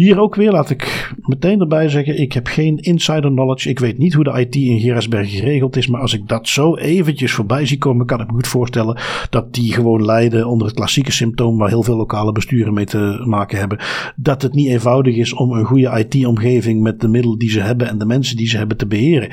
hier 0.00 0.20
ook 0.20 0.34
weer 0.34 0.50
laat 0.50 0.70
ik 0.70 1.12
meteen 1.16 1.60
erbij 1.60 1.88
zeggen: 1.88 2.20
ik 2.20 2.32
heb 2.32 2.46
geen 2.46 2.78
insider 2.78 3.30
knowledge. 3.30 3.68
Ik 3.68 3.78
weet 3.78 3.98
niet 3.98 4.14
hoe 4.14 4.24
de 4.24 4.40
IT 4.40 4.56
in 4.56 4.80
Gerardsbergen 4.80 5.38
geregeld 5.38 5.76
is. 5.76 5.86
Maar 5.86 6.00
als 6.00 6.14
ik 6.14 6.28
dat 6.28 6.48
zo 6.48 6.76
eventjes 6.76 7.32
voorbij 7.32 7.66
zie 7.66 7.78
komen, 7.78 8.06
kan 8.06 8.20
ik 8.20 8.26
me 8.26 8.32
goed 8.32 8.46
voorstellen 8.46 9.00
dat 9.30 9.54
die 9.54 9.72
gewoon 9.72 10.04
lijden 10.04 10.46
onder 10.46 10.66
het 10.66 10.76
klassieke 10.76 11.12
symptoom 11.12 11.58
waar 11.58 11.68
heel 11.68 11.82
veel 11.82 11.96
lokale 11.96 12.32
besturen 12.32 12.74
mee 12.74 12.84
te 12.84 13.22
maken 13.24 13.58
hebben. 13.58 13.78
Dat 14.16 14.42
het 14.42 14.54
niet 14.54 14.68
eenvoudig 14.68 15.16
is 15.16 15.34
om 15.34 15.52
een 15.52 15.64
goede 15.64 16.04
IT-omgeving 16.06 16.82
met 16.82 17.00
de 17.00 17.08
middelen 17.08 17.38
die 17.38 17.50
ze 17.50 17.60
hebben 17.60 17.88
en 17.88 17.98
de 17.98 18.06
mensen 18.06 18.36
die 18.36 18.48
ze 18.48 18.56
hebben 18.56 18.76
te 18.76 18.86
beheren. 18.86 19.30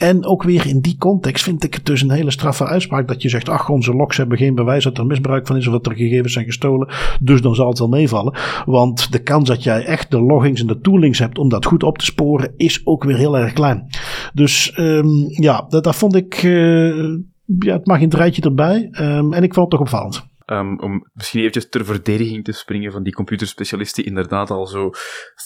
En 0.00 0.24
ook 0.24 0.42
weer 0.42 0.66
in 0.66 0.80
die 0.80 0.96
context 0.98 1.44
vind 1.44 1.64
ik 1.64 1.74
het 1.74 1.86
dus 1.86 2.02
een 2.02 2.10
hele 2.10 2.30
straffe 2.30 2.66
uitspraak 2.66 3.08
dat 3.08 3.22
je 3.22 3.28
zegt, 3.28 3.48
ach, 3.48 3.68
onze 3.68 3.94
logs 3.94 4.16
hebben 4.16 4.38
geen 4.38 4.54
bewijs 4.54 4.84
dat 4.84 4.98
er 4.98 5.06
misbruik 5.06 5.46
van 5.46 5.56
is 5.56 5.66
of 5.66 5.72
dat 5.72 5.86
er 5.86 5.96
gegevens 5.96 6.32
zijn 6.32 6.44
gestolen, 6.44 6.88
dus 7.20 7.40
dan 7.40 7.54
zal 7.54 7.68
het 7.68 7.78
wel 7.78 7.88
meevallen. 7.88 8.38
Want 8.64 9.12
de 9.12 9.22
kans 9.22 9.48
dat 9.48 9.62
jij 9.62 9.84
echt 9.84 10.09
de 10.10 10.20
loggings 10.20 10.60
en 10.60 10.66
de 10.66 10.80
toolings 10.80 11.18
hebt 11.18 11.38
om 11.38 11.48
dat 11.48 11.66
goed 11.66 11.82
op 11.82 11.98
te 11.98 12.04
sporen, 12.04 12.54
is 12.56 12.86
ook 12.86 13.04
weer 13.04 13.16
heel 13.16 13.38
erg 13.38 13.52
klein. 13.52 13.86
Dus 14.34 14.78
um, 14.78 15.26
ja, 15.28 15.66
dat, 15.68 15.96
vond 15.96 16.14
ik, 16.14 16.42
uh, 16.42 17.18
ja, 17.58 17.72
het 17.72 17.86
mag 17.86 17.98
in 17.98 18.04
het 18.04 18.14
rijtje 18.14 18.42
erbij. 18.42 18.88
Um, 19.00 19.32
en 19.32 19.42
ik 19.42 19.54
vond 19.54 19.70
het 19.70 19.70
toch 19.70 19.80
opvallend. 19.80 20.28
Um, 20.46 20.80
om 20.80 21.08
misschien 21.12 21.40
eventjes 21.40 21.68
ter 21.68 21.84
verdediging 21.84 22.44
te 22.44 22.52
springen 22.52 22.92
van 22.92 23.02
die 23.02 23.12
computerspecialist 23.12 23.94
die 23.94 24.04
inderdaad 24.04 24.50
al 24.50 24.66
zo 24.66 24.90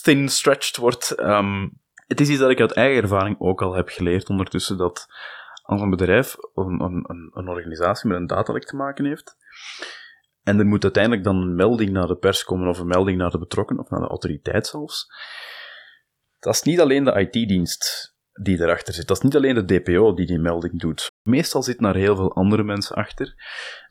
thin-stretched 0.02 0.76
wordt. 0.76 1.20
Um, 1.20 1.72
het 2.06 2.20
is 2.20 2.28
iets 2.28 2.38
dat 2.38 2.50
ik 2.50 2.60
uit 2.60 2.72
eigen 2.72 3.02
ervaring 3.02 3.36
ook 3.38 3.62
al 3.62 3.74
heb 3.74 3.88
geleerd 3.88 4.28
ondertussen, 4.28 4.76
dat 4.76 5.06
als 5.62 5.80
een 5.80 5.90
bedrijf, 5.90 6.36
een, 6.54 6.80
een, 6.80 7.30
een 7.34 7.48
organisatie 7.48 8.08
met 8.08 8.18
een 8.18 8.26
datalek 8.26 8.64
te 8.64 8.76
maken 8.76 9.04
heeft, 9.04 9.36
en 10.44 10.58
er 10.58 10.66
moet 10.66 10.82
uiteindelijk 10.82 11.24
dan 11.24 11.36
een 11.36 11.54
melding 11.54 11.90
naar 11.90 12.06
de 12.06 12.16
pers 12.16 12.44
komen, 12.44 12.68
of 12.68 12.78
een 12.78 12.86
melding 12.86 13.18
naar 13.18 13.30
de 13.30 13.38
betrokken, 13.38 13.78
of 13.78 13.90
naar 13.90 14.00
de 14.00 14.06
autoriteit 14.06 14.66
zelfs, 14.66 15.06
dat 16.38 16.54
is 16.54 16.62
niet 16.62 16.80
alleen 16.80 17.04
de 17.04 17.28
IT-dienst 17.30 18.12
die 18.42 18.60
erachter 18.60 18.94
zit. 18.94 19.06
Dat 19.06 19.16
is 19.16 19.22
niet 19.22 19.36
alleen 19.36 19.54
de 19.54 19.64
DPO 19.64 20.14
die 20.14 20.26
die 20.26 20.38
melding 20.38 20.80
doet. 20.80 21.10
Meestal 21.22 21.62
zitten 21.62 21.84
daar 21.84 21.94
heel 21.94 22.16
veel 22.16 22.34
andere 22.34 22.62
mensen 22.62 22.96
achter, 22.96 23.34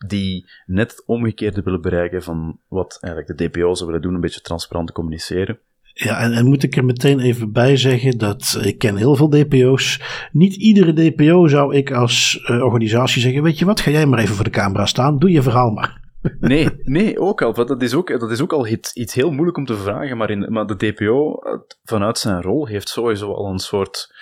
die 0.06 0.50
net 0.66 0.90
het 0.90 1.06
omgekeerde 1.06 1.62
willen 1.62 1.80
bereiken 1.80 2.22
van 2.22 2.60
wat 2.68 2.98
eigenlijk 3.00 3.38
de 3.38 3.48
DPO 3.48 3.74
zou 3.74 3.86
willen 3.86 4.02
doen, 4.02 4.14
een 4.14 4.20
beetje 4.20 4.40
transparant 4.40 4.92
communiceren. 4.92 5.58
Ja, 5.96 6.20
en, 6.20 6.44
moet 6.44 6.62
ik 6.62 6.76
er 6.76 6.84
meteen 6.84 7.20
even 7.20 7.52
bij 7.52 7.76
zeggen 7.76 8.18
dat 8.18 8.58
ik 8.62 8.78
ken 8.78 8.96
heel 8.96 9.16
veel 9.16 9.28
DPO's. 9.28 10.00
Niet 10.32 10.54
iedere 10.54 10.92
DPO 10.92 11.46
zou 11.46 11.74
ik 11.74 11.92
als 11.92 12.44
uh, 12.50 12.62
organisatie 12.62 13.22
zeggen: 13.22 13.42
Weet 13.42 13.58
je 13.58 13.64
wat, 13.64 13.80
ga 13.80 13.90
jij 13.90 14.06
maar 14.06 14.18
even 14.18 14.34
voor 14.34 14.44
de 14.44 14.50
camera 14.50 14.86
staan, 14.86 15.18
doe 15.18 15.30
je 15.30 15.42
verhaal 15.42 15.70
maar. 15.70 16.03
Nee, 16.40 16.68
nee, 16.82 17.18
ook 17.18 17.42
al. 17.42 17.52
Dat 17.52 17.82
is 17.82 17.94
ook, 17.94 18.20
dat 18.20 18.30
is 18.30 18.40
ook 18.40 18.52
al 18.52 18.66
iets, 18.66 18.92
iets 18.92 19.14
heel 19.14 19.30
moeilijk 19.30 19.56
om 19.56 19.64
te 19.64 19.76
vragen, 19.76 20.16
maar, 20.16 20.30
in, 20.30 20.52
maar 20.52 20.66
de 20.66 20.76
DPO 20.76 21.38
vanuit 21.82 22.18
zijn 22.18 22.42
rol 22.42 22.66
heeft 22.66 22.88
sowieso 22.88 23.32
al 23.32 23.50
een 23.50 23.58
soort 23.58 24.14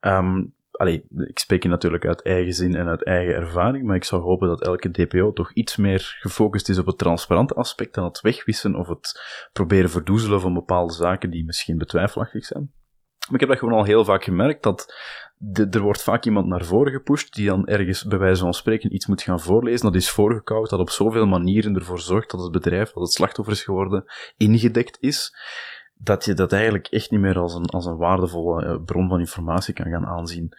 um, 0.00 0.54
ik 1.26 1.38
spreek 1.38 1.62
hier 1.62 1.72
natuurlijk 1.72 2.06
uit 2.06 2.22
eigen 2.22 2.52
zin 2.52 2.74
en 2.74 2.86
uit 2.86 3.04
eigen 3.04 3.34
ervaring, 3.34 3.86
maar 3.86 3.96
ik 3.96 4.04
zou 4.04 4.22
hopen 4.22 4.48
dat 4.48 4.62
elke 4.62 4.90
DPO 4.90 5.32
toch 5.32 5.52
iets 5.52 5.76
meer 5.76 6.16
gefocust 6.20 6.68
is 6.68 6.78
op 6.78 6.86
het 6.86 6.98
transparante 6.98 7.54
aspect 7.54 7.94
dan 7.94 8.04
het 8.04 8.20
wegwissen 8.20 8.74
of 8.74 8.88
het 8.88 9.20
proberen 9.52 9.90
verdoezelen 9.90 10.40
van 10.40 10.54
bepaalde 10.54 10.92
zaken 10.92 11.30
die 11.30 11.44
misschien 11.44 11.78
betwijfelachtig 11.78 12.44
zijn. 12.44 12.70
Maar 13.26 13.34
ik 13.34 13.40
heb 13.40 13.48
dat 13.48 13.58
gewoon 13.58 13.78
al 13.78 13.84
heel 13.84 14.04
vaak 14.04 14.24
gemerkt, 14.24 14.62
dat 14.62 14.94
er 15.70 15.80
wordt 15.80 16.02
vaak 16.02 16.24
iemand 16.24 16.46
naar 16.46 16.64
voren 16.64 16.92
gepusht 16.92 17.34
die 17.34 17.46
dan 17.46 17.66
ergens 17.66 18.04
bij 18.04 18.18
wijze 18.18 18.42
van 18.42 18.54
spreken 18.54 18.94
iets 18.94 19.06
moet 19.06 19.22
gaan 19.22 19.40
voorlezen. 19.40 19.86
Dat 19.86 19.94
is 19.94 20.10
voorgekauwd, 20.10 20.70
dat 20.70 20.80
op 20.80 20.90
zoveel 20.90 21.26
manieren 21.26 21.74
ervoor 21.74 22.00
zorgt 22.00 22.30
dat 22.30 22.42
het 22.42 22.52
bedrijf 22.52 22.92
dat 22.92 23.02
het 23.02 23.12
slachtoffer 23.12 23.54
is 23.54 23.62
geworden 23.62 24.04
ingedekt 24.36 24.96
is. 25.00 25.34
dat 25.98 26.24
je 26.24 26.34
dat 26.34 26.52
eigenlijk 26.52 26.86
echt 26.86 27.10
niet 27.10 27.20
meer 27.20 27.38
als 27.38 27.54
een, 27.54 27.66
als 27.66 27.86
een 27.86 27.96
waardevolle 27.96 28.64
eh, 28.64 28.76
bron 28.84 29.08
van 29.08 29.20
informatie 29.20 29.74
kan 29.74 29.90
gaan 29.90 30.06
aanzien. 30.06 30.52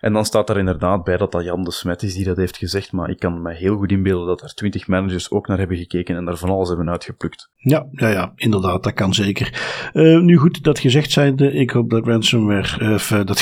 En 0.00 0.12
dan 0.12 0.24
staat 0.24 0.50
er 0.50 0.58
inderdaad 0.58 1.04
bij 1.04 1.16
dat 1.16 1.32
dat 1.32 1.44
Jan 1.44 1.64
de 1.64 1.72
Smet 1.72 2.02
is 2.02 2.14
die 2.14 2.24
dat 2.24 2.36
heeft 2.36 2.56
gezegd, 2.56 2.92
maar 2.92 3.10
ik 3.10 3.18
kan 3.18 3.42
me 3.42 3.54
heel 3.54 3.76
goed 3.76 3.90
inbeelden 3.90 4.26
dat 4.26 4.42
er 4.42 4.54
twintig 4.54 4.86
managers 4.86 5.30
ook 5.30 5.48
naar 5.48 5.58
hebben 5.58 5.76
gekeken 5.76 6.16
en 6.16 6.24
daar 6.24 6.36
van 6.36 6.50
alles 6.50 6.68
hebben 6.68 6.90
uitgeplukt. 6.90 7.50
Ja, 7.56 7.86
ja, 7.92 8.08
ja 8.08 8.32
inderdaad, 8.36 8.82
dat 8.82 8.92
kan 8.92 9.14
zeker. 9.14 9.60
Uh, 9.92 10.20
nu 10.20 10.36
goed, 10.36 10.64
dat 10.64 10.78
gezegd 10.78 11.10
zijnde, 11.10 11.52
ik 11.52 11.70
hoop 11.70 11.90
dat 11.90 12.06
ransomware, 12.06 13.00
uh, 13.12 13.24
dat 13.24 13.38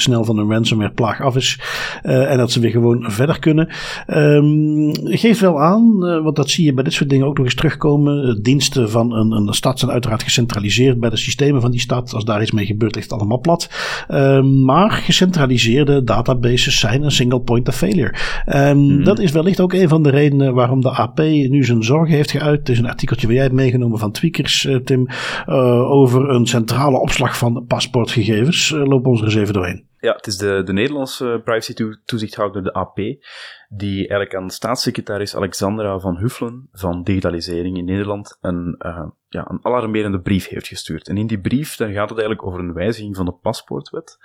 snel 0.00 0.24
van 0.24 0.38
een 0.38 0.50
ransomware 0.50 0.92
plaag 0.92 1.20
af 1.20 1.36
is 1.36 1.60
en 2.02 2.38
dat 2.38 2.52
ze 2.52 2.60
weer 2.60 2.70
gewoon 2.70 3.10
verder 3.10 3.38
kunnen. 3.38 3.68
Um, 4.06 4.90
geef 5.04 5.40
wel 5.40 5.60
aan, 5.60 5.98
want 5.98 6.36
dat 6.36 6.50
zie 6.50 6.64
je 6.64 6.74
bij 6.74 6.84
dit 6.84 6.92
soort 6.92 7.10
dingen 7.10 7.26
ook 7.26 7.36
nog 7.36 7.46
eens 7.46 7.54
terugkomen. 7.54 8.42
diensten 8.42 8.90
van 8.90 9.12
een, 9.12 9.32
een 9.32 9.54
stad 9.54 9.78
zijn 9.78 9.90
uiteraard 9.90 10.22
gecentraliseerd 10.22 11.00
bij 11.00 11.10
de 11.10 11.16
systemen 11.16 11.60
van 11.60 11.70
die 11.70 11.80
stad. 11.80 12.12
Als 12.14 12.24
daar 12.24 12.42
iets 12.42 12.50
mee 12.50 12.66
gebeurt, 12.66 12.94
ligt 12.94 13.10
het 13.10 13.18
allemaal 13.20 13.40
plat. 13.40 13.70
Ehm, 14.08 14.64
maar 14.64 14.90
gecentraliseerd 14.90 15.67
databases 16.04 16.78
zijn 16.78 17.02
een 17.02 17.10
single 17.10 17.40
point 17.40 17.68
of 17.68 17.76
failure. 17.76 18.14
Um, 18.54 19.04
Dat 19.04 19.18
is 19.18 19.32
wellicht 19.32 19.60
ook 19.60 19.72
een 19.72 19.88
van 19.88 20.02
de 20.02 20.10
redenen 20.10 20.54
waarom 20.54 20.80
de 20.80 20.90
AP 20.90 21.18
nu 21.18 21.64
zijn 21.64 21.82
zorgen 21.82 22.14
heeft 22.14 22.30
geuit. 22.30 22.58
Het 22.58 22.68
is 22.68 22.78
een 22.78 22.88
artikeltje 22.88 23.26
waar 23.26 23.34
jij 23.34 23.44
hebt 23.44 23.56
meegenomen 23.56 23.98
van 23.98 24.12
Tweakers, 24.12 24.64
uh, 24.64 24.76
Tim, 24.76 25.08
uh, 25.46 25.90
over 25.90 26.28
een 26.28 26.46
centrale 26.46 26.98
opslag 26.98 27.38
van 27.38 27.64
paspoortgegevens. 27.66 28.70
Uh, 28.70 28.84
loop 28.84 29.06
ons 29.06 29.20
er 29.20 29.26
eens 29.26 29.34
even 29.34 29.54
doorheen. 29.54 29.86
Ja, 30.00 30.12
het 30.12 30.26
is 30.26 30.36
de, 30.36 30.62
de 30.64 30.72
Nederlandse 30.72 31.40
privacy-toezichthouder, 31.44 32.62
de 32.62 32.72
AP, 32.72 32.96
die 33.68 33.96
eigenlijk 33.96 34.34
aan 34.34 34.50
staatssecretaris 34.50 35.36
Alexandra 35.36 35.98
van 35.98 36.16
Huffelen 36.16 36.68
van 36.72 37.02
Digitalisering 37.02 37.76
in 37.76 37.84
Nederland 37.84 38.38
een, 38.40 38.74
uh, 38.78 39.06
ja, 39.28 39.50
een 39.50 39.58
alarmerende 39.62 40.20
brief 40.20 40.48
heeft 40.48 40.66
gestuurd. 40.66 41.08
En 41.08 41.16
in 41.16 41.26
die 41.26 41.40
brief 41.40 41.76
daar 41.76 41.92
gaat 41.92 42.08
het 42.08 42.18
eigenlijk 42.18 42.46
over 42.46 42.60
een 42.60 42.72
wijziging 42.72 43.16
van 43.16 43.24
de 43.24 43.32
paspoortwet. 43.32 44.18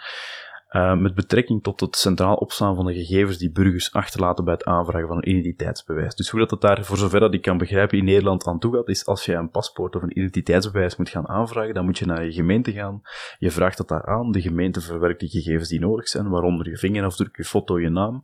Uh, 0.75 0.97
met 0.97 1.15
betrekking 1.15 1.63
tot 1.63 1.79
het 1.79 1.95
centraal 1.95 2.35
opslaan 2.35 2.75
van 2.75 2.85
de 2.85 2.93
gegevens 2.93 3.37
die 3.37 3.51
burgers 3.51 3.93
achterlaten 3.93 4.43
bij 4.43 4.53
het 4.53 4.65
aanvragen 4.65 5.07
van 5.07 5.17
een 5.17 5.29
identiteitsbewijs. 5.29 6.15
Dus 6.15 6.29
hoe 6.29 6.39
dat 6.39 6.51
het 6.51 6.61
daar, 6.61 6.85
voor 6.85 6.97
zover 6.97 7.19
dat 7.19 7.33
ik 7.33 7.41
kan 7.41 7.57
begrijpen, 7.57 7.97
in 7.97 8.05
Nederland 8.05 8.47
aan 8.47 8.59
toe 8.59 8.75
gaat, 8.75 8.89
is 8.89 9.05
als 9.05 9.25
je 9.25 9.33
een 9.33 9.49
paspoort 9.49 9.95
of 9.95 10.01
een 10.01 10.17
identiteitsbewijs 10.17 10.95
moet 10.95 11.09
gaan 11.09 11.27
aanvragen, 11.27 11.73
dan 11.73 11.85
moet 11.85 11.97
je 11.97 12.05
naar 12.05 12.25
je 12.25 12.31
gemeente 12.31 12.71
gaan. 12.71 13.01
Je 13.37 13.51
vraagt 13.51 13.77
dat 13.77 13.87
daar 13.87 14.05
aan, 14.05 14.31
de 14.31 14.41
gemeente 14.41 14.81
verwerkt 14.81 15.19
die 15.19 15.29
gegevens 15.29 15.69
die 15.69 15.79
nodig 15.79 16.07
zijn, 16.07 16.29
waaronder 16.29 16.69
je 16.69 16.77
vingerafdruk, 16.77 17.37
je 17.37 17.43
foto, 17.43 17.79
je 17.79 17.89
naam. 17.89 18.23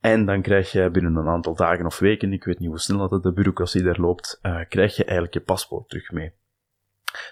En 0.00 0.26
dan 0.26 0.42
krijg 0.42 0.72
je 0.72 0.90
binnen 0.90 1.16
een 1.16 1.28
aantal 1.28 1.54
dagen 1.54 1.86
of 1.86 1.98
weken, 1.98 2.32
ik 2.32 2.44
weet 2.44 2.58
niet 2.58 2.68
hoe 2.68 2.78
snel 2.78 3.08
dat 3.08 3.22
de 3.22 3.32
bureaucratie 3.32 3.82
daar 3.82 4.00
loopt, 4.00 4.38
uh, 4.42 4.60
krijg 4.68 4.96
je 4.96 5.04
eigenlijk 5.04 5.34
je 5.34 5.40
paspoort 5.40 5.88
terug 5.88 6.10
mee. 6.10 6.32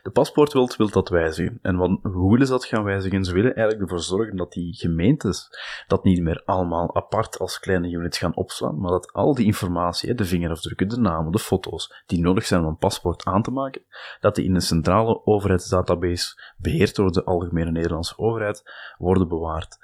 De 0.02 0.10
paspoortwilt 0.10 0.76
wil 0.76 0.90
dat 0.90 1.08
wijzigen. 1.08 1.58
En 1.62 1.76
wat, 1.76 1.98
hoe 2.02 2.30
willen 2.30 2.46
ze 2.46 2.52
dat 2.52 2.64
gaan 2.64 2.84
wijzigen? 2.84 3.24
Ze 3.24 3.32
willen 3.32 3.54
eigenlijk 3.54 3.90
ervoor 3.90 4.04
zorgen 4.04 4.36
dat 4.36 4.52
die 4.52 4.74
gemeentes 4.74 5.48
dat 5.86 6.04
niet 6.04 6.22
meer 6.22 6.42
allemaal 6.44 6.96
apart 6.96 7.38
als 7.38 7.58
kleine 7.58 7.90
units 7.90 8.18
gaan 8.18 8.36
opslaan, 8.36 8.80
maar 8.80 8.90
dat 8.90 9.12
al 9.12 9.34
die 9.34 9.46
informatie, 9.46 10.14
de 10.14 10.24
vingerafdrukken, 10.24 10.88
de 10.88 11.00
namen, 11.00 11.32
de 11.32 11.38
foto's, 11.38 12.02
die 12.06 12.20
nodig 12.20 12.46
zijn 12.46 12.60
om 12.60 12.66
een 12.66 12.76
paspoort 12.76 13.24
aan 13.24 13.42
te 13.42 13.50
maken, 13.50 13.82
dat 14.20 14.34
die 14.34 14.44
in 14.44 14.54
een 14.54 14.60
centrale 14.60 15.26
overheidsdatabase, 15.26 16.54
beheerd 16.56 16.94
door 16.94 17.12
de 17.12 17.24
Algemene 17.24 17.70
Nederlandse 17.70 18.18
Overheid, 18.18 18.62
worden 18.98 19.28
bewaard. 19.28 19.78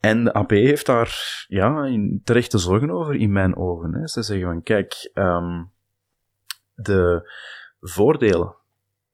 En 0.00 0.24
de 0.24 0.32
AP 0.32 0.50
heeft 0.50 0.86
daar 0.86 1.44
ja, 1.48 1.98
terechte 2.24 2.58
zorgen 2.58 2.90
over, 2.90 3.14
in 3.14 3.32
mijn 3.32 3.56
ogen. 3.56 3.94
Hè. 3.94 4.08
Ze 4.08 4.22
zeggen 4.22 4.46
van, 4.46 4.62
kijk, 4.62 5.10
um, 5.14 5.70
de 6.74 7.30
voordelen 7.80 8.56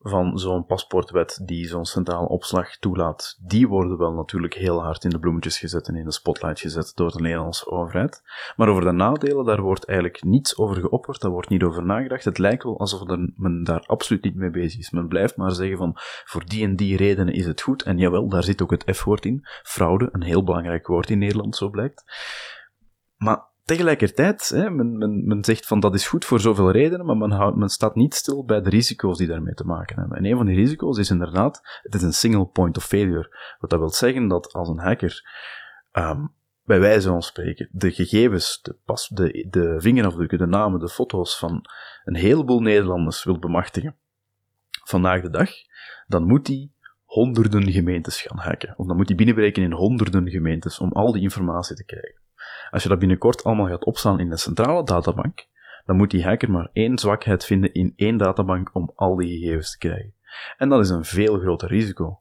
van 0.08 0.38
zo'n 0.38 0.66
paspoortwet 0.66 1.40
die 1.44 1.66
zo'n 1.66 1.84
centrale 1.84 2.28
opslag 2.28 2.76
toelaat, 2.76 3.38
die 3.40 3.68
worden 3.68 3.98
wel 3.98 4.12
natuurlijk 4.12 4.54
heel 4.54 4.82
hard 4.82 5.04
in 5.04 5.10
de 5.10 5.18
bloemetjes 5.18 5.58
gezet 5.58 5.88
en 5.88 5.96
in 5.96 6.04
de 6.04 6.12
spotlight 6.12 6.60
gezet 6.60 6.92
door 6.94 7.12
de 7.12 7.20
Nederlandse 7.20 7.70
overheid. 7.70 8.22
Maar 8.56 8.68
over 8.68 8.84
de 8.84 8.92
nadelen, 8.92 9.44
daar 9.44 9.60
wordt 9.60 9.84
eigenlijk 9.84 10.24
niets 10.24 10.56
over 10.56 10.76
geopperd, 10.76 11.20
daar 11.20 11.30
wordt 11.30 11.48
niet 11.48 11.62
over 11.62 11.84
nagedacht. 11.84 12.24
Het 12.24 12.38
lijkt 12.38 12.62
wel 12.62 12.78
alsof 12.78 13.16
men 13.34 13.64
daar 13.64 13.84
absoluut 13.86 14.24
niet 14.24 14.34
mee 14.36 14.50
bezig 14.50 14.78
is. 14.78 14.90
Men 14.90 15.08
blijft 15.08 15.36
maar 15.36 15.52
zeggen 15.52 15.76
van, 15.76 15.92
voor 16.24 16.44
die 16.44 16.64
en 16.64 16.76
die 16.76 16.96
redenen 16.96 17.34
is 17.34 17.46
het 17.46 17.60
goed. 17.60 17.82
En 17.82 17.98
jawel, 17.98 18.28
daar 18.28 18.42
zit 18.42 18.62
ook 18.62 18.70
het 18.70 18.96
F-woord 18.96 19.24
in. 19.24 19.46
Fraude, 19.62 20.08
een 20.12 20.22
heel 20.22 20.44
belangrijk 20.44 20.86
woord 20.86 21.10
in 21.10 21.18
Nederland, 21.18 21.56
zo 21.56 21.68
blijkt. 21.68 22.04
Maar 23.16 23.54
Tegelijkertijd, 23.66 24.48
hè, 24.48 24.70
men, 24.70 24.98
men, 24.98 25.26
men 25.26 25.44
zegt 25.44 25.66
van 25.66 25.80
dat 25.80 25.94
is 25.94 26.08
goed 26.08 26.24
voor 26.24 26.40
zoveel 26.40 26.70
redenen, 26.70 27.06
maar 27.06 27.16
men, 27.16 27.30
houdt, 27.30 27.56
men 27.56 27.68
staat 27.68 27.94
niet 27.94 28.14
stil 28.14 28.44
bij 28.44 28.60
de 28.60 28.70
risico's 28.70 29.18
die 29.18 29.26
daarmee 29.26 29.54
te 29.54 29.64
maken 29.64 29.98
hebben. 29.98 30.18
En 30.18 30.24
een 30.24 30.36
van 30.36 30.46
die 30.46 30.56
risico's 30.56 30.98
is 30.98 31.10
inderdaad, 31.10 31.80
het 31.82 31.94
is 31.94 32.02
een 32.02 32.12
single 32.12 32.46
point 32.46 32.76
of 32.76 32.84
failure. 32.84 33.36
Wat 33.58 33.70
dat 33.70 33.78
wil 33.78 33.90
zeggen 33.90 34.28
dat 34.28 34.52
als 34.52 34.68
een 34.68 34.78
hacker, 34.78 35.28
um, 35.92 36.32
bij 36.64 36.80
wijze 36.80 37.08
van 37.08 37.22
spreken, 37.22 37.68
de 37.72 37.90
gegevens, 37.90 38.60
de, 38.62 38.76
pas, 38.84 39.08
de, 39.08 39.46
de 39.50 39.74
vingerafdrukken, 39.78 40.38
de 40.38 40.46
namen, 40.46 40.80
de 40.80 40.88
foto's 40.88 41.38
van 41.38 41.64
een 42.04 42.16
heleboel 42.16 42.60
Nederlanders 42.60 43.24
wil 43.24 43.38
bemachtigen, 43.38 43.96
vandaag 44.84 45.22
de 45.22 45.30
dag, 45.30 45.50
dan 46.06 46.26
moet 46.26 46.46
hij 46.46 46.70
honderden 47.04 47.72
gemeentes 47.72 48.22
gaan 48.22 48.38
hacken. 48.38 48.74
Of 48.76 48.86
dan 48.86 48.96
moet 48.96 49.08
hij 49.08 49.16
binnenbreken 49.16 49.62
in 49.62 49.72
honderden 49.72 50.30
gemeentes 50.30 50.78
om 50.78 50.92
al 50.92 51.12
die 51.12 51.22
informatie 51.22 51.76
te 51.76 51.84
krijgen. 51.84 52.24
Als 52.70 52.82
je 52.82 52.88
dat 52.88 52.98
binnenkort 52.98 53.44
allemaal 53.44 53.66
gaat 53.66 53.84
opslaan 53.84 54.20
in 54.20 54.30
een 54.30 54.38
centrale 54.38 54.84
databank, 54.84 55.46
dan 55.84 55.96
moet 55.96 56.10
die 56.10 56.24
hacker 56.24 56.50
maar 56.50 56.68
één 56.72 56.98
zwakheid 56.98 57.44
vinden 57.44 57.72
in 57.72 57.92
één 57.96 58.16
databank 58.16 58.74
om 58.74 58.92
al 58.94 59.16
die 59.16 59.38
gegevens 59.38 59.70
te 59.70 59.78
krijgen. 59.78 60.14
En 60.56 60.68
dat 60.68 60.80
is 60.80 60.90
een 60.90 61.04
veel 61.04 61.38
groter 61.38 61.68
risico. 61.68 62.20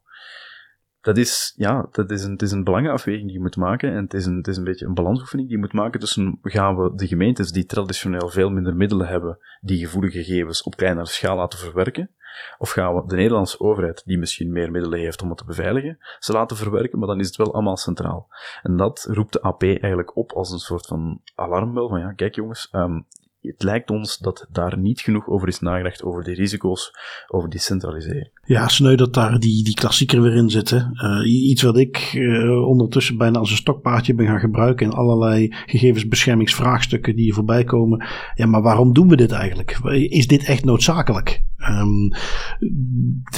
Dat 1.02 1.18
is, 1.18 1.54
ja, 1.56 1.88
dat 1.92 2.12
is 2.12 2.24
een, 2.24 2.32
het 2.32 2.42
is 2.42 2.52
een 2.52 2.64
belangenafweging 2.64 3.26
die 3.26 3.34
je 3.34 3.42
moet 3.42 3.56
maken 3.56 3.92
en 3.92 4.04
het 4.04 4.14
is, 4.14 4.26
een, 4.26 4.38
het 4.38 4.48
is 4.48 4.58
een 4.58 4.64
beetje 4.64 4.86
een 4.86 4.94
balansoefening 4.94 5.48
die 5.48 5.58
je 5.58 5.64
moet 5.64 5.74
maken 5.74 6.00
tussen 6.00 6.40
gaan 6.42 6.76
we 6.76 6.96
de 6.96 7.08
gemeentes 7.08 7.52
die 7.52 7.66
traditioneel 7.66 8.30
veel 8.30 8.50
minder 8.50 8.76
middelen 8.76 9.08
hebben, 9.08 9.38
die 9.62 9.80
gevoelige 9.80 10.24
gegevens 10.24 10.64
op 10.64 10.76
kleinere 10.76 11.08
schaal 11.08 11.36
laten 11.36 11.60
verwerken, 11.60 12.16
of 12.58 12.70
gaan 12.70 12.96
we 12.96 13.04
de 13.08 13.16
Nederlandse 13.16 13.60
overheid, 13.60 14.02
die 14.06 14.18
misschien 14.18 14.52
meer 14.52 14.72
middelen 14.72 15.00
heeft 15.00 15.22
om 15.22 15.30
het 15.30 15.38
te 15.38 15.46
beveiligen, 15.46 15.98
ze 16.20 16.32
laten 16.32 16.58
verwerken, 16.58 17.00
maar 17.00 17.08
dan 17.08 17.20
is 17.20 17.28
het 17.28 17.36
wel 17.36 17.54
allemaal 17.54 17.78
centraal. 17.78 18.28
En 18.62 18.78
dat 18.78 19.08
roept 19.10 19.34
de 19.34 19.42
AP 19.42 19.64
eigenlijk 19.64 20.18
op 20.18 20.32
als 20.32 20.52
een 20.52 20.60
soort 20.60 20.86
van 20.86 21.22
alarmbel 21.36 21.90
van 21.90 22.00
ja, 22.00 22.12
kijk 22.12 22.36
jongens, 22.36 22.70
um, 22.72 23.06
het 23.42 23.64
lijkt 23.64 23.90
ons 23.90 24.18
dat 24.18 24.48
daar 24.50 24.78
niet 24.78 25.02
genoeg 25.02 25.28
over 25.28 25.48
is 25.48 25.60
nagedacht 25.60 26.04
over 26.04 26.24
die 26.24 26.36
risico's, 26.36 26.92
over 27.28 27.50
die 27.50 27.60
centralisering. 27.60 28.35
Ja, 28.48 28.68
sneu 28.68 28.96
dat 28.96 29.14
daar 29.14 29.40
die, 29.40 29.64
die 29.64 29.74
klassieker 29.74 30.22
weer 30.22 30.36
in 30.36 30.50
zit. 30.50 30.72
Uh, 30.72 31.50
iets 31.50 31.62
wat 31.62 31.78
ik 31.78 32.14
uh, 32.14 32.68
ondertussen 32.68 33.18
bijna 33.18 33.40
als 33.40 33.52
een 33.52 33.58
stokpaardje 33.58 34.16
ben 34.16 34.26
gaan 34.26 34.40
gebruiken 34.40 34.86
in 34.86 34.92
allerlei 34.92 35.54
gegevensbeschermingsvraagstukken 35.66 37.16
die 37.16 37.24
hier 37.24 37.34
voorbij 37.34 37.64
komen. 37.64 38.06
Ja, 38.34 38.46
maar 38.46 38.62
waarom 38.62 38.94
doen 38.94 39.08
we 39.08 39.16
dit 39.16 39.32
eigenlijk? 39.32 39.80
Is 40.10 40.28
dit 40.28 40.44
echt 40.44 40.66
noodzakelijk? 40.66 41.44
Um, 41.70 42.12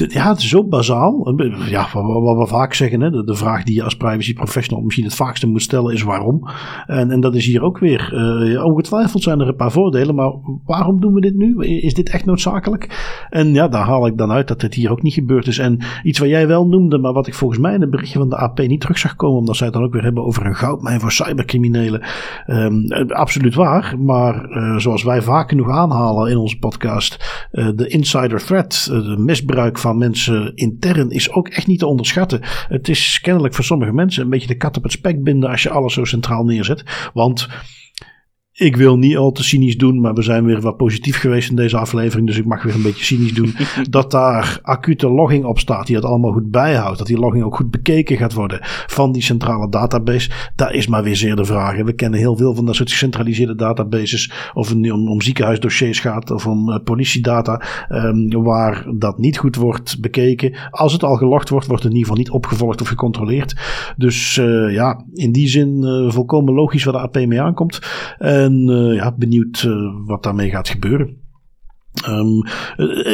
ja, 0.08 0.30
het 0.30 0.38
is 0.38 0.50
zo 0.50 0.63
bazaal. 0.63 1.36
Ja, 1.70 1.88
wat, 1.93 2.24
wat 2.24 2.38
we 2.38 2.48
vaak 2.48 2.74
zeggen, 2.74 3.02
hè, 3.02 3.10
de, 3.10 3.36
vraag 3.36 3.63
die 3.63 3.76
je 3.76 3.84
als 3.84 3.98
privacy 3.98 4.34
professional 4.34 4.84
misschien 4.84 5.06
het 5.06 5.15
vaakste 5.15 5.48
moet 5.48 5.62
stellen 5.62 5.93
is 5.93 6.04
waarom. 6.04 6.48
En, 6.86 7.12
en 7.12 7.20
dat 7.20 7.36
is 7.36 7.46
hier 7.46 7.62
ook 7.62 7.78
weer. 7.78 8.13
Uh, 8.13 8.65
ongetwijfeld 8.65 9.24
zijn 9.24 9.39
er 9.39 9.48
een 9.48 9.56
paar 9.56 9.72
voordelen, 9.72 10.15
maar 10.15 10.32
waarom 10.65 11.02
doen 11.02 11.13
we 11.13 11.22
dit 11.22 11.36
nu? 11.36 11.65
Is 11.65 11.93
dit 11.93 12.10
echt 12.10 12.26
noodzakelijk? 12.26 13.15
En 13.30 13.54
ja, 13.54 13.67
daar 13.67 13.86
haal 13.86 14.08
ik 14.08 14.17
dan 14.17 14.32
uit 14.32 14.48
dat 14.48 14.60
dit 14.60 14.74
hier 14.74 14.91
ook 14.91 14.96
niet 15.03 15.13
gebeurd 15.13 15.47
is. 15.47 15.57
En 15.57 15.79
iets 16.03 16.19
wat 16.19 16.29
jij 16.29 16.47
wel 16.47 16.67
noemde, 16.67 16.97
maar 16.97 17.13
wat 17.13 17.27
ik 17.27 17.33
volgens 17.33 17.60
mij 17.60 17.73
in 17.73 17.81
het 17.81 17.89
berichtje 17.89 18.19
van 18.19 18.29
de 18.29 18.38
AP 18.38 18.57
niet 18.57 18.81
terug 18.81 18.97
zag 18.97 19.15
komen, 19.15 19.38
omdat 19.38 19.55
zij 19.55 19.65
het 19.65 19.75
dan 19.75 19.83
ook 19.83 19.93
weer 19.93 20.03
hebben 20.03 20.25
over 20.25 20.45
een 20.45 20.55
goudmijn 20.55 20.99
voor 20.99 21.12
cybercriminelen. 21.12 22.05
Um, 22.47 22.91
absoluut 23.07 23.55
waar, 23.55 23.95
maar 23.99 24.49
uh, 24.49 24.77
zoals 24.77 25.03
wij 25.03 25.21
vaak 25.21 25.49
genoeg 25.49 25.69
aanhalen 25.69 26.31
in 26.31 26.38
onze 26.38 26.60
podcast, 26.60 27.47
uh, 27.51 27.69
de 27.75 27.88
insider 27.88 28.45
threat, 28.45 28.86
de 28.91 29.15
misbruik 29.17 29.77
van 29.77 29.97
mensen 29.97 30.55
intern, 30.55 31.10
is 31.10 31.31
ook 31.31 31.47
echt 31.47 31.67
niet 31.67 31.79
te 31.79 31.88
onderschatten. 31.88 32.39
Het 32.67 32.89
is 32.89 33.19
kennelijk 33.21 33.53
voor 33.53 33.63
sommige 33.63 33.93
mensen 33.93 34.23
een 34.23 34.29
beetje 34.29 34.47
de 34.47 34.57
kat 34.57 34.77
op 34.77 34.83
het 34.83 34.91
spek 34.91 35.23
binden 35.23 35.49
als 35.49 35.63
je 35.63 35.69
alles 35.69 35.93
zo 35.93 36.03
centraal 36.03 36.43
neerzet. 36.43 37.12
Want 37.13 37.47
ik 38.60 38.76
wil 38.76 38.98
niet 38.98 39.17
al 39.17 39.32
te 39.32 39.43
cynisch 39.43 39.78
doen, 39.78 40.02
maar 40.02 40.13
we 40.13 40.22
zijn 40.22 40.46
weer 40.46 40.62
wat 40.62 40.78
positief 40.78 41.17
geweest 41.17 41.50
in 41.50 41.56
deze 41.56 41.78
aflevering. 41.78 42.28
Dus 42.28 42.38
ik 42.38 42.46
mag 42.46 42.63
weer 42.63 42.76
een 42.76 42.82
beetje 42.82 43.06
cynisch 43.06 43.34
doen. 43.34 43.56
dat 43.89 44.12
daar 44.12 44.60
acute 44.62 45.10
logging 45.10 45.46
op 45.46 45.60
staat, 45.60 45.88
die 45.88 45.96
het 45.96 46.06
allemaal 46.06 46.32
goed 46.32 46.52
bijhoudt. 46.52 46.98
Dat 46.98 47.08
die 47.08 47.20
logging 47.20 47.43
ook 47.43 47.56
goed 47.56 47.72
bekeken 47.72 48.17
gaat 48.17 48.34
worden 48.34 48.60
van 48.88 49.12
die 49.12 49.22
centrale 49.22 49.70
database. 49.70 50.30
Daar 50.56 50.74
is 50.74 50.88
maar 50.88 51.04
weer 51.04 51.15
zeer 51.15 51.36
de 51.36 51.46
vraag. 51.46 51.84
We 51.84 51.93
kennen 51.93 52.20
heel 52.20 52.38
veel 52.38 52.56
van 52.56 52.65
dat 52.65 52.76
soort 52.76 52.91
gecentraliseerde 52.91 53.56
databases. 53.56 54.32
Of 54.54 54.70
het 54.70 54.91
om, 54.91 55.10
om 55.10 55.22
ziekenhuisdossiers 55.22 56.00
gaat 56.00 56.32
of 56.32 56.48
om 56.48 56.70
uh, 56.70 56.78
politiedata. 56.84 57.62
Um, 57.89 58.43
waar 58.43 58.86
dat 58.96 59.17
niet 59.17 59.38
goed 59.38 59.56
wordt 59.56 60.02
bekeken. 60.02 60.56
Als 60.70 60.93
het 60.93 61.04
al 61.04 61.15
gelogd 61.15 61.50
wordt, 61.50 61.67
wordt 61.67 61.84
het 61.84 61.91
in 61.91 61.98
ieder 61.98 62.13
geval 62.13 62.24
niet 62.24 62.36
opgevolgd 62.36 62.82
of 62.82 62.88
gecontroleerd. 62.88 63.56
Dus 63.98 64.38
uh, 64.38 64.74
ja, 64.74 65.04
in 65.13 65.32
die 65.32 65.48
zin 65.48 65.78
uh, 65.84 66.12
volkomen 66.12 66.54
logisch 66.54 66.84
waar 66.84 66.93
de 66.93 67.00
AP 67.00 67.26
mee 67.28 67.41
aankomt. 67.41 67.80
Uh, 68.53 68.95
ja, 68.95 69.12
benieuwd 69.12 69.63
uh, 69.63 70.06
wat 70.06 70.23
daarmee 70.23 70.50
gaat 70.50 70.69
gebeuren. 70.69 71.17
Um, 72.06 72.43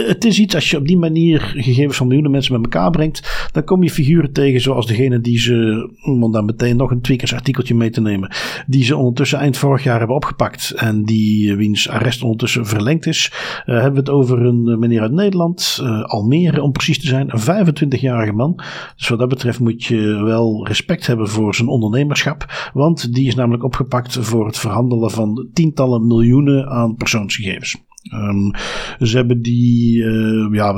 het 0.08 0.26
is 0.26 0.40
iets, 0.40 0.56
als 0.56 0.70
je 0.70 0.78
op 0.78 0.88
die 0.88 0.98
manier 0.98 1.42
gegevens 1.56 1.98
van 1.98 2.06
miljoenen 2.06 2.32
mensen 2.32 2.54
met 2.54 2.64
elkaar 2.64 2.92
brengt, 2.92 3.50
dan 3.52 3.64
kom 3.64 3.84
je 3.84 3.90
figuren 3.90 4.32
tegen 4.32 4.62
zoals 4.62 4.88
degene 4.88 5.20
die 5.20 5.40
ze, 5.40 5.90
om 6.04 6.32
dan 6.32 6.46
meteen 6.46 6.78
nog 6.78 6.92
een 6.92 7.02
tweakersartikeltje 7.02 7.76
mee 7.76 7.90
te 7.90 8.02
nemen, 8.02 8.32
die 8.68 8.84
ze 8.84 8.98
ondertussen 8.98 9.40
eind 9.40 9.58
vorig 9.58 9.84
jaar 9.84 9.98
hebben 9.98 10.16
opgepakt 10.16 10.72
en 10.72 11.04
die 11.04 11.52
eh, 11.52 11.58
wiens 11.58 11.90
arrest 11.90 12.24
ondertussen 12.24 12.66
verlengd 12.66 13.06
is. 13.06 13.32
Uh, 13.34 13.76
hebben 13.76 13.94
we 13.94 14.00
het 14.00 14.10
over 14.10 14.46
een 14.46 14.80
meneer 14.80 15.02
uit 15.02 15.12
Nederland, 15.12 15.80
uh, 15.82 16.04
Almere 16.04 16.62
om 16.62 16.72
precies 16.72 17.00
te 17.00 17.08
zijn, 17.08 17.30
een 17.32 17.68
25-jarige 17.68 18.34
man. 18.34 18.62
Dus 18.96 19.08
wat 19.08 19.20
dat 19.20 19.30
betreft 19.30 19.60
moet 19.60 19.84
je 19.84 20.24
wel 20.24 20.68
respect 20.68 21.08
hebben 21.08 21.28
voor 21.28 21.56
zijn 21.56 21.68
ondernemerschap, 21.68 22.70
want 22.74 23.14
die 23.14 23.28
is 23.28 23.36
namelijk 23.36 23.64
opgepakt 23.64 24.18
voor 24.22 24.46
het 24.46 24.58
verhandelen 24.58 25.12
van 25.12 25.48
tientallen 25.54 26.08
miljoenen 26.08 26.70
aan 26.70 26.96
persoonsgegevens. 26.96 27.78
Um, 28.12 28.52
ze 29.00 29.16
hebben 29.18 29.42
die, 29.42 30.04
uh, 30.04 30.54
ja, 30.54 30.74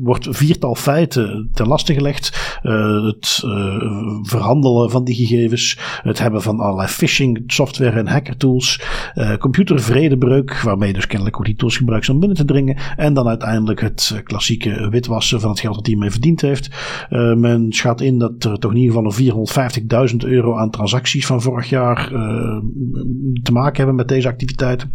wordt 0.00 0.28
viertal 0.30 0.74
feiten 0.74 1.48
ten 1.52 1.66
laste 1.66 1.94
gelegd. 1.94 2.58
Uh, 2.62 3.04
het 3.04 3.42
uh, 3.44 4.18
verhandelen 4.22 4.90
van 4.90 5.04
die 5.04 5.14
gegevens, 5.14 5.78
het 6.02 6.18
hebben 6.18 6.42
van 6.42 6.60
allerlei 6.60 6.88
phishing 6.88 7.42
software 7.46 7.98
en 7.98 8.06
hackertools, 8.06 8.80
computervredebreuk, 9.38 10.60
waarmee 10.60 10.92
dus 10.92 11.06
kennelijk 11.06 11.38
ook 11.38 11.44
die 11.44 11.54
tools 11.54 11.76
gebruikt 11.76 12.08
om 12.08 12.18
binnen 12.18 12.36
te 12.36 12.44
dringen. 12.44 12.76
En 12.96 13.14
dan 13.14 13.28
uiteindelijk 13.28 13.80
het 13.80 14.20
klassieke 14.24 14.88
witwassen 14.90 15.40
van 15.40 15.50
het 15.50 15.60
geld 15.60 15.74
dat 15.74 15.86
hij 15.86 15.96
mee 15.96 16.10
verdiend 16.10 16.40
heeft. 16.40 16.68
men 17.36 17.66
schat 17.72 18.00
in 18.00 18.18
dat 18.18 18.44
er 18.44 18.58
toch 18.58 18.70
in 18.70 18.76
ieder 18.76 18.94
geval 18.94 19.46
een 19.86 20.10
450.000 20.10 20.16
euro 20.16 20.56
aan 20.56 20.70
transacties 20.70 21.26
van 21.26 21.42
vorig 21.42 21.68
jaar 21.68 22.08
te 23.42 23.52
maken 23.52 23.76
hebben 23.76 23.94
met 23.94 24.08
deze 24.08 24.28
activiteiten. 24.28 24.92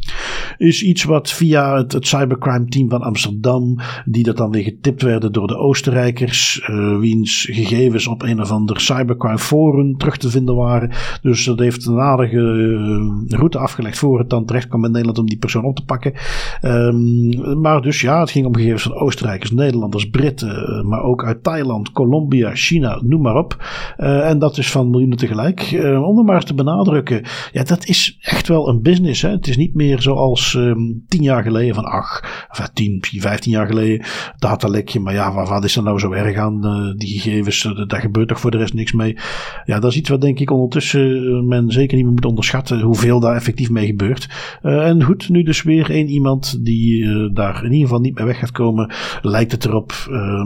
Is 0.58 0.84
iets 0.84 1.04
wat 1.04 1.32
via 1.32 1.47
via 1.48 1.78
het, 1.78 2.08
cybercrime 2.08 2.66
team 2.66 2.90
van 2.90 3.02
Amsterdam, 3.02 3.80
die 4.06 4.24
dat 4.24 4.38
dan 4.38 4.52
weer 4.52 4.64
getipt 4.64 5.02
werden 5.02 5.32
door 5.32 5.48
de 5.48 5.58
Oostenrijkers, 5.58 6.68
uh, 6.70 6.98
wiens 6.98 7.48
gegevens 7.52 8.08
op 8.08 8.22
een 8.22 8.42
of 8.42 8.52
ander 8.52 8.82
cybercrime 8.82 9.38
forum 9.38 9.98
terug 9.98 10.18
te 10.18 10.30
vinden 10.30 10.56
waren. 10.56 10.92
Dus 11.22 11.44
dat 11.44 11.60
heeft 11.60 11.86
een 11.86 12.00
aardige 12.00 12.38
uh, 12.38 13.38
route 13.40 13.58
afgelegd 13.58 13.98
voor 13.98 14.20
het 14.20 14.30
dan 14.30 14.46
terecht 14.46 14.68
kwam 14.68 14.86
in 14.86 14.92
Nederland 14.92 15.18
om 15.18 15.26
die 15.26 15.38
persoon 15.38 15.64
op 15.64 15.76
te 15.76 15.86
pakken. 15.86 16.14
Um, 16.62 17.62
maar 17.62 17.82
dus 17.82 18.02
ja, 18.02 18.20
het 18.20 18.32
ging 18.32 18.46
om 18.46 18.56
gegevens 18.56 18.84
van 18.84 18.94
Oostenrijkers, 18.94 19.52
Nederlanders, 19.52 20.10
Britten, 20.10 20.50
uh, 20.50 20.90
maar 20.90 21.04
ook 21.04 21.24
uit 21.24 21.44
Thailand, 21.44 21.92
Colombia, 21.92 22.56
China, 22.56 23.02
noem 23.04 23.22
maar 23.22 23.36
op. 23.36 23.66
en 23.98 24.40
dat 24.40 24.58
is 24.58 24.72
van 24.72 24.90
miljoenen 24.90 25.18
tegelijk. 25.18 25.80
om 26.04 26.18
er 26.18 26.24
maar 26.24 26.44
te 26.44 26.54
benadrukken, 26.54 27.22
ja, 27.52 27.64
dat 27.64 27.86
is 27.86 28.18
echt 28.22 28.48
wel 28.48 28.70
een 28.70 28.82
business. 28.82 29.22
Hè? 29.22 29.30
Het 29.30 29.48
is 29.48 29.58
niet 29.58 29.74
meer 29.74 30.02
zoals 30.02 30.54
um, 30.54 31.04
tien 31.08 31.22
jaar 31.24 31.37
geleden, 31.44 31.76
van 31.76 31.86
ach, 31.86 32.48
of 32.50 32.70
10, 32.74 33.04
15 33.10 33.52
jaar 33.52 33.68
geleden, 33.68 34.06
datalekje. 34.38 35.00
Maar 35.00 35.14
ja, 35.14 35.34
wat, 35.34 35.64
is 35.64 35.76
er 35.76 35.84
nou 35.84 36.00
zo 36.00 36.12
erg 36.12 36.38
aan? 36.38 36.66
Uh, 36.66 36.98
die 36.98 37.20
gegevens, 37.20 37.64
uh, 37.64 37.88
daar 37.88 38.02
gebeurt 38.02 38.28
toch 38.28 38.40
voor 38.40 38.52
de 38.52 38.58
rest 38.58 38.74
niks 38.74 38.92
mee. 38.92 39.18
Ja, 39.66 39.80
dat 39.80 39.92
is 39.92 39.98
iets 39.98 40.10
wat 40.10 40.22
denk 40.22 40.40
ik 40.40 40.52
ondertussen 40.52 41.24
uh, 41.24 41.42
men 41.42 41.72
zeker 41.72 41.96
niet 41.96 42.06
meer 42.06 42.14
moet 42.14 42.26
onderschatten 42.26 42.82
hoeveel 42.82 43.20
daar 43.20 43.36
effectief 43.36 43.70
mee 43.70 43.86
gebeurt. 43.86 44.28
en 44.62 45.04
goed, 45.04 45.30
nu 45.30 45.44
dus 45.44 45.64
weer 45.64 45.92
één 45.92 46.08
iemand 46.08 46.66
die 46.66 47.06
daar 47.34 47.58
in 47.64 47.72
ieder 47.72 47.88
geval 47.88 48.00
niet 48.00 48.16
meer 48.16 48.26
weg 48.26 48.40
gaat 48.40 48.52
komen, 48.52 48.94
lijkt 49.22 49.52
het 49.52 49.66
erop 49.66 49.94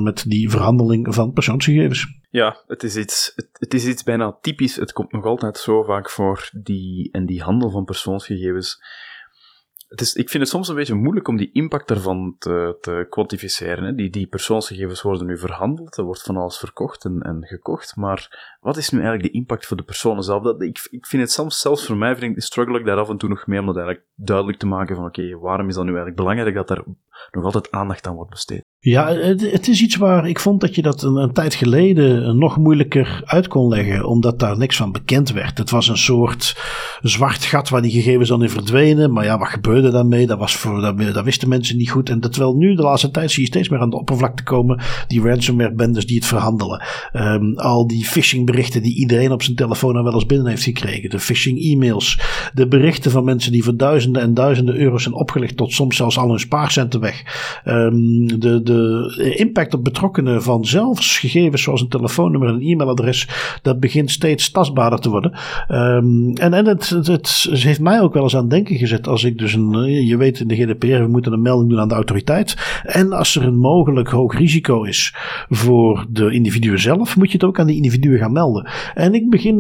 met 0.03 0.25
die 0.27 0.49
verhandeling 0.49 1.13
van 1.13 1.33
persoonsgegevens. 1.33 2.19
Ja, 2.31 2.63
het 2.67 2.83
is, 2.83 2.97
iets, 2.97 3.31
het, 3.35 3.49
het, 3.53 3.73
is 3.73 3.85
iets 3.85 4.03
bijna 4.03 4.37
typisch. 4.41 4.75
Het 4.75 4.93
komt 4.93 5.11
nog 5.11 5.25
altijd 5.25 5.57
zo 5.57 5.83
vaak 5.83 6.09
voor, 6.09 6.49
die, 6.63 7.09
en 7.11 7.25
die 7.25 7.41
handel 7.41 7.69
van 7.69 7.83
persoonsgegevens 7.83 8.81
het 9.91 10.01
is, 10.01 10.13
ik 10.13 10.29
vind 10.29 10.43
het 10.43 10.51
soms 10.51 10.67
een 10.67 10.75
beetje 10.75 10.93
moeilijk 10.93 11.27
om 11.27 11.37
die 11.37 11.51
impact 11.51 11.87
daarvan 11.87 12.35
te, 12.39 12.77
te 12.81 13.07
kwantificeren. 13.09 13.83
Hè. 13.83 13.95
Die, 13.95 14.09
die 14.09 14.27
persoonsgegevens 14.27 15.01
worden 15.01 15.27
nu 15.27 15.37
verhandeld, 15.37 15.97
er 15.97 16.03
wordt 16.03 16.21
van 16.21 16.37
alles 16.37 16.57
verkocht 16.57 17.05
en, 17.05 17.21
en 17.21 17.45
gekocht, 17.45 17.95
maar 17.95 18.55
wat 18.61 18.77
is 18.77 18.89
nu 18.89 18.99
eigenlijk 18.99 19.31
de 19.31 19.39
impact 19.39 19.65
voor 19.65 19.77
de 19.77 19.83
personen 19.83 20.23
zelf? 20.23 20.43
Dat, 20.43 20.61
ik, 20.61 20.87
ik 20.91 21.05
vind 21.05 21.21
het 21.21 21.31
soms, 21.31 21.59
zelfs 21.59 21.85
voor 21.85 21.97
mij, 21.97 22.15
vind 22.15 22.35
ik, 22.35 22.43
struggle 22.43 22.79
ik 22.79 22.85
daar 22.85 22.97
af 22.97 23.09
en 23.09 23.17
toe 23.17 23.29
nog 23.29 23.47
mee 23.47 23.59
om 23.59 23.65
dat 23.65 23.75
eigenlijk 23.75 24.07
duidelijk 24.15 24.57
te 24.57 24.67
maken 24.67 24.95
van, 24.95 25.05
oké, 25.05 25.39
waarom 25.39 25.67
is 25.67 25.75
dat 25.75 25.83
nu 25.83 25.89
eigenlijk 25.89 26.19
belangrijk 26.19 26.55
dat 26.55 26.69
er 26.69 26.83
nog 27.32 27.43
altijd 27.43 27.72
aandacht 27.72 28.07
aan 28.07 28.15
wordt 28.15 28.32
besteed? 28.32 28.63
Ja, 28.84 29.13
het, 29.15 29.67
is 29.67 29.82
iets 29.82 29.95
waar 29.95 30.28
ik 30.28 30.39
vond 30.39 30.61
dat 30.61 30.76
je 30.76 30.82
dat 30.82 31.03
een, 31.03 31.34
tijd 31.34 31.53
geleden 31.53 32.38
nog 32.38 32.57
moeilijker 32.57 33.22
uit 33.26 33.47
kon 33.47 33.67
leggen, 33.67 34.05
omdat 34.05 34.39
daar 34.39 34.57
niks 34.57 34.76
van 34.76 34.91
bekend 34.91 35.32
werd. 35.32 35.57
Het 35.57 35.69
was 35.69 35.88
een 35.88 35.97
soort 35.97 36.57
zwart 37.01 37.43
gat 37.43 37.69
waar 37.69 37.82
die 37.82 37.91
gegevens 37.91 38.30
dan 38.30 38.43
in 38.43 38.49
verdwenen, 38.49 39.13
maar 39.13 39.24
ja, 39.24 39.38
wat 39.38 39.47
gebeurde 39.47 39.91
daarmee? 39.91 40.28
Dat, 40.28 40.38
was 40.38 40.55
voor, 40.55 40.82
dat, 40.82 41.13
dat 41.13 41.24
wisten 41.24 41.49
mensen 41.49 41.78
niet 41.78 41.89
goed. 41.89 42.09
En 42.09 42.19
terwijl 42.19 42.53
nu 42.53 42.76
de 42.76 42.82
laatste 42.82 43.11
tijd 43.11 43.32
zie 43.32 43.41
je 43.41 43.47
steeds 43.47 43.69
meer 43.69 43.80
aan 43.80 43.89
de 43.89 43.99
oppervlakte 43.99 44.43
komen, 44.43 44.80
die 45.07 45.22
ransomware 45.22 45.74
bendes 45.74 46.05
die 46.05 46.15
het 46.15 46.26
verhandelen. 46.26 46.84
Um, 47.13 47.57
al 47.57 47.88
die 47.88 48.05
phishing 48.05 48.45
berichten 48.45 48.82
die 48.82 48.95
iedereen 48.95 49.32
op 49.32 49.43
zijn 49.43 49.55
telefoon 49.55 49.95
al 49.95 50.03
wel 50.03 50.13
eens 50.13 50.26
binnen 50.26 50.47
heeft 50.47 50.63
gekregen. 50.63 51.09
De 51.09 51.19
phishing 51.19 51.59
e-mails. 51.59 52.19
De 52.53 52.67
berichten 52.67 53.11
van 53.11 53.24
mensen 53.24 53.51
die 53.51 53.63
voor 53.63 53.78
duizenden 53.78 54.22
en 54.22 54.34
duizenden 54.34 54.76
euro's 54.76 55.03
zijn 55.03 55.15
opgelegd 55.15 55.57
tot 55.57 55.72
soms 55.72 55.95
zelfs 55.95 56.17
al 56.17 56.30
hun 56.30 56.39
spaarcenten 56.39 56.99
weg. 56.99 57.11
Um, 57.66 58.39
de, 58.39 58.64
de 58.64 59.36
impact 59.38 59.74
op 59.74 59.84
betrokkenen 59.84 60.43
van 60.43 60.66
zelfs 60.66 61.20
gegevens 61.20 61.62
zoals 61.62 61.82
een 61.82 61.88
telefoonnummer 61.88 62.49
en 62.49 62.55
een 62.55 62.62
e-mailadres. 62.62 63.28
Dat 63.62 63.80
begint 63.80 64.12
steeds 64.12 64.51
tastbaarder 64.51 64.99
te 64.99 65.09
worden. 65.09 65.34
Um, 65.70 66.34
en 66.34 66.53
en 66.53 66.68
het, 66.68 66.89
het, 66.89 67.47
heeft 67.49 67.80
mij 67.80 68.01
ook 68.01 68.14
wel 68.14 68.24
eens 68.24 68.36
aan 68.36 68.47
denken 68.47 68.76
gezet. 68.76 69.07
Als 69.07 69.24
ik 69.24 69.38
dus 69.38 69.53
een, 69.53 70.05
je 70.05 70.18
weet 70.18 70.39
in 70.39 70.47
de 70.47 70.55
GDPR, 70.55 70.88
we 70.88 71.07
moeten 71.07 71.34
een 71.34 71.41
melding 71.41 71.70
doen 71.70 71.80
aan 71.80 71.88
de 71.88 71.93
autoriteit. 71.93 72.82
En 72.84 73.12
als 73.12 73.36
er 73.36 73.43
een 73.43 73.57
mogelijk 73.57 74.09
hoog 74.09 74.38
risico 74.38 74.84
is 74.84 75.16
voor 75.49 76.05
de 76.09 76.32
individuen 76.32 76.80
zelf, 76.80 77.18
moet 77.18 77.28
je 77.28 77.34
het 77.34 77.43
ook 77.43 77.59
aan 77.59 77.68
die 77.68 77.76
individuen 77.76 78.20
gaan 78.20 78.32
melden. 78.32 78.70
En 78.93 79.14
ik 79.14 79.30
begin, 79.30 79.57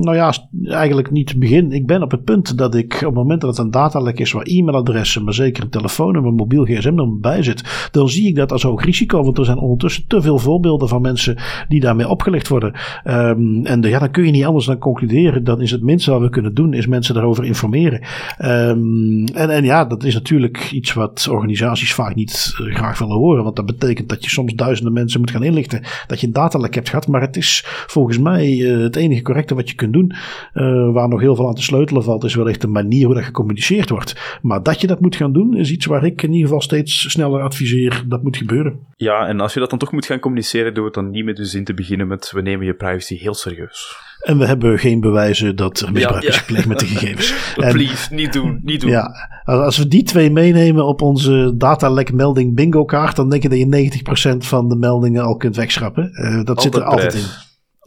nou 0.00 0.16
ja, 0.16 0.32
eigenlijk 0.64 1.10
niet 1.10 1.38
begin. 1.38 1.72
Ik 1.72 1.86
ben 1.86 2.02
op 2.02 2.10
het 2.10 2.24
punt 2.24 2.58
dat 2.58 2.74
ik 2.74 2.94
op 2.94 3.00
het 3.00 3.14
moment 3.14 3.40
dat 3.40 3.50
het 3.56 3.58
een 3.66 3.70
datalek 3.70 4.18
is 4.18 4.32
waar 4.32 4.46
e-mailadressen, 4.46 5.24
maar 5.24 5.34
zeker 5.34 5.62
een 5.62 5.70
telefoonnummer, 5.70 6.30
een 6.30 6.36
mobiel 6.66 6.80
gsm-nummer 6.80 7.20
bij 7.20 7.42
zit, 7.42 7.88
dan 7.90 8.08
zie 8.08 8.28
ik 8.28 8.34
dat 8.34 8.52
als 8.52 8.62
hoog 8.62 8.84
risico. 8.84 9.24
Want 9.24 9.38
er 9.38 9.44
zijn 9.44 9.58
ondertussen 9.58 10.04
te 10.06 10.20
veel 10.22 10.38
voorbeelden 10.38 10.88
van 10.88 11.02
mensen 11.02 11.36
die 11.68 11.80
daarmee 11.80 12.08
opgelegd 12.08 12.48
worden. 12.48 12.74
Um, 13.04 13.66
en 13.66 13.80
de, 13.80 13.88
ja, 13.88 13.98
dan 13.98 14.10
kun 14.10 14.24
je 14.24 14.30
niet 14.30 14.44
anders 14.44 14.66
dan 14.66 14.78
concluderen. 14.78 15.44
Dan 15.44 15.60
is 15.60 15.70
het 15.70 15.82
minste 15.82 16.10
wat 16.10 16.20
we 16.20 16.30
kunnen 16.30 16.54
doen, 16.54 16.72
is 16.72 16.86
mensen 16.86 17.14
daarover 17.14 17.44
informeren. 17.44 18.00
Um, 18.44 19.24
en, 19.26 19.50
en 19.50 19.64
ja, 19.64 19.84
dat 19.84 20.04
is 20.04 20.14
natuurlijk 20.14 20.70
iets 20.72 20.92
wat 20.92 21.28
organisaties 21.30 21.94
vaak 21.94 22.14
niet 22.14 22.54
uh, 22.60 22.74
graag 22.74 22.98
willen 22.98 23.16
horen. 23.16 23.44
Want 23.44 23.56
dat 23.56 23.66
betekent 23.66 24.08
dat 24.08 24.24
je 24.24 24.30
soms 24.30 24.54
duizenden 24.54 24.92
mensen 24.92 25.20
moet 25.20 25.30
gaan 25.30 25.42
inlichten 25.42 25.82
dat 26.06 26.20
je 26.20 26.26
een 26.26 26.32
datalek 26.32 26.74
hebt 26.74 26.88
gehad. 26.88 27.06
Maar 27.06 27.20
het 27.20 27.36
is 27.36 27.62
volgens 27.66 28.18
mij 28.18 28.56
uh, 28.56 28.82
het 28.82 28.96
enige 28.96 29.22
correcte 29.22 29.54
wat 29.54 29.68
je 29.68 29.74
kunt 29.74 29.92
doen, 29.92 30.12
uh, 30.54 30.92
waar 30.92 31.08
nog 31.08 31.20
heel 31.20 31.36
veel 31.36 31.48
aan 31.48 31.54
te 31.54 31.62
sleutelen 31.62 32.04
valt, 32.04 32.24
is 32.24 32.34
wellicht 32.34 32.60
de 32.60 32.66
manier 32.66 33.06
hoe 33.06 33.14
dat 33.14 33.24
gecommuniceerd 33.24 33.90
wordt. 33.90 34.38
Maar 34.42 34.62
dat 34.62 34.80
je 34.80 34.86
dat 34.86 35.00
moet 35.00 35.16
gaan 35.16 35.32
doen, 35.32 35.56
is 35.56 35.70
iets 35.70 35.86
waar 35.86 36.04
ik 36.04 36.22
in 36.22 36.32
ieder 36.32 36.45
geval 36.46 36.60
steeds 36.60 37.10
sneller 37.10 37.42
adviseer 37.42 38.04
dat 38.08 38.22
moet 38.22 38.36
gebeuren. 38.36 38.78
Ja, 38.96 39.26
en 39.26 39.40
als 39.40 39.54
je 39.54 39.60
dat 39.60 39.70
dan 39.70 39.78
toch 39.78 39.92
moet 39.92 40.06
gaan 40.06 40.18
communiceren, 40.18 40.74
doe 40.74 40.84
het 40.84 40.94
dan 40.94 41.10
niet 41.10 41.24
met 41.24 41.36
de 41.36 41.44
zin 41.44 41.64
te 41.64 41.74
beginnen 41.74 42.06
met 42.06 42.30
we 42.30 42.42
nemen 42.42 42.66
je 42.66 42.74
privacy 42.74 43.18
heel 43.18 43.34
serieus. 43.34 43.96
En 44.20 44.38
we 44.38 44.46
hebben 44.46 44.78
geen 44.78 45.00
bewijzen 45.00 45.56
dat 45.56 45.80
er 45.80 45.92
misbruik 45.92 46.22
is 46.22 46.36
gepleegd 46.36 46.66
met 46.66 46.78
de 46.78 46.86
gegevens. 46.86 47.34
Please, 47.72 48.14
niet 48.14 48.32
doen, 48.32 48.60
niet 48.62 48.80
doen. 48.80 48.90
Ja, 48.90 49.30
als 49.44 49.78
we 49.78 49.88
die 49.88 50.02
twee 50.02 50.30
meenemen 50.30 50.86
op 50.86 51.02
onze 51.02 51.54
datalek 51.56 52.12
melding 52.12 52.54
bingo 52.54 52.84
kaart, 52.84 53.16
dan 53.16 53.30
denk 53.30 53.42
ik 53.42 53.50
dat 53.50 53.58
je 53.58 54.34
90% 54.34 54.36
van 54.36 54.68
de 54.68 54.76
meldingen 54.76 55.24
al 55.24 55.36
kunt 55.36 55.56
wegschrappen. 55.56 56.10
Uh, 56.12 56.44
dat 56.44 56.62
zit 56.62 56.74
er 56.74 56.82
altijd 56.82 57.14
in. 57.14 57.24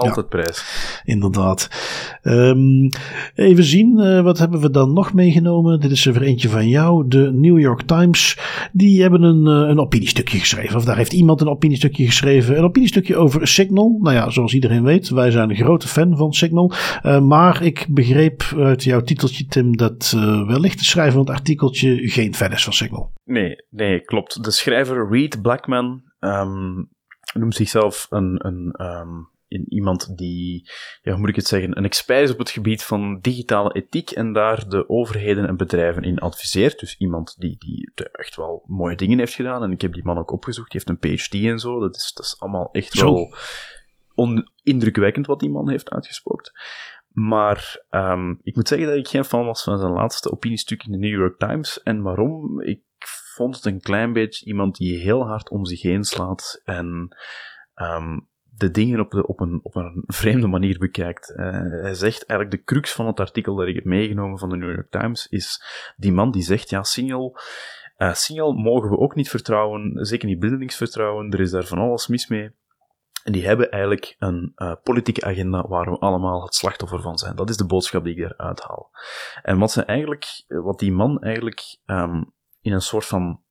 Altijd 0.07 0.29
prijs. 0.29 0.65
Inderdaad. 1.03 1.69
Um, 2.23 2.89
even 3.35 3.63
zien, 3.63 3.99
uh, 3.99 4.21
wat 4.21 4.37
hebben 4.37 4.59
we 4.59 4.69
dan 4.69 4.93
nog 4.93 5.13
meegenomen? 5.13 5.79
Dit 5.79 5.91
is 5.91 6.05
er 6.05 6.21
eentje 6.21 6.49
van 6.49 6.67
jou. 6.67 7.07
De 7.07 7.31
New 7.31 7.59
York 7.59 7.81
Times. 7.81 8.37
Die 8.71 9.01
hebben 9.01 9.21
een, 9.21 9.63
uh, 9.63 9.69
een 9.69 9.79
opiniestukje 9.79 10.39
geschreven. 10.39 10.75
Of 10.75 10.85
daar 10.85 10.97
heeft 10.97 11.13
iemand 11.13 11.41
een 11.41 11.49
opiniestukje 11.49 12.05
geschreven. 12.05 12.57
Een 12.57 12.63
opiniestukje 12.63 13.15
over 13.15 13.47
Signal. 13.47 13.99
Nou 14.01 14.15
ja, 14.15 14.29
zoals 14.29 14.53
iedereen 14.53 14.83
weet, 14.83 15.09
wij 15.09 15.31
zijn 15.31 15.49
een 15.49 15.55
grote 15.55 15.87
fan 15.87 16.17
van 16.17 16.33
Signal. 16.33 16.71
Uh, 17.03 17.19
maar 17.19 17.63
ik 17.63 17.87
begreep 17.89 18.53
uit 18.57 18.83
jouw 18.83 19.01
titeltje, 19.01 19.45
Tim, 19.45 19.77
dat 19.77 20.15
wellicht 20.47 20.77
de 20.79 20.85
schrijver 20.85 21.13
van 21.13 21.21
het 21.21 21.29
artikeltje 21.29 22.09
geen 22.09 22.35
fan 22.35 22.51
is 22.51 22.63
van 22.63 22.73
Signal. 22.73 23.11
Nee, 23.25 23.55
nee, 23.69 23.99
klopt. 23.99 24.43
De 24.43 24.51
schrijver 24.51 25.07
Reed 25.09 25.41
Blackman 25.41 26.01
um, 26.19 26.89
noemt 27.33 27.55
zichzelf 27.55 28.07
een. 28.09 28.45
een 28.45 28.75
um 28.85 29.29
in 29.49 29.65
iemand 29.73 30.17
die, 30.17 30.69
ja, 31.01 31.11
hoe 31.11 31.19
moet 31.19 31.29
ik 31.29 31.35
het 31.35 31.47
zeggen, 31.47 31.77
een 31.77 31.85
expert 31.85 32.23
is 32.23 32.31
op 32.31 32.37
het 32.37 32.49
gebied 32.49 32.83
van 32.83 33.19
digitale 33.21 33.73
ethiek 33.73 34.11
en 34.11 34.33
daar 34.33 34.69
de 34.69 34.89
overheden 34.89 35.47
en 35.47 35.57
bedrijven 35.57 36.03
in 36.03 36.19
adviseert. 36.19 36.79
Dus 36.79 36.97
iemand 36.97 37.35
die, 37.37 37.55
die 37.57 37.91
echt 38.11 38.35
wel 38.35 38.63
mooie 38.67 38.95
dingen 38.95 39.17
heeft 39.17 39.33
gedaan. 39.33 39.63
En 39.63 39.71
ik 39.71 39.81
heb 39.81 39.93
die 39.93 40.05
man 40.05 40.17
ook 40.17 40.31
opgezocht, 40.31 40.71
die 40.71 40.81
heeft 40.83 41.03
een 41.03 41.17
PhD 41.17 41.33
en 41.33 41.59
zo. 41.59 41.79
Dat 41.79 41.95
is, 41.95 42.11
dat 42.13 42.25
is 42.25 42.39
allemaal 42.39 42.69
echt 42.71 43.01
wel 43.01 43.35
indrukwekkend 44.63 45.25
wat 45.25 45.39
die 45.39 45.49
man 45.49 45.69
heeft 45.69 45.89
uitgesproken. 45.89 46.51
Maar 47.09 47.85
um, 47.89 48.39
ik 48.43 48.55
moet 48.55 48.67
zeggen 48.67 48.87
dat 48.87 48.97
ik 48.97 49.07
geen 49.07 49.25
fan 49.25 49.45
was 49.45 49.63
van 49.63 49.79
zijn 49.79 49.91
laatste 49.91 50.31
opiniestuk 50.31 50.83
in 50.83 50.91
de 50.91 50.97
New 50.97 51.19
York 51.19 51.39
Times. 51.39 51.83
En 51.83 52.01
waarom? 52.01 52.61
Ik 52.61 52.81
vond 53.35 53.55
het 53.55 53.65
een 53.65 53.81
klein 53.81 54.13
beetje 54.13 54.45
iemand 54.45 54.75
die 54.75 54.97
heel 54.97 55.27
hard 55.27 55.49
om 55.49 55.65
zich 55.65 55.81
heen 55.81 56.03
slaat 56.03 56.61
en 56.63 57.15
um, 57.75 58.28
de 58.59 58.71
dingen 58.71 58.99
op, 58.99 59.11
de, 59.11 59.27
op, 59.27 59.39
een, 59.39 59.59
op 59.63 59.75
een 59.75 60.03
vreemde 60.07 60.47
manier 60.47 60.77
bekijkt. 60.77 61.33
Uh, 61.35 61.37
hij 61.81 61.93
zegt 61.93 62.25
eigenlijk 62.25 62.51
de 62.51 62.73
crux 62.73 62.91
van 62.91 63.07
het 63.07 63.19
artikel 63.19 63.55
dat 63.55 63.67
ik 63.67 63.75
heb 63.75 63.83
meegenomen 63.83 64.39
van 64.39 64.49
de 64.49 64.57
New 64.57 64.73
York 64.73 64.91
Times 64.91 65.27
is 65.27 65.63
die 65.97 66.11
man 66.11 66.31
die 66.31 66.41
zegt, 66.41 66.69
ja, 66.69 66.83
Signal, 66.83 67.37
uh, 67.97 68.13
Signal 68.13 68.53
mogen 68.53 68.89
we 68.89 68.97
ook 68.97 69.15
niet 69.15 69.29
vertrouwen, 69.29 70.05
zeker 70.05 70.27
niet 70.27 70.39
blindelings 70.39 70.75
vertrouwen, 70.75 71.31
er 71.31 71.39
is 71.39 71.51
daar 71.51 71.63
van 71.63 71.77
alles 71.77 72.07
mis 72.07 72.27
mee. 72.27 72.51
En 73.23 73.31
die 73.31 73.45
hebben 73.45 73.71
eigenlijk 73.71 74.15
een 74.19 74.51
uh, 74.55 74.73
politieke 74.83 75.25
agenda 75.25 75.67
waar 75.67 75.91
we 75.91 75.97
allemaal 75.97 76.43
het 76.43 76.55
slachtoffer 76.55 77.01
van 77.01 77.17
zijn. 77.17 77.35
Dat 77.35 77.49
is 77.49 77.57
de 77.57 77.65
boodschap 77.65 78.03
die 78.03 78.15
ik 78.15 78.31
eruit 78.31 78.61
haal. 78.61 78.89
En 79.41 79.57
wat, 79.57 79.71
ze 79.71 79.83
eigenlijk, 79.83 80.43
wat 80.47 80.79
die 80.79 80.91
man 80.91 81.21
eigenlijk 81.21 81.77
um, 81.85 82.33
in 82.61 82.73
een 82.73 82.81
soort 82.81 83.05
van 83.05 83.41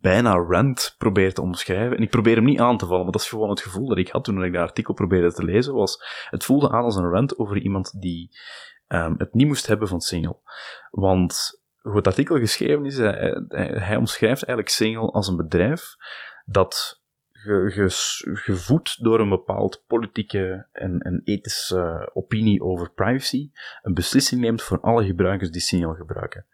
bijna 0.00 0.34
rant 0.34 0.94
probeert 0.98 1.34
te 1.34 1.42
omschrijven. 1.42 1.96
En 1.96 2.02
ik 2.02 2.10
probeer 2.10 2.34
hem 2.34 2.44
niet 2.44 2.60
aan 2.60 2.78
te 2.78 2.86
vallen, 2.86 3.02
maar 3.02 3.12
dat 3.12 3.20
is 3.20 3.28
gewoon 3.28 3.50
het 3.50 3.60
gevoel 3.60 3.88
dat 3.88 3.98
ik 3.98 4.08
had 4.08 4.24
toen 4.24 4.44
ik 4.44 4.52
dat 4.52 4.62
artikel 4.62 4.94
probeerde 4.94 5.32
te 5.32 5.44
lezen. 5.44 5.74
Was, 5.74 6.04
het 6.30 6.44
voelde 6.44 6.70
aan 6.70 6.84
als 6.84 6.96
een 6.96 7.10
rant 7.10 7.38
over 7.38 7.58
iemand 7.58 8.00
die 8.00 8.30
um, 8.88 9.14
het 9.18 9.34
niet 9.34 9.46
moest 9.46 9.66
hebben 9.66 9.88
van 9.88 10.00
single. 10.00 10.36
Want 10.90 11.62
hoe 11.80 11.96
het 11.96 12.06
artikel 12.06 12.38
geschreven 12.38 12.84
is, 12.84 12.98
hij, 12.98 13.42
hij 13.74 13.96
omschrijft 13.96 14.42
eigenlijk 14.42 14.68
single 14.68 15.10
als 15.10 15.28
een 15.28 15.36
bedrijf 15.36 15.94
dat 16.44 16.99
gevoed 18.22 19.04
door 19.04 19.20
een 19.20 19.28
bepaald 19.28 19.84
politieke 19.86 20.66
en, 20.72 20.98
en 20.98 21.20
ethische 21.24 22.10
opinie 22.12 22.62
over 22.62 22.92
privacy, 22.92 23.50
een 23.82 23.94
beslissing 23.94 24.40
neemt 24.40 24.62
voor 24.62 24.80
alle 24.80 25.04
gebruikers 25.04 25.50
die 25.50 25.60
Signal 25.60 25.94
gebruiken. 25.94 26.46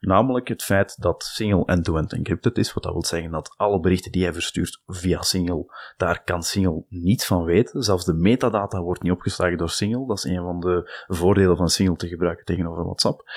Namelijk 0.00 0.48
het 0.48 0.62
feit 0.62 1.02
dat 1.02 1.24
Signal 1.24 1.66
end-to-end 1.66 2.12
encrypted 2.12 2.58
is, 2.58 2.72
wat 2.72 2.82
dat 2.82 2.92
wil 2.92 3.04
zeggen 3.04 3.30
dat 3.30 3.54
alle 3.56 3.80
berichten 3.80 4.12
die 4.12 4.22
hij 4.22 4.32
verstuurt 4.32 4.82
via 4.86 5.22
Signal, 5.22 5.70
daar 5.96 6.22
kan 6.24 6.42
Signal 6.42 6.86
niets 6.88 7.26
van 7.26 7.44
weten. 7.44 7.82
Zelfs 7.82 8.04
de 8.04 8.14
metadata 8.14 8.80
wordt 8.80 9.02
niet 9.02 9.12
opgeslagen 9.12 9.58
door 9.58 9.70
Signal. 9.70 10.06
Dat 10.06 10.16
is 10.16 10.24
een 10.24 10.42
van 10.42 10.60
de 10.60 11.04
voordelen 11.06 11.56
van 11.56 11.68
Signal 11.68 11.96
te 11.96 12.08
gebruiken 12.08 12.44
tegenover 12.44 12.84
WhatsApp. 12.84 13.30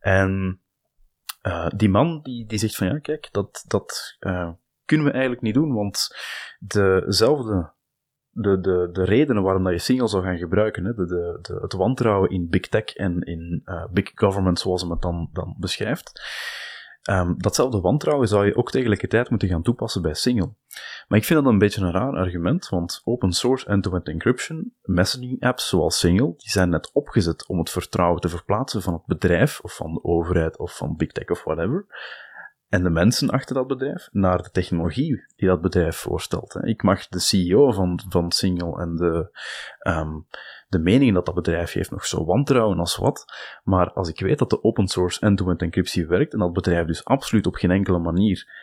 En 0.00 0.60
uh, 1.42 1.68
die 1.76 1.88
man 1.88 2.20
die, 2.22 2.46
die 2.46 2.58
zegt 2.58 2.76
van 2.76 2.86
ja, 2.86 2.98
kijk, 2.98 3.28
dat, 3.32 3.64
dat 3.66 4.16
uh, 4.20 4.50
kunnen 4.84 5.06
we 5.06 5.12
eigenlijk 5.12 5.42
niet 5.42 5.54
doen, 5.54 5.74
want 5.74 6.08
dezelfde, 6.58 7.72
de, 8.30 8.60
de, 8.60 8.88
de 8.92 9.04
redenen 9.04 9.42
waarom 9.42 9.64
dat 9.64 9.72
je 9.72 9.78
Signal 9.78 10.08
zou 10.08 10.22
gaan 10.22 10.38
gebruiken, 10.38 10.84
hè, 10.84 10.94
de, 10.94 11.06
de, 11.06 11.38
de, 11.42 11.58
het 11.60 11.72
wantrouwen 11.72 12.30
in 12.30 12.48
big 12.48 12.68
tech 12.68 12.84
en 12.84 13.20
in 13.20 13.62
uh, 13.64 13.84
big 13.90 14.10
government, 14.14 14.58
zoals 14.58 14.82
hem 14.82 14.90
het 14.90 15.02
dan, 15.02 15.28
dan 15.32 15.56
beschrijft, 15.58 16.22
um, 17.10 17.34
datzelfde 17.38 17.80
wantrouwen 17.80 18.28
zou 18.28 18.46
je 18.46 18.56
ook 18.56 18.70
tegelijkertijd 18.70 19.30
moeten 19.30 19.48
gaan 19.48 19.62
toepassen 19.62 20.02
bij 20.02 20.14
Signal. 20.14 20.56
Maar 21.08 21.18
ik 21.18 21.24
vind 21.24 21.42
dat 21.42 21.52
een 21.52 21.58
beetje 21.58 21.80
een 21.80 21.92
raar 21.92 22.12
argument, 22.12 22.68
want 22.68 23.00
open 23.04 23.32
source 23.32 23.66
end-to-end 23.66 24.08
encryption, 24.08 24.74
messaging 24.82 25.42
apps 25.42 25.68
zoals 25.68 25.98
Signal, 25.98 26.34
die 26.36 26.50
zijn 26.50 26.68
net 26.68 26.90
opgezet 26.92 27.46
om 27.46 27.58
het 27.58 27.70
vertrouwen 27.70 28.20
te 28.20 28.28
verplaatsen 28.28 28.82
van 28.82 28.92
het 28.92 29.06
bedrijf, 29.06 29.60
of 29.60 29.76
van 29.76 29.94
de 29.94 30.04
overheid, 30.04 30.58
of 30.58 30.76
van 30.76 30.96
big 30.96 31.12
tech, 31.12 31.28
of 31.28 31.44
whatever, 31.44 31.86
en 32.74 32.82
de 32.82 32.90
mensen 32.90 33.30
achter 33.30 33.54
dat 33.54 33.66
bedrijf 33.66 34.08
naar 34.12 34.42
de 34.42 34.50
technologie 34.50 35.24
die 35.36 35.48
dat 35.48 35.60
bedrijf 35.60 35.96
voorstelt. 35.96 36.56
Ik 36.62 36.82
mag 36.82 37.08
de 37.08 37.18
CEO 37.18 37.72
van, 37.72 38.00
van 38.08 38.32
Signal 38.32 38.80
en 38.80 38.96
de, 38.96 39.38
um, 39.88 40.26
de 40.68 40.78
meningen 40.78 41.14
dat 41.14 41.26
dat 41.26 41.34
bedrijf 41.34 41.72
heeft 41.72 41.90
nog 41.90 42.06
zo 42.06 42.24
wantrouwen 42.24 42.78
als 42.78 42.96
wat, 42.96 43.24
maar 43.64 43.92
als 43.92 44.08
ik 44.08 44.20
weet 44.20 44.38
dat 44.38 44.50
de 44.50 44.62
open 44.62 44.86
source 44.86 45.20
end-to-end 45.20 45.62
encryptie 45.62 46.06
werkt 46.06 46.32
en 46.32 46.38
dat 46.38 46.52
bedrijf 46.52 46.86
dus 46.86 47.04
absoluut 47.04 47.46
op 47.46 47.54
geen 47.54 47.70
enkele 47.70 47.98
manier 47.98 48.62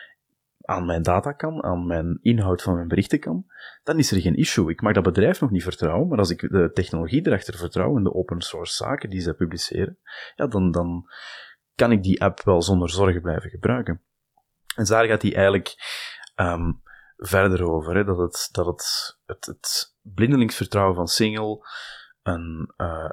aan 0.64 0.86
mijn 0.86 1.02
data 1.02 1.32
kan, 1.32 1.62
aan 1.62 1.86
mijn 1.86 2.18
inhoud 2.22 2.62
van 2.62 2.74
mijn 2.74 2.88
berichten 2.88 3.20
kan, 3.20 3.46
dan 3.82 3.98
is 3.98 4.10
er 4.10 4.20
geen 4.20 4.36
issue. 4.36 4.70
Ik 4.70 4.80
mag 4.82 4.92
dat 4.92 5.02
bedrijf 5.02 5.40
nog 5.40 5.50
niet 5.50 5.62
vertrouwen, 5.62 6.08
maar 6.08 6.18
als 6.18 6.30
ik 6.30 6.40
de 6.40 6.70
technologie 6.72 7.26
erachter 7.26 7.56
vertrouw 7.56 7.96
en 7.96 8.02
de 8.02 8.14
open 8.14 8.40
source 8.40 8.74
zaken 8.74 9.10
die 9.10 9.20
ze 9.20 9.34
publiceren, 9.34 9.98
ja, 10.34 10.46
dan, 10.46 10.70
dan 10.70 11.06
kan 11.74 11.92
ik 11.92 12.02
die 12.02 12.22
app 12.22 12.42
wel 12.42 12.62
zonder 12.62 12.90
zorgen 12.90 13.22
blijven 13.22 13.50
gebruiken. 13.50 14.02
En 14.76 14.84
daar 14.84 15.06
gaat 15.06 15.22
hij 15.22 15.34
eigenlijk 15.34 15.74
um, 16.36 16.82
verder 17.16 17.70
over, 17.70 17.96
hè, 17.96 18.04
dat, 18.04 18.18
het, 18.18 18.48
dat 18.52 18.66
het, 18.66 19.18
het, 19.26 19.46
het 19.46 19.96
van 20.94 21.06
Single 21.06 21.66
een 22.22 22.72
uh, 22.76 23.10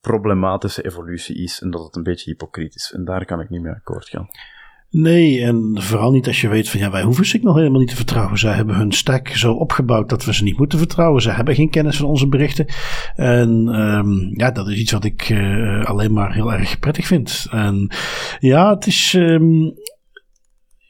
problematische 0.00 0.84
evolutie 0.84 1.42
is 1.42 1.60
en 1.60 1.70
dat 1.70 1.84
het 1.84 1.96
een 1.96 2.02
beetje 2.02 2.30
hypocriet 2.30 2.74
is. 2.74 2.92
En 2.92 3.04
daar 3.04 3.24
kan 3.24 3.40
ik 3.40 3.48
niet 3.48 3.62
mee 3.62 3.72
akkoord 3.72 4.08
gaan. 4.08 4.28
Nee, 4.90 5.44
en 5.44 5.72
vooral 5.74 6.10
niet 6.10 6.26
als 6.26 6.40
je 6.40 6.48
weet 6.48 6.68
van 6.68 6.80
ja, 6.80 6.90
wij 6.90 7.02
hoeven 7.02 7.26
Signal 7.26 7.56
helemaal 7.56 7.78
niet 7.80 7.88
te 7.88 7.96
vertrouwen. 7.96 8.38
Zij 8.38 8.52
hebben 8.52 8.74
hun 8.74 8.92
stack 8.92 9.28
zo 9.28 9.52
opgebouwd 9.52 10.08
dat 10.08 10.24
we 10.24 10.34
ze 10.34 10.44
niet 10.44 10.58
moeten 10.58 10.78
vertrouwen. 10.78 11.22
Ze 11.22 11.30
hebben 11.30 11.54
geen 11.54 11.70
kennis 11.70 11.96
van 11.96 12.06
onze 12.06 12.28
berichten. 12.28 12.66
En 13.14 13.68
um, 13.80 14.30
ja, 14.34 14.50
dat 14.50 14.68
is 14.68 14.78
iets 14.78 14.92
wat 14.92 15.04
ik 15.04 15.28
uh, 15.28 15.84
alleen 15.84 16.12
maar 16.12 16.34
heel 16.34 16.52
erg 16.52 16.78
prettig 16.78 17.06
vind. 17.06 17.46
En 17.50 17.90
ja, 18.38 18.74
het 18.74 18.86
is. 18.86 19.14
Um, 19.16 19.74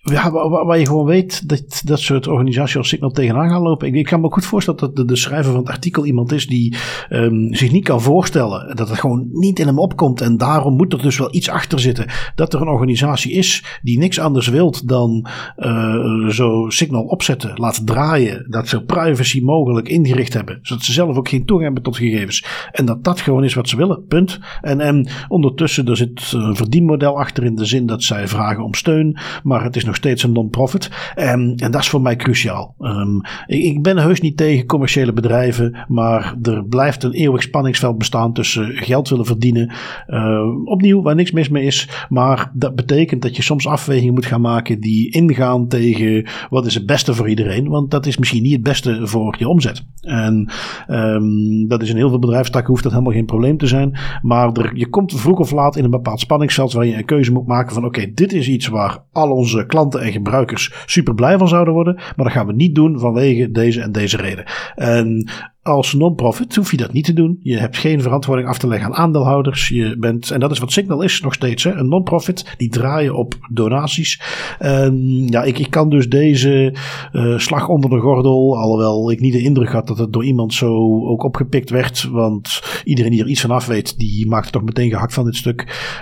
ja, 0.03 0.31
waar, 0.31 0.79
je 0.79 0.87
gewoon 0.87 1.07
weet 1.07 1.49
dat 1.49 1.83
dat 1.85 2.01
soort 2.01 2.27
organisaties 2.27 2.77
als 2.77 2.89
Signal 2.89 3.11
tegenaan 3.11 3.49
gaan 3.49 3.63
lopen. 3.63 3.89
Ik, 3.89 3.95
ik 3.95 4.05
kan 4.05 4.21
me 4.21 4.31
goed 4.31 4.45
voorstellen 4.45 4.95
dat 4.95 5.09
de, 5.09 5.17
schrijver 5.17 5.53
van 5.53 5.61
het 5.61 5.71
artikel 5.71 6.07
iemand 6.07 6.33
is 6.33 6.47
die 6.47 6.77
um, 7.11 7.55
zich 7.55 7.73
niet 7.73 7.85
kan 7.85 8.01
voorstellen 8.01 8.77
dat 8.77 8.89
het 8.89 8.99
gewoon 8.99 9.29
niet 9.33 9.59
in 9.59 9.67
hem 9.67 9.79
opkomt. 9.79 10.21
En 10.21 10.37
daarom 10.37 10.77
moet 10.77 10.93
er 10.93 11.03
dus 11.03 11.19
wel 11.19 11.35
iets 11.35 11.49
achter 11.49 11.81
zitten. 11.81 12.07
Dat 12.35 12.55
er 12.55 12.61
een 12.61 12.69
organisatie 12.69 13.33
is 13.33 13.79
die 13.83 13.99
niks 13.99 14.19
anders 14.19 14.49
wilt 14.49 14.89
dan 14.89 15.27
uh, 15.57 16.29
zo 16.29 16.65
Signal 16.69 17.03
opzetten, 17.03 17.53
laten 17.55 17.85
draaien. 17.85 18.47
Dat 18.51 18.69
ze 18.69 18.85
privacy 18.85 19.41
mogelijk 19.41 19.89
ingericht 19.89 20.33
hebben. 20.33 20.59
Zodat 20.63 20.85
ze 20.85 20.93
zelf 20.93 21.17
ook 21.17 21.29
geen 21.29 21.45
toegang 21.45 21.65
hebben 21.65 21.83
tot 21.83 21.97
gegevens. 21.97 22.45
En 22.73 22.85
dat 22.85 23.05
dat 23.05 23.21
gewoon 23.21 23.45
is 23.45 23.55
wat 23.55 23.69
ze 23.69 23.77
willen. 23.77 24.05
Punt. 24.07 24.39
En, 24.61 24.81
en 24.81 25.09
ondertussen, 25.29 25.87
er 25.87 25.97
zit 25.97 26.33
een 26.33 26.57
verdienmodel 26.57 27.19
achter 27.19 27.45
in 27.45 27.55
de 27.55 27.65
zin 27.65 27.87
dat 27.87 28.03
zij 28.03 28.29
vragen 28.29 28.65
om 28.65 28.75
steun. 28.75 29.19
Maar 29.43 29.63
het 29.63 29.77
is 29.77 29.85
nog 29.91 29.99
steeds 29.99 30.23
een 30.23 30.33
non-profit. 30.33 30.91
Um, 31.17 31.55
en 31.57 31.71
dat 31.71 31.81
is 31.81 31.89
voor 31.89 32.01
mij 32.01 32.17
cruciaal. 32.17 32.75
Um, 32.81 33.21
ik, 33.47 33.83
ben 33.83 33.99
heus 33.99 34.21
niet 34.21 34.37
tegen 34.37 34.67
commerciële 34.67 35.13
bedrijven, 35.13 35.77
maar 35.89 36.35
er 36.43 36.65
blijft 36.65 37.03
een 37.03 37.13
eeuwig 37.13 37.43
spanningsveld 37.43 37.99
bestaan 37.99 38.33
tussen 38.33 38.77
geld 38.77 39.09
willen 39.09 39.27
verdienen. 39.27 39.73
Uh, 40.09 40.65
opnieuw, 40.65 41.03
waar 41.03 41.15
niks 41.15 41.31
mis 41.31 41.49
mee 41.49 41.65
is. 41.65 41.89
Maar 42.09 42.51
dat 42.55 42.75
betekent 42.75 43.23
dat 43.23 43.37
je 43.37 43.43
soms 43.43 43.67
afwegingen 43.67 44.15
moet 44.15 44.27
gaan 44.27 44.41
maken 44.41 44.81
die 44.81 45.11
ingaan 45.11 45.69
tegen 45.69 46.27
wat 46.51 46.67
is 46.67 46.75
het 46.75 46.87
beste 46.87 47.15
voor 47.15 47.29
iedereen. 47.29 47.69
Want 47.69 47.91
dat 47.91 48.07
is 48.07 48.19
misschien 48.19 48.43
niet 48.43 48.53
het 48.53 48.63
beste 48.63 49.07
voor 49.07 49.37
je 49.39 49.49
omzet. 49.49 49.85
En 50.01 50.51
um, 50.89 51.69
dat 51.69 51.83
is 51.83 51.91
in 51.91 51.97
heel 51.97 52.09
veel 52.09 52.19
bedrijfstakken 52.19 52.71
hoeft 52.71 52.83
dat 52.83 52.93
helemaal 52.93 53.15
geen 53.15 53.27
probleem 53.27 53.57
te 53.57 53.67
zijn. 53.67 53.99
Maar 54.23 54.53
er, 54.53 54.71
je 54.75 54.89
komt 54.89 55.21
vroeg 55.21 55.39
of 55.39 55.51
laat 55.51 55.77
in 55.77 55.85
een 55.85 55.91
bepaald 55.91 56.21
spanningsveld 56.21 56.73
waar 56.73 56.87
je 56.87 56.97
een 56.97 57.05
keuze 57.05 57.33
moet 57.33 57.47
maken 57.47 57.75
van 57.75 57.85
oké, 57.85 58.13
dit 58.15 58.33
is 58.33 58.49
iets 58.49 58.67
waar 58.67 59.03
al 59.13 59.31
onze 59.31 59.67
klanten 59.67 59.80
klanten 59.81 60.01
en 60.01 60.13
gebruikers 60.13 60.73
super 60.87 61.15
blij 61.15 61.39
van 61.39 61.49
zouden 61.49 61.75
worden. 61.75 61.95
Maar 61.95 62.15
dat 62.17 62.33
gaan 62.33 62.47
we 62.47 62.53
niet 62.53 62.75
doen 62.75 62.99
vanwege 62.99 63.51
deze 63.51 63.81
en 63.81 63.93
deze 63.93 64.17
reden. 64.17 64.45
En 64.75 65.31
als 65.63 65.93
non-profit 65.93 66.57
hoef 66.57 66.71
je 66.71 66.77
dat 66.77 66.93
niet 66.93 67.05
te 67.05 67.13
doen. 67.13 67.39
Je 67.43 67.57
hebt 67.57 67.77
geen 67.77 68.03
verantwoording 68.03 68.49
af 68.49 68.59
te 68.59 68.67
leggen 68.67 68.89
aan 68.89 68.95
aandeelhouders. 68.97 69.69
Je 69.69 69.97
bent, 69.99 70.31
en 70.31 70.41
dat 70.41 70.51
is 70.51 70.59
wat 70.59 70.73
Signal 70.73 71.03
is 71.03 71.21
nog 71.21 71.35
steeds. 71.35 71.65
Hè? 71.65 71.73
Een 71.73 71.89
non-profit. 71.89 72.55
Die 72.57 72.69
draaien 72.69 73.15
op 73.15 73.35
donaties. 73.53 74.23
En 74.59 75.27
ja, 75.27 75.43
ik, 75.43 75.59
ik 75.59 75.71
kan 75.71 75.91
dus 75.91 76.09
deze 76.09 76.75
uh, 77.13 77.39
slag 77.39 77.69
onder 77.69 77.91
de 77.91 77.99
gordel. 77.99 78.59
Alhoewel 78.59 79.11
ik 79.11 79.21
niet 79.21 79.33
de 79.33 79.43
indruk 79.43 79.73
had 79.73 79.87
dat 79.87 79.99
het 79.99 80.13
door 80.13 80.25
iemand 80.25 80.55
zo 80.55 80.75
ook 81.07 81.23
opgepikt 81.23 81.71
werd. 81.71 82.09
Want 82.11 82.63
iedereen 82.85 83.11
die 83.11 83.21
er 83.21 83.29
iets 83.29 83.41
van 83.41 83.51
af 83.51 83.67
weet, 83.67 83.99
die 83.99 84.29
maakt 84.29 84.53
toch 84.53 84.65
meteen 84.65 84.91
gehakt 84.91 85.15
van 85.15 85.25
dit 85.25 85.37
stuk. 85.37 85.59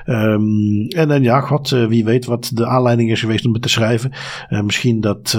Um, 0.06 0.86
en 0.88 1.08
dan 1.08 1.22
ja, 1.22 1.40
god, 1.40 1.70
uh, 1.70 1.86
wie 1.86 2.04
weet 2.04 2.24
wat 2.24 2.50
de 2.54 2.66
aanleiding 2.66 3.10
is 3.10 3.20
geweest 3.20 3.46
om 3.46 3.52
het 3.52 3.62
te 3.62 3.68
schrijven. 3.68 4.12
Uh, 4.50 4.62
misschien 4.62 5.00
dat 5.00 5.30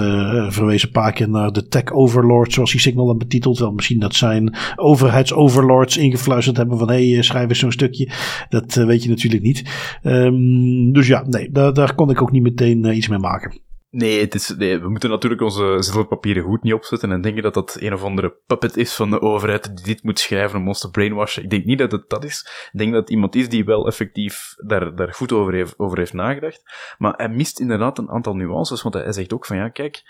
verwezen 0.48 0.86
een 0.86 0.94
paar 0.94 1.12
keer 1.12 1.28
naar 1.28 1.52
de 1.52 1.66
tech 1.66 1.92
overlord, 1.92 2.52
zoals 2.52 2.70
die 2.70 2.80
Signal 2.80 3.06
dan 3.06 3.18
betitelt. 3.18 3.58
Wel, 3.58 3.72
misschien 3.72 3.98
dat 3.98 4.09
zijn 4.14 4.56
overheidsoverlords 4.76 5.96
ingefluisterd 5.96 6.56
hebben 6.56 6.78
van 6.78 6.90
hé, 6.90 7.08
hey, 7.08 7.16
eh, 7.16 7.22
schrijf 7.22 7.48
eens 7.48 7.58
zo'n 7.58 7.72
stukje. 7.72 8.10
Dat 8.48 8.76
uh, 8.76 8.84
weet 8.86 9.02
je 9.02 9.08
natuurlijk 9.08 9.42
niet. 9.42 9.62
Um, 10.02 10.92
dus 10.92 11.06
ja, 11.06 11.24
nee, 11.26 11.50
daar, 11.50 11.72
daar 11.72 11.94
kon 11.94 12.10
ik 12.10 12.22
ook 12.22 12.30
niet 12.30 12.42
meteen 12.42 12.86
uh, 12.86 12.96
iets 12.96 13.08
mee 13.08 13.18
maken. 13.18 13.60
Nee, 13.90 14.20
het 14.20 14.34
is, 14.34 14.54
nee, 14.56 14.78
we 14.78 14.88
moeten 14.88 15.10
natuurlijk 15.10 15.42
onze 15.42 15.76
zilverpapieren 15.78 16.42
goed 16.42 16.62
niet 16.62 16.72
opzetten 16.72 17.12
en 17.12 17.20
denken 17.20 17.42
dat 17.42 17.54
dat 17.54 17.76
een 17.80 17.92
of 17.92 18.02
andere 18.02 18.36
puppet 18.46 18.76
is 18.76 18.94
van 18.94 19.10
de 19.10 19.20
overheid 19.20 19.76
die 19.76 19.84
dit 19.84 20.02
moet 20.02 20.18
schrijven 20.18 20.58
om 20.58 20.68
ons 20.68 20.80
te 20.80 20.90
brainwashen. 20.90 21.42
Ik 21.42 21.50
denk 21.50 21.64
niet 21.64 21.78
dat 21.78 21.92
het 21.92 22.08
dat 22.08 22.24
is. 22.24 22.68
Ik 22.72 22.78
denk 22.78 22.92
dat 22.92 23.00
het 23.00 23.10
iemand 23.10 23.34
is 23.34 23.48
die 23.48 23.64
wel 23.64 23.86
effectief 23.86 24.54
daar, 24.66 24.94
daar 24.94 25.14
goed 25.14 25.32
over 25.32 25.52
heeft, 25.52 25.78
over 25.78 25.98
heeft 25.98 26.12
nagedacht. 26.12 26.62
Maar 26.98 27.14
hij 27.16 27.28
mist 27.28 27.60
inderdaad 27.60 27.98
een 27.98 28.10
aantal 28.10 28.34
nuances, 28.34 28.82
want 28.82 28.94
hij 28.94 29.12
zegt 29.12 29.32
ook 29.32 29.46
van 29.46 29.56
ja, 29.56 29.68
kijk, 29.68 30.02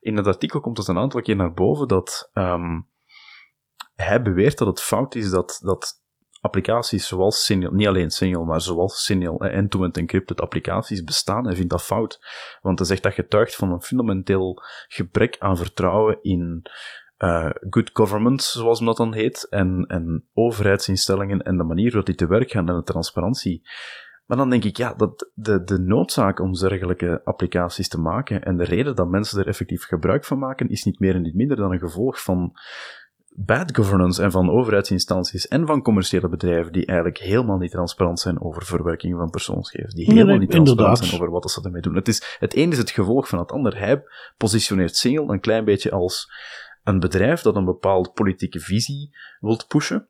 in 0.00 0.16
het 0.16 0.26
artikel 0.26 0.60
komt 0.60 0.78
het 0.78 0.88
een 0.88 0.98
aantal 0.98 1.20
keer 1.20 1.36
naar 1.36 1.52
boven 1.52 1.88
dat 1.88 2.30
um, 2.34 2.86
hij 3.94 4.22
beweert 4.22 4.58
dat 4.58 4.68
het 4.68 4.80
fout 4.80 5.14
is 5.14 5.30
dat, 5.30 5.60
dat 5.62 6.02
applicaties 6.40 7.06
zoals 7.06 7.44
Signal, 7.44 7.72
niet 7.72 7.86
alleen 7.86 8.10
Signal, 8.10 8.44
maar 8.44 8.60
zoals 8.60 9.04
Signal 9.04 9.40
en 9.40 9.50
end-to-end 9.50 9.96
encrypted 9.96 10.40
applicaties 10.40 11.04
bestaan, 11.04 11.46
hij 11.46 11.54
vindt 11.54 11.70
dat 11.70 11.82
fout. 11.82 12.20
Want 12.60 12.78
hij 12.78 12.88
zegt 12.88 13.02
dat 13.02 13.14
getuigt 13.14 13.56
van 13.56 13.72
een 13.72 13.82
fundamenteel 13.82 14.62
gebrek 14.88 15.36
aan 15.38 15.56
vertrouwen 15.56 16.18
in 16.22 16.62
uh, 17.18 17.50
good 17.70 17.90
government, 17.92 18.42
zoals 18.42 18.80
dat 18.80 18.96
dan 18.96 19.14
heet, 19.14 19.46
en, 19.50 19.84
en 19.86 20.28
overheidsinstellingen 20.32 21.42
en 21.42 21.56
de 21.56 21.64
manier 21.64 21.86
waarop 21.86 22.06
die 22.06 22.14
te 22.14 22.26
werk 22.26 22.50
gaan 22.50 22.68
en 22.68 22.76
de 22.76 22.82
transparantie. 22.82 23.62
Maar 24.26 24.36
dan 24.36 24.50
denk 24.50 24.64
ik, 24.64 24.76
ja, 24.76 24.94
dat 24.94 25.30
de, 25.34 25.64
de 25.64 25.78
noodzaak 25.78 26.40
om 26.40 26.52
dergelijke 26.52 27.20
applicaties 27.24 27.88
te 27.88 28.00
maken 28.00 28.42
en 28.42 28.56
de 28.56 28.64
reden 28.64 28.96
dat 28.96 29.08
mensen 29.08 29.40
er 29.40 29.46
effectief 29.46 29.84
gebruik 29.84 30.24
van 30.24 30.38
maken, 30.38 30.68
is 30.68 30.84
niet 30.84 30.98
meer 30.98 31.14
en 31.14 31.22
niet 31.22 31.34
minder 31.34 31.56
dan 31.56 31.72
een 31.72 31.78
gevolg 31.78 32.22
van 32.22 32.52
bad 33.36 33.76
governance 33.76 34.22
en 34.22 34.30
van 34.30 34.50
overheidsinstanties 34.50 35.48
en 35.48 35.66
van 35.66 35.82
commerciële 35.82 36.28
bedrijven 36.28 36.72
die 36.72 36.86
eigenlijk 36.86 37.18
helemaal 37.18 37.58
niet 37.58 37.70
transparant 37.70 38.20
zijn 38.20 38.40
over 38.40 38.64
verwerking 38.64 39.16
van 39.16 39.30
persoonsgegevens, 39.30 39.94
die 39.94 40.12
helemaal 40.12 40.36
niet 40.36 40.50
transparant 40.50 40.98
zijn 40.98 41.12
over 41.12 41.30
wat 41.30 41.50
ze 41.50 41.62
ermee 41.62 41.82
doen. 41.82 41.94
Het, 41.94 42.08
is, 42.08 42.36
het 42.38 42.56
een 42.56 42.70
is 42.70 42.78
het 42.78 42.90
gevolg 42.90 43.28
van 43.28 43.38
het 43.38 43.52
ander. 43.52 43.78
Hij 43.78 44.02
positioneert 44.36 44.96
Single 44.96 45.32
een 45.32 45.40
klein 45.40 45.64
beetje 45.64 45.90
als 45.90 46.32
een 46.82 47.00
bedrijf 47.00 47.42
dat 47.42 47.56
een 47.56 47.64
bepaalde 47.64 48.10
politieke 48.10 48.60
visie 48.60 49.16
wilt 49.40 49.66
pushen, 49.66 50.08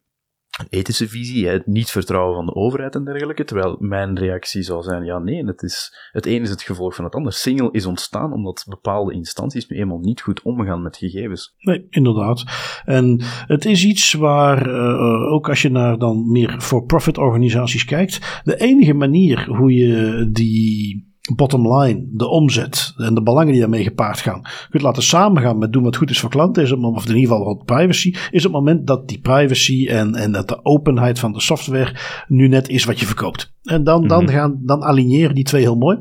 ethische 0.69 1.09
visie, 1.09 1.49
het 1.49 1.67
niet 1.67 1.91
vertrouwen 1.91 2.35
van 2.35 2.47
de 2.47 2.55
overheid 2.55 2.95
en 2.95 3.05
dergelijke, 3.05 3.45
terwijl 3.45 3.77
mijn 3.79 4.19
reactie 4.19 4.63
zou 4.63 4.83
zijn, 4.83 5.05
ja 5.05 5.19
nee, 5.19 5.47
het, 5.47 5.63
is, 5.63 6.09
het 6.13 6.27
een 6.27 6.43
is 6.43 6.51
het 6.51 6.63
gevolg 6.63 6.95
van 6.95 7.05
het 7.05 7.15
ander. 7.15 7.33
Single 7.33 7.69
is 7.73 7.87
ontstaan 7.87 8.33
omdat 8.33 8.65
bepaalde 8.69 9.13
instanties 9.15 9.67
nu 9.67 9.77
eenmaal 9.77 9.99
niet 9.99 10.21
goed 10.21 10.43
omgaan 10.43 10.83
met 10.83 10.97
gegevens. 10.97 11.55
Nee, 11.59 11.87
inderdaad. 11.91 12.45
En 12.85 13.21
het 13.47 13.65
is 13.65 13.85
iets 13.85 14.13
waar, 14.13 14.69
uh, 14.69 15.33
ook 15.33 15.49
als 15.49 15.63
je 15.63 15.71
naar 15.71 15.99
dan 15.99 16.31
meer 16.31 16.61
for-profit 16.61 17.19
organisaties 17.19 17.85
kijkt, 17.85 18.41
de 18.45 18.57
enige 18.57 18.95
manier 18.95 19.47
hoe 19.47 19.73
je 19.73 20.29
die 20.33 21.14
bottom 21.33 21.73
line, 21.73 22.07
de 22.11 22.29
omzet 22.29 22.95
en 22.97 23.15
de 23.15 23.23
belangen 23.23 23.53
die 23.53 23.61
daarmee 23.61 23.83
gepaard 23.83 24.21
gaan, 24.21 24.43
kunt 24.71 24.83
laten 24.83 25.03
samengaan 25.03 25.59
met 25.59 25.73
doen 25.73 25.83
wat 25.83 25.97
goed 25.97 26.11
is 26.11 26.21
voor 26.21 26.31
klanten, 26.31 26.63
is 26.63 26.71
het, 26.71 26.79
of 26.79 27.09
in 27.09 27.17
ieder 27.17 27.31
geval 27.31 27.45
wat 27.45 27.65
privacy, 27.65 28.15
is 28.31 28.43
het 28.43 28.53
moment 28.53 28.87
dat 28.87 29.09
die 29.09 29.21
privacy 29.21 29.87
en, 29.89 30.15
en 30.15 30.33
dat 30.33 30.49
de 30.49 30.65
openheid 30.65 31.19
van 31.19 31.33
de 31.33 31.41
software 31.41 31.97
nu 32.29 32.49
net 32.49 32.69
is 32.69 32.85
wat 32.85 33.01
je 33.01 33.07
verkoopt. 33.07 33.54
En 33.65 33.85
dan, 33.85 34.07
dan, 34.07 34.23
mhm. 34.23 34.33
gaan, 34.33 34.59
dan 34.63 34.83
aligneren 34.83 35.35
die 35.35 35.45
twee 35.45 35.63
heel 35.63 35.77
mooi. 35.77 35.99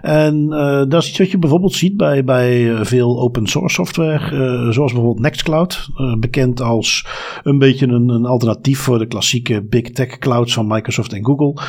En 0.00 0.46
uh, 0.50 0.84
dat 0.88 1.02
is 1.02 1.08
iets 1.08 1.18
wat 1.18 1.30
je 1.30 1.38
bijvoorbeeld 1.38 1.72
ziet 1.72 1.96
bij, 1.96 2.24
bij 2.24 2.72
eh, 2.72 2.84
veel 2.84 3.20
open 3.20 3.46
source 3.46 3.74
software, 3.74 4.32
uh, 4.32 4.70
zoals 4.70 4.92
bijvoorbeeld 4.92 5.20
Nextcloud, 5.20 5.88
uh, 5.96 6.14
bekend 6.14 6.60
als 6.60 7.06
een 7.42 7.58
beetje 7.58 7.86
een, 7.86 8.08
een, 8.08 8.24
alternatief 8.24 8.78
voor 8.78 8.98
de 8.98 9.06
klassieke 9.06 9.62
big 9.62 9.90
tech 9.90 10.18
clouds 10.18 10.54
van 10.54 10.66
Microsoft 10.66 11.12
en 11.12 11.24
Google, 11.24 11.60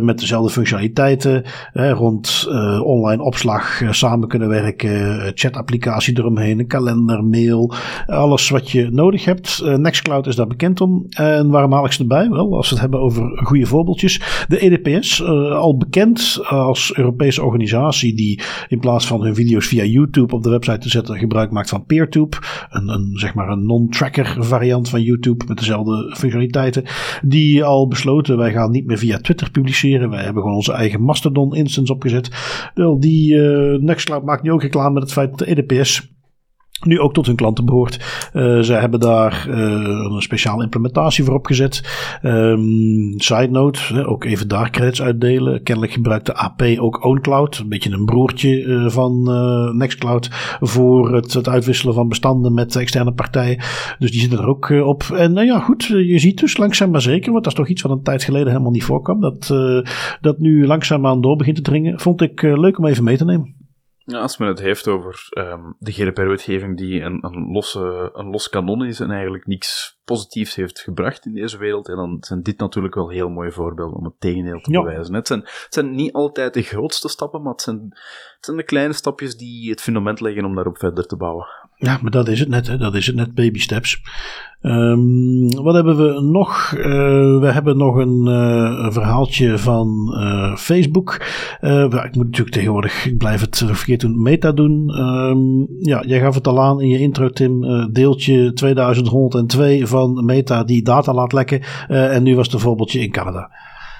met 0.00 0.18
dezelfde 0.18 0.50
functionaliteiten 0.50 1.44
rond 1.72 2.48
online 2.82 3.22
opslag, 3.22 3.82
samen 3.90 4.28
kunnen 4.28 4.48
werken, 4.48 5.32
chatapplicatie 5.34 6.18
eromheen, 6.18 6.58
een 6.58 6.66
kalender, 6.66 7.24
mail, 7.24 7.74
alles 8.06 8.48
wat 8.48 8.70
je 8.70 8.90
nodig 8.90 9.24
hebt. 9.24 9.62
Nextcloud 9.76 10.26
is 10.26 10.36
daar 10.36 10.46
bekend 10.46 10.80
om. 10.80 11.06
En 11.08 11.48
waarom 11.50 11.72
haal 11.72 11.84
ik 11.84 11.92
ze 11.92 12.00
erbij? 12.00 12.28
Wel, 12.30 12.56
als 12.56 12.68
we 12.68 12.72
het 12.72 12.82
hebben 12.82 13.00
over 13.00 13.40
goede 13.44 13.66
voorbeeldjes. 13.66 14.44
De 14.48 14.58
EDP 14.58 14.83
Uh, 14.86 15.00
eh, 15.20 15.56
al 15.56 15.76
bekend 15.76 16.40
als 16.44 16.96
Europese 16.96 17.42
organisatie 17.42 18.14
die 18.14 18.40
in 18.68 18.80
plaats 18.80 19.06
van 19.06 19.22
hun 19.22 19.34
video's 19.34 19.66
via 19.66 19.84
YouTube 19.84 20.34
op 20.34 20.42
de 20.42 20.50
website 20.50 20.78
te 20.78 20.88
zetten 20.88 21.18
gebruik 21.18 21.50
maakt 21.50 21.68
van 21.68 21.84
PeerTube. 21.84 22.36
Een, 22.70 22.88
een, 22.88 23.10
zeg 23.12 23.34
maar 23.34 23.48
een 23.48 23.66
non-tracker 23.66 24.36
variant 24.38 24.88
van 24.88 25.02
YouTube 25.02 25.44
met 25.48 25.58
dezelfde 25.58 26.14
functionaliteiten. 26.16 26.84
Die 27.22 27.64
al 27.64 27.88
besloten, 27.88 28.36
wij 28.36 28.52
gaan 28.52 28.70
niet 28.70 28.86
meer 28.86 28.98
via 28.98 29.18
Twitter 29.18 29.50
publiceren. 29.50 30.10
Wij 30.10 30.22
hebben 30.22 30.42
gewoon 30.42 30.56
onze 30.56 30.72
eigen 30.72 31.02
Mastodon 31.02 31.54
instance 31.54 31.92
opgezet. 31.92 32.30
Wel, 32.74 33.00
die 33.00 33.34
uh, 33.34 33.78
Nextcloud 33.78 34.24
maakt 34.24 34.42
nu 34.42 34.52
ook 34.52 34.62
reclame 34.62 34.92
met 34.92 35.02
het 35.02 35.12
feit 35.12 35.30
dat 35.30 35.38
de 35.38 35.46
EDPS 35.46 36.13
nu 36.82 37.00
ook 37.00 37.12
tot 37.12 37.26
hun 37.26 37.36
klanten 37.36 37.64
behoort. 37.64 38.28
Uh, 38.32 38.60
zij 38.60 38.80
hebben 38.80 39.00
daar 39.00 39.46
uh, 39.48 39.56
een 39.56 40.22
speciale 40.22 40.62
implementatie 40.62 41.24
voor 41.24 41.34
opgezet. 41.34 41.82
Um, 42.22 43.14
side 43.16 43.50
note, 43.50 44.06
ook 44.06 44.24
even 44.24 44.48
daar 44.48 44.70
credits 44.70 45.02
uitdelen. 45.02 45.62
Kennelijk 45.62 45.92
gebruikt 45.92 46.26
de 46.26 46.34
AP 46.34 46.62
ook 46.78 47.04
OwnCloud, 47.04 47.58
een 47.58 47.68
beetje 47.68 47.90
een 47.90 48.04
broertje 48.04 48.62
uh, 48.62 48.88
van 48.88 49.22
Nextcloud, 49.76 50.28
voor 50.60 51.14
het, 51.14 51.32
het, 51.32 51.48
uitwisselen 51.48 51.94
van 51.94 52.08
bestanden 52.08 52.54
met 52.54 52.76
externe 52.76 53.12
partijen. 53.12 53.58
Dus 53.98 54.10
die 54.10 54.20
zitten 54.20 54.38
er 54.38 54.48
ook 54.48 54.70
op. 54.70 55.02
En 55.02 55.32
nou 55.32 55.46
ja, 55.46 55.58
goed, 55.58 55.84
je 55.84 56.18
ziet 56.18 56.40
dus 56.40 56.56
langzaam 56.56 56.90
maar 56.90 57.00
zeker, 57.00 57.32
want 57.32 57.44
dat 57.44 57.52
is 57.52 57.58
toch 57.58 57.68
iets 57.68 57.82
wat 57.82 57.92
een 57.92 58.02
tijd 58.02 58.24
geleden 58.24 58.48
helemaal 58.48 58.70
niet 58.70 58.84
voorkwam, 58.84 59.20
dat, 59.20 59.46
dat 60.20 60.38
nu 60.38 60.66
langzaamaan 60.66 61.20
door 61.20 61.36
begint 61.36 61.56
te 61.56 61.62
dringen. 61.62 62.00
Vond 62.00 62.20
ik 62.20 62.42
leuk 62.42 62.78
om 62.78 62.86
even 62.86 63.04
mee 63.04 63.16
te 63.16 63.24
nemen. 63.24 63.63
Ja, 64.06 64.18
als 64.18 64.36
men 64.36 64.48
het 64.48 64.58
heeft 64.58 64.88
over 64.88 65.28
um, 65.38 65.76
de 65.78 65.92
GDPR-wetgeving 65.92 66.76
die 66.76 67.00
een, 67.00 67.24
een, 67.24 67.52
losse, 67.52 68.10
een 68.12 68.30
los 68.30 68.48
kanon 68.48 68.84
is 68.84 69.00
en 69.00 69.10
eigenlijk 69.10 69.46
niks 69.46 69.98
positiefs 70.04 70.54
heeft 70.54 70.80
gebracht 70.80 71.26
in 71.26 71.34
deze 71.34 71.58
wereld, 71.58 71.88
en 71.88 71.96
dan 71.96 72.16
zijn 72.20 72.42
dit 72.42 72.58
natuurlijk 72.58 72.94
wel 72.94 73.08
heel 73.08 73.28
mooie 73.28 73.52
voorbeelden 73.52 73.96
om 73.96 74.04
het 74.04 74.20
tegendeel 74.20 74.60
te 74.60 74.70
bewijzen. 74.70 75.14
Het 75.14 75.26
zijn, 75.26 75.40
het 75.40 75.66
zijn 75.68 75.94
niet 75.94 76.12
altijd 76.12 76.54
de 76.54 76.62
grootste 76.62 77.08
stappen, 77.08 77.42
maar 77.42 77.52
het 77.52 77.62
zijn, 77.62 77.80
het 78.36 78.44
zijn 78.44 78.56
de 78.56 78.62
kleine 78.62 78.92
stapjes 78.92 79.36
die 79.36 79.70
het 79.70 79.80
fundament 79.80 80.20
leggen 80.20 80.44
om 80.44 80.54
daarop 80.54 80.78
verder 80.78 81.06
te 81.06 81.16
bouwen. 81.16 81.46
Ja, 81.84 81.98
maar 82.02 82.10
dat 82.10 82.28
is 82.28 82.40
het 82.40 82.48
net, 82.48 82.66
hè? 82.66 82.76
dat 82.76 82.94
is 82.94 83.06
het 83.06 83.16
net, 83.16 83.34
baby 83.34 83.58
steps. 83.58 84.02
Um, 84.62 85.50
wat 85.62 85.74
hebben 85.74 85.96
we 85.96 86.20
nog? 86.20 86.74
Uh, 86.76 86.84
we 87.40 87.50
hebben 87.52 87.76
nog 87.76 87.96
een, 87.96 88.24
uh, 88.26 88.90
verhaaltje 88.90 89.58
van 89.58 90.14
uh, 90.18 90.56
Facebook. 90.56 91.14
ik 91.60 91.90
moet 91.90 92.24
natuurlijk 92.24 92.50
tegenwoordig, 92.50 93.06
ik 93.06 93.18
blijf 93.18 93.40
het 93.40 93.62
vergeten 93.66 94.12
doen, 94.12 94.22
meta 94.22 94.52
doen. 94.52 94.98
Um, 94.98 95.66
ja, 95.80 96.02
jij 96.06 96.20
gaf 96.20 96.34
het 96.34 96.46
al 96.46 96.62
aan 96.62 96.80
in 96.80 96.88
je 96.88 96.98
intro, 96.98 97.30
Tim. 97.30 97.60
deeltje 97.92 98.52
2102 98.52 99.86
van 99.86 100.24
meta 100.24 100.64
die 100.64 100.82
data 100.82 101.14
laat 101.14 101.32
lekken. 101.32 101.60
en 101.88 102.22
nu 102.22 102.36
was 102.36 102.46
het 102.46 102.54
een 102.54 102.60
voorbeeldje 102.60 103.00
in 103.00 103.10
Canada. 103.10 103.50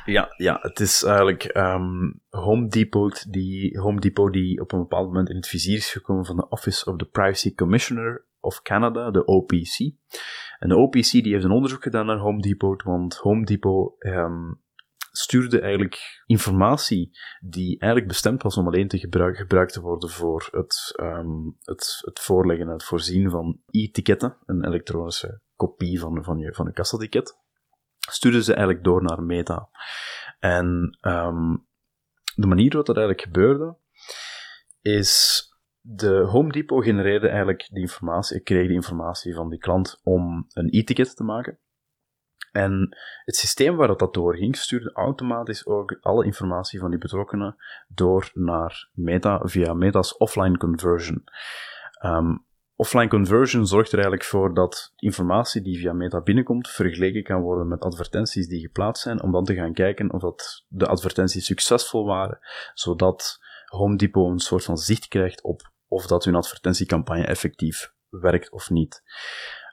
Ja, 0.05 0.35
ja, 0.37 0.59
het 0.61 0.81
is 0.81 1.03
eigenlijk 1.03 1.57
um, 1.57 2.21
Home 2.31 2.69
Depot 2.69 3.33
die, 3.33 3.79
Home 3.79 4.01
Depot 4.01 4.33
die 4.33 4.61
op 4.61 4.73
een 4.73 4.79
bepaald 4.79 5.07
moment 5.07 5.29
in 5.29 5.37
het 5.37 5.47
vizier 5.47 5.77
is 5.77 5.93
gekomen 5.93 6.25
van 6.25 6.37
de 6.37 6.49
Office 6.49 6.91
of 6.91 6.97
the 6.97 7.05
Privacy 7.05 7.55
Commissioner 7.55 8.27
of 8.41 8.63
Canada, 8.63 9.11
de 9.11 9.25
OPC. 9.25 9.79
En 10.59 10.69
de 10.69 10.77
OPC 10.77 11.11
die 11.11 11.33
heeft 11.33 11.45
een 11.45 11.51
onderzoek 11.51 11.83
gedaan 11.83 12.07
naar 12.07 12.19
Home 12.19 12.41
Depot, 12.41 12.83
want 12.83 13.17
Home 13.17 13.45
Depot 13.45 14.05
um, 14.05 14.63
stuurde 15.11 15.61
eigenlijk 15.61 16.23
informatie 16.27 17.19
die 17.41 17.79
eigenlijk 17.79 18.13
bestemd 18.13 18.43
was 18.43 18.57
om 18.57 18.67
alleen 18.67 18.89
te 18.89 18.99
gebruik, 18.99 19.37
gebruikt 19.37 19.73
te 19.73 19.81
worden 19.81 20.11
voor 20.11 20.49
het, 20.51 20.95
um, 21.01 21.57
het, 21.61 21.99
het 22.05 22.21
voorleggen 22.21 22.67
en 22.67 22.73
het 22.73 22.85
voorzien 22.85 23.31
van 23.31 23.61
e-ticketten, 23.71 24.37
een 24.45 24.67
elektronische 24.67 25.41
kopie 25.55 26.01
van, 26.01 26.25
van 26.25 26.39
je, 26.39 26.55
van 26.55 26.67
je 26.67 26.73
kassaticket 26.73 27.43
stuurden 28.11 28.43
ze 28.43 28.55
eigenlijk 28.55 28.85
door 28.85 29.03
naar 29.03 29.23
Meta. 29.23 29.69
En 30.39 30.99
um, 31.01 31.67
de 32.35 32.47
manier 32.47 32.69
waarop 32.69 32.87
dat 32.87 32.97
eigenlijk 32.97 33.27
gebeurde, 33.27 33.77
is 34.81 35.43
de 35.81 36.17
Home 36.17 36.53
Depot 36.53 36.85
genereerde 36.85 37.29
eigenlijk 37.29 37.69
die 37.71 37.81
informatie, 37.81 38.37
ik 38.37 38.45
kreeg 38.45 38.67
die 38.67 38.77
informatie 38.77 39.35
van 39.35 39.49
die 39.49 39.59
klant 39.59 40.01
om 40.03 40.47
een 40.53 40.69
e-ticket 40.71 41.17
te 41.17 41.25
maken. 41.25 41.59
En 42.53 42.97
het 43.25 43.37
systeem 43.37 43.77
waar 43.77 43.97
dat 43.97 44.15
doorging, 44.15 44.57
stuurde 44.57 44.93
automatisch 44.93 45.67
ook 45.67 45.99
alle 46.01 46.25
informatie 46.25 46.79
van 46.79 46.91
die 46.91 46.99
betrokkenen 46.99 47.57
door 47.89 48.31
naar 48.35 48.89
Meta 48.93 49.41
via 49.43 49.73
Meta's 49.73 50.17
offline 50.17 50.57
conversion. 50.57 51.25
Um, 52.05 52.47
offline 52.77 53.09
conversion 53.09 53.67
zorgt 53.67 53.89
er 53.89 53.99
eigenlijk 53.99 54.25
voor 54.25 54.55
dat 54.55 54.93
informatie 54.97 55.63
die 55.63 55.79
via 55.79 55.93
Meta 55.93 56.21
binnenkomt 56.21 56.71
vergeleken 56.71 57.23
kan 57.23 57.41
worden 57.41 57.69
met 57.69 57.83
advertenties 57.83 58.49
die 58.49 58.61
geplaatst 58.61 59.03
zijn, 59.03 59.23
om 59.23 59.33
dan 59.33 59.45
te 59.45 59.55
gaan 59.55 59.73
kijken 59.73 60.13
of 60.13 60.21
dat 60.21 60.65
de 60.69 60.87
advertenties 60.87 61.47
succesvol 61.47 62.07
waren, 62.07 62.39
zodat 62.75 63.39
Home 63.65 63.97
Depot 63.97 64.31
een 64.31 64.39
soort 64.39 64.65
van 64.65 64.77
zicht 64.77 65.09
krijgt 65.09 65.43
op 65.43 65.73
of 65.89 66.07
dat 66.07 66.25
hun 66.25 66.35
advertentiecampagne 66.35 67.27
effectief 67.27 67.93
werkt 68.09 68.51
of 68.51 68.71
niet. 68.71 69.03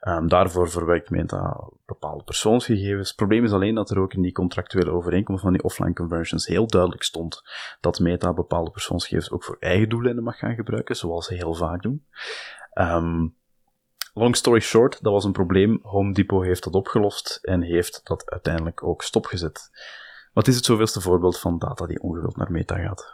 Um, 0.08 0.28
daarvoor 0.28 0.70
verwerkt 0.70 1.10
Meta 1.10 1.70
bepaalde 1.86 2.24
persoonsgegevens. 2.24 3.08
Het 3.08 3.18
probleem 3.18 3.43
is 3.43 3.52
alleen 3.52 3.76
dat 3.76 3.89
er 3.89 3.99
ook 3.99 4.14
in 4.14 4.22
die 4.22 4.32
contractuele 4.32 4.91
overeenkomst 4.91 5.43
van 5.43 5.54
die 5.54 5.64
offline 5.64 5.93
conversions 5.93 6.45
heel 6.45 6.68
duidelijk 6.68 7.04
stond 7.04 7.41
dat 7.80 7.99
Meta 7.99 8.34
bepaalde 8.34 8.72
persoonsgegevens 8.72 9.32
ook 9.32 9.43
voor 9.43 9.58
eigen 9.60 9.89
doeleinden 9.89 10.24
mag 10.24 10.38
gaan 10.38 10.56
gebruiken, 10.56 10.95
zoals 10.95 11.26
ze 11.26 11.34
heel 11.34 11.54
vaak 11.54 11.82
doen. 11.82 12.06
Um, 12.74 13.36
long 14.13 14.36
story 14.36 14.59
short, 14.59 15.01
dat 15.01 15.13
was 15.13 15.24
een 15.24 15.32
probleem. 15.32 15.80
Home 15.82 16.13
Depot 16.13 16.43
heeft 16.43 16.63
dat 16.63 16.74
opgelost 16.74 17.39
en 17.41 17.61
heeft 17.61 18.01
dat 18.03 18.32
uiteindelijk 18.32 18.84
ook 18.84 19.03
stopgezet. 19.03 19.69
Wat 20.34 20.47
is 20.47 20.55
het 20.55 20.65
zoveelste 20.65 21.01
voorbeeld 21.01 21.39
van 21.39 21.57
data 21.57 21.86
die 21.86 22.01
ongewild 22.01 22.38
naar 22.38 22.51
Meta 22.51 22.75
gaat? 22.75 23.05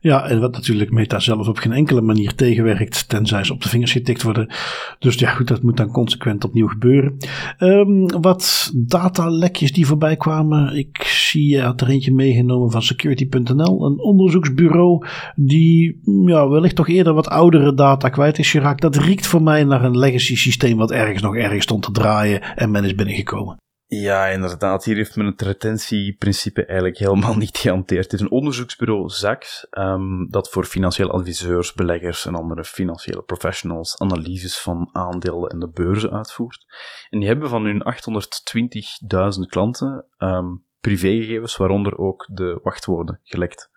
Ja, 0.00 0.28
en 0.28 0.40
wat 0.40 0.52
natuurlijk 0.52 0.90
Meta 0.90 1.18
zelf 1.18 1.48
op 1.48 1.56
geen 1.56 1.72
enkele 1.72 2.00
manier 2.00 2.34
tegenwerkt, 2.34 3.08
tenzij 3.08 3.44
ze 3.44 3.52
op 3.52 3.62
de 3.62 3.68
vingers 3.68 3.92
getikt 3.92 4.22
worden. 4.22 4.54
Dus 4.98 5.14
ja, 5.14 5.30
goed, 5.30 5.48
dat 5.48 5.62
moet 5.62 5.76
dan 5.76 5.92
consequent 5.92 6.44
opnieuw 6.44 6.66
gebeuren. 6.68 7.16
Um, 7.58 8.20
wat 8.20 8.72
datalekjes 8.74 9.72
die 9.72 9.86
voorbij 9.86 10.16
kwamen. 10.16 10.76
Ik 10.76 11.02
zie, 11.02 11.48
je 11.48 11.60
had 11.60 11.80
er 11.80 11.88
eentje 11.88 12.14
meegenomen 12.14 12.70
van 12.70 12.82
security.nl, 12.82 13.86
een 13.86 13.98
onderzoeksbureau 13.98 15.06
die 15.34 16.00
ja, 16.26 16.48
wellicht 16.48 16.76
toch 16.76 16.88
eerder 16.88 17.14
wat 17.14 17.28
oudere 17.28 17.74
data 17.74 18.08
kwijt 18.08 18.38
is 18.38 18.50
geraakt. 18.50 18.80
Dat 18.80 18.96
riekt 18.96 19.26
voor 19.26 19.42
mij 19.42 19.64
naar 19.64 19.84
een 19.84 19.98
legacy 19.98 20.36
systeem 20.36 20.76
wat 20.76 20.90
ergens 20.90 21.22
nog 21.22 21.36
ergens 21.36 21.64
stond 21.64 21.82
te 21.82 21.90
draaien 21.90 22.42
en 22.56 22.70
men 22.70 22.84
is 22.84 22.94
binnengekomen. 22.94 23.56
Ja, 24.00 24.26
inderdaad. 24.26 24.84
Hier 24.84 24.96
heeft 24.96 25.16
men 25.16 25.26
het 25.26 25.42
retentieprincipe 25.42 26.64
eigenlijk 26.64 26.98
helemaal 26.98 27.36
niet 27.36 27.58
gehanteerd. 27.58 28.04
Het 28.04 28.12
is 28.12 28.20
een 28.20 28.30
onderzoeksbureau, 28.30 29.08
ZAX, 29.08 29.66
um, 29.70 30.30
dat 30.30 30.50
voor 30.50 30.64
financiële 30.64 31.10
adviseurs, 31.10 31.72
beleggers 31.72 32.26
en 32.26 32.34
andere 32.34 32.64
financiële 32.64 33.22
professionals 33.22 33.98
analyses 33.98 34.60
van 34.60 34.88
aandelen 34.92 35.50
en 35.50 35.58
de 35.58 35.68
beurzen 35.68 36.10
uitvoert. 36.10 36.66
En 37.10 37.18
die 37.18 37.28
hebben 37.28 37.48
van 37.48 37.64
hun 37.64 37.82
820.000 39.38 39.40
klanten 39.48 40.06
um, 40.18 40.64
privégegevens, 40.80 41.56
waaronder 41.56 41.98
ook 41.98 42.28
de 42.32 42.60
wachtwoorden, 42.62 43.20
gelekt. 43.22 43.70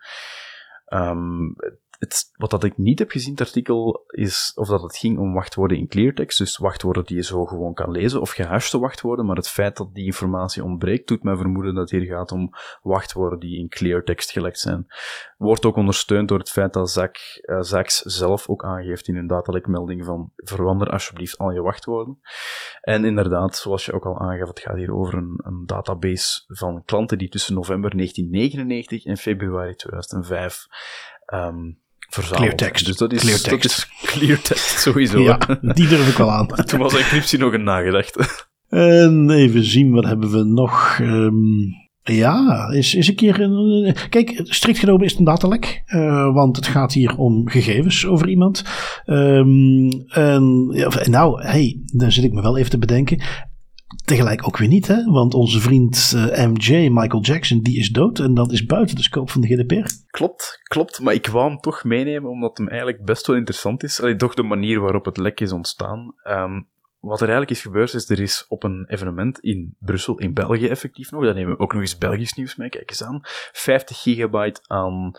Um, 0.93 1.55
het, 1.99 2.31
wat 2.37 2.49
dat 2.49 2.63
ik 2.63 2.77
niet 2.77 2.99
heb 2.99 3.11
gezien, 3.11 3.31
het 3.31 3.41
artikel, 3.41 4.03
is 4.07 4.51
of 4.55 4.67
dat 4.67 4.81
het 4.81 4.97
ging 4.97 5.17
om 5.17 5.33
wachtwoorden 5.33 5.77
in 5.77 5.87
cleartext, 5.87 6.37
dus 6.37 6.57
wachtwoorden 6.57 7.05
die 7.05 7.15
je 7.15 7.23
zo 7.23 7.45
gewoon 7.45 7.73
kan 7.73 7.91
lezen, 7.91 8.21
of 8.21 8.31
gehashte 8.31 8.79
wachtwoorden, 8.79 9.25
maar 9.25 9.35
het 9.35 9.49
feit 9.49 9.77
dat 9.77 9.93
die 9.93 10.05
informatie 10.05 10.63
ontbreekt, 10.63 11.07
doet 11.07 11.23
mij 11.23 11.35
vermoeden 11.35 11.73
dat 11.73 11.91
het 11.91 11.99
hier 11.99 12.09
gaat 12.09 12.31
om 12.31 12.49
wachtwoorden 12.81 13.39
die 13.39 13.59
in 13.59 13.69
cleartext 13.69 14.31
gelekt 14.31 14.59
zijn. 14.59 14.87
Wordt 15.37 15.65
ook 15.65 15.75
ondersteund 15.75 16.27
door 16.27 16.39
het 16.39 16.49
feit 16.49 16.73
dat 16.73 16.91
Zak, 16.91 17.17
uh, 17.41 17.61
Zaks 17.61 17.97
zelf 17.97 18.49
ook 18.49 18.63
aangeeft 18.63 19.07
in 19.07 19.15
hun 19.15 19.27
datalekmelding 19.27 20.05
van 20.05 20.31
verander 20.35 20.89
alsjeblieft 20.89 21.37
al 21.37 21.51
je 21.51 21.61
wachtwoorden. 21.61 22.19
En 22.81 23.05
inderdaad, 23.05 23.55
zoals 23.55 23.85
je 23.85 23.93
ook 23.93 24.05
al 24.05 24.19
aangaf, 24.19 24.47
het 24.47 24.59
gaat 24.59 24.75
hier 24.75 24.93
over 24.93 25.13
een, 25.13 25.39
een 25.43 25.65
database 25.65 26.43
van 26.47 26.83
klanten 26.85 27.17
die 27.17 27.29
tussen 27.29 27.53
november 27.53 27.91
1999 27.95 29.05
en 29.05 29.17
februari 29.17 29.75
2005 29.75 30.67
um, 31.33 31.79
verzameld. 32.09 32.41
Cleartext. 32.41 32.85
Dus 32.85 32.97
dat 32.97 33.13
is 33.13 33.21
cleartext. 33.21 33.87
cleartext 34.05 34.79
sowieso. 34.79 35.19
Ja, 35.19 35.39
die 35.61 35.87
durf 35.87 36.09
ik 36.09 36.17
wel 36.17 36.31
aan. 36.31 36.47
Toen 36.65 36.79
was 36.79 36.95
encryptie 36.95 37.39
nog 37.39 37.53
een 37.53 37.63
nagedachte. 37.63 38.47
En 38.69 39.29
even 39.29 39.63
zien, 39.63 39.91
wat 39.91 40.05
hebben 40.05 40.31
we 40.31 40.43
nog? 40.43 40.99
Um, 41.01 41.73
ja, 42.03 42.69
is, 42.71 42.95
is 42.95 43.07
een 43.07 43.15
keer. 43.15 43.41
Een, 43.41 43.95
kijk, 44.09 44.41
strikt 44.43 44.79
genomen 44.79 45.05
is 45.05 45.11
het 45.11 45.19
een 45.19 45.25
datalek. 45.25 45.83
Uh, 45.87 46.33
want 46.33 46.55
het 46.55 46.67
gaat 46.67 46.93
hier 46.93 47.17
om 47.17 47.49
gegevens 47.49 48.05
over 48.05 48.29
iemand. 48.29 48.63
Um, 49.05 49.89
en, 50.07 50.67
nou, 51.09 51.43
hey, 51.43 51.81
dan 51.85 52.11
zit 52.11 52.23
ik 52.23 52.33
me 52.33 52.41
wel 52.41 52.57
even 52.57 52.69
te 52.69 52.77
bedenken. 52.77 53.21
Tegelijk 54.05 54.47
ook 54.47 54.57
weer 54.57 54.67
niet, 54.67 54.87
hè? 54.87 55.03
want 55.03 55.33
onze 55.33 55.59
vriend 55.59 56.13
uh, 56.15 56.45
MJ, 56.45 56.89
Michael 56.89 57.21
Jackson, 57.21 57.59
die 57.59 57.77
is 57.77 57.89
dood 57.89 58.19
en 58.19 58.33
dat 58.33 58.51
is 58.51 58.65
buiten 58.65 58.95
de 58.95 59.01
scope 59.01 59.31
van 59.31 59.41
de 59.41 59.47
GDPR. 59.47 59.91
Klopt, 60.07 60.59
klopt, 60.63 60.99
maar 60.99 61.13
ik 61.13 61.27
wou 61.27 61.49
hem 61.49 61.59
toch 61.59 61.83
meenemen 61.83 62.29
omdat 62.29 62.57
hem 62.57 62.67
eigenlijk 62.67 63.05
best 63.05 63.27
wel 63.27 63.35
interessant 63.35 63.83
is. 63.83 64.01
Allee, 64.01 64.15
toch 64.15 64.33
de 64.33 64.43
manier 64.43 64.79
waarop 64.79 65.05
het 65.05 65.17
lek 65.17 65.39
is 65.39 65.51
ontstaan. 65.51 66.15
Um, 66.23 66.67
wat 66.99 67.21
er 67.21 67.27
eigenlijk 67.27 67.51
is 67.51 67.61
gebeurd 67.61 67.93
is, 67.93 68.09
er 68.09 68.19
is 68.19 68.45
op 68.47 68.63
een 68.63 68.85
evenement 68.87 69.39
in 69.39 69.75
Brussel, 69.79 70.17
in 70.17 70.33
België 70.33 70.67
effectief 70.67 71.11
nog, 71.11 71.23
daar 71.23 71.33
nemen 71.33 71.55
we 71.55 71.59
ook 71.59 71.73
nog 71.73 71.81
eens 71.81 71.97
Belgisch 71.97 72.33
nieuws 72.33 72.55
mee, 72.55 72.69
kijk 72.69 72.89
eens 72.89 73.03
aan, 73.03 73.19
50 73.51 74.01
gigabyte 74.01 74.61
aan 74.67 75.11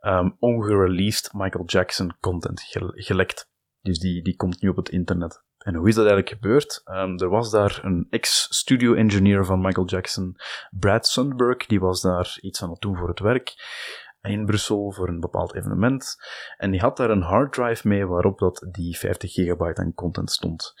um, 0.00 0.36
ongereleased 0.38 1.32
Michael 1.32 1.64
Jackson 1.64 2.16
content 2.20 2.62
gelekt. 2.94 3.50
Dus 3.82 3.98
die, 3.98 4.22
die 4.22 4.36
komt 4.36 4.60
nu 4.60 4.68
op 4.68 4.76
het 4.76 4.88
internet. 4.88 5.46
En 5.58 5.74
hoe 5.74 5.88
is 5.88 5.94
dat 5.94 6.06
eigenlijk 6.06 6.36
gebeurd? 6.40 6.82
Um, 6.84 7.18
er 7.18 7.28
was 7.28 7.50
daar 7.50 7.80
een 7.82 8.06
ex-studio 8.10 8.94
engineer 8.94 9.44
van 9.44 9.60
Michael 9.60 9.86
Jackson, 9.86 10.36
Brad 10.70 11.06
Sundberg, 11.06 11.66
die 11.66 11.80
was 11.80 12.00
daar 12.00 12.38
iets 12.40 12.62
aan 12.62 12.70
het 12.70 12.80
doen 12.80 12.96
voor 12.96 13.08
het 13.08 13.20
werk 13.20 13.54
in 14.22 14.46
Brussel 14.46 14.92
voor 14.92 15.08
een 15.08 15.20
bepaald 15.20 15.54
evenement. 15.54 16.16
En 16.56 16.70
die 16.70 16.80
had 16.80 16.96
daar 16.96 17.10
een 17.10 17.22
harddrive 17.22 17.88
mee 17.88 18.06
waarop 18.06 18.38
dat 18.38 18.66
die 18.70 18.98
50 18.98 19.32
gigabyte 19.32 19.80
aan 19.80 19.94
content 19.94 20.30
stond. 20.30 20.74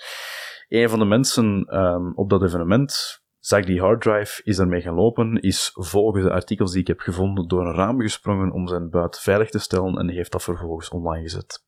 Een 0.68 0.88
van 0.88 0.98
de 0.98 1.04
mensen 1.04 1.76
um, 1.76 2.12
op 2.14 2.30
dat 2.30 2.42
evenement 2.42 3.22
zag 3.38 3.64
die 3.64 3.80
harddrive, 3.80 4.42
is 4.44 4.56
daarmee 4.56 4.80
gaan 4.80 4.94
lopen, 4.94 5.40
is 5.40 5.70
volgens 5.74 6.24
de 6.24 6.32
artikels 6.32 6.72
die 6.72 6.80
ik 6.80 6.86
heb 6.86 7.00
gevonden 7.00 7.48
door 7.48 7.66
een 7.66 7.74
raam 7.74 8.00
gesprongen 8.00 8.52
om 8.52 8.68
zijn 8.68 8.90
buit 8.90 9.20
veilig 9.20 9.50
te 9.50 9.58
stellen 9.58 9.98
en 9.98 10.08
heeft 10.08 10.32
dat 10.32 10.42
vervolgens 10.42 10.88
online 10.88 11.22
gezet. 11.22 11.64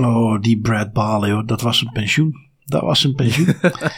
Oh, 0.00 0.40
die 0.40 0.60
Brad 0.60 0.92
Barley, 0.92 1.42
dat 1.44 1.60
was 1.60 1.80
een 1.80 1.92
pensioen. 1.92 2.52
Dat 2.64 2.82
was 2.82 3.04
een 3.04 3.14
pensioen. 3.14 3.54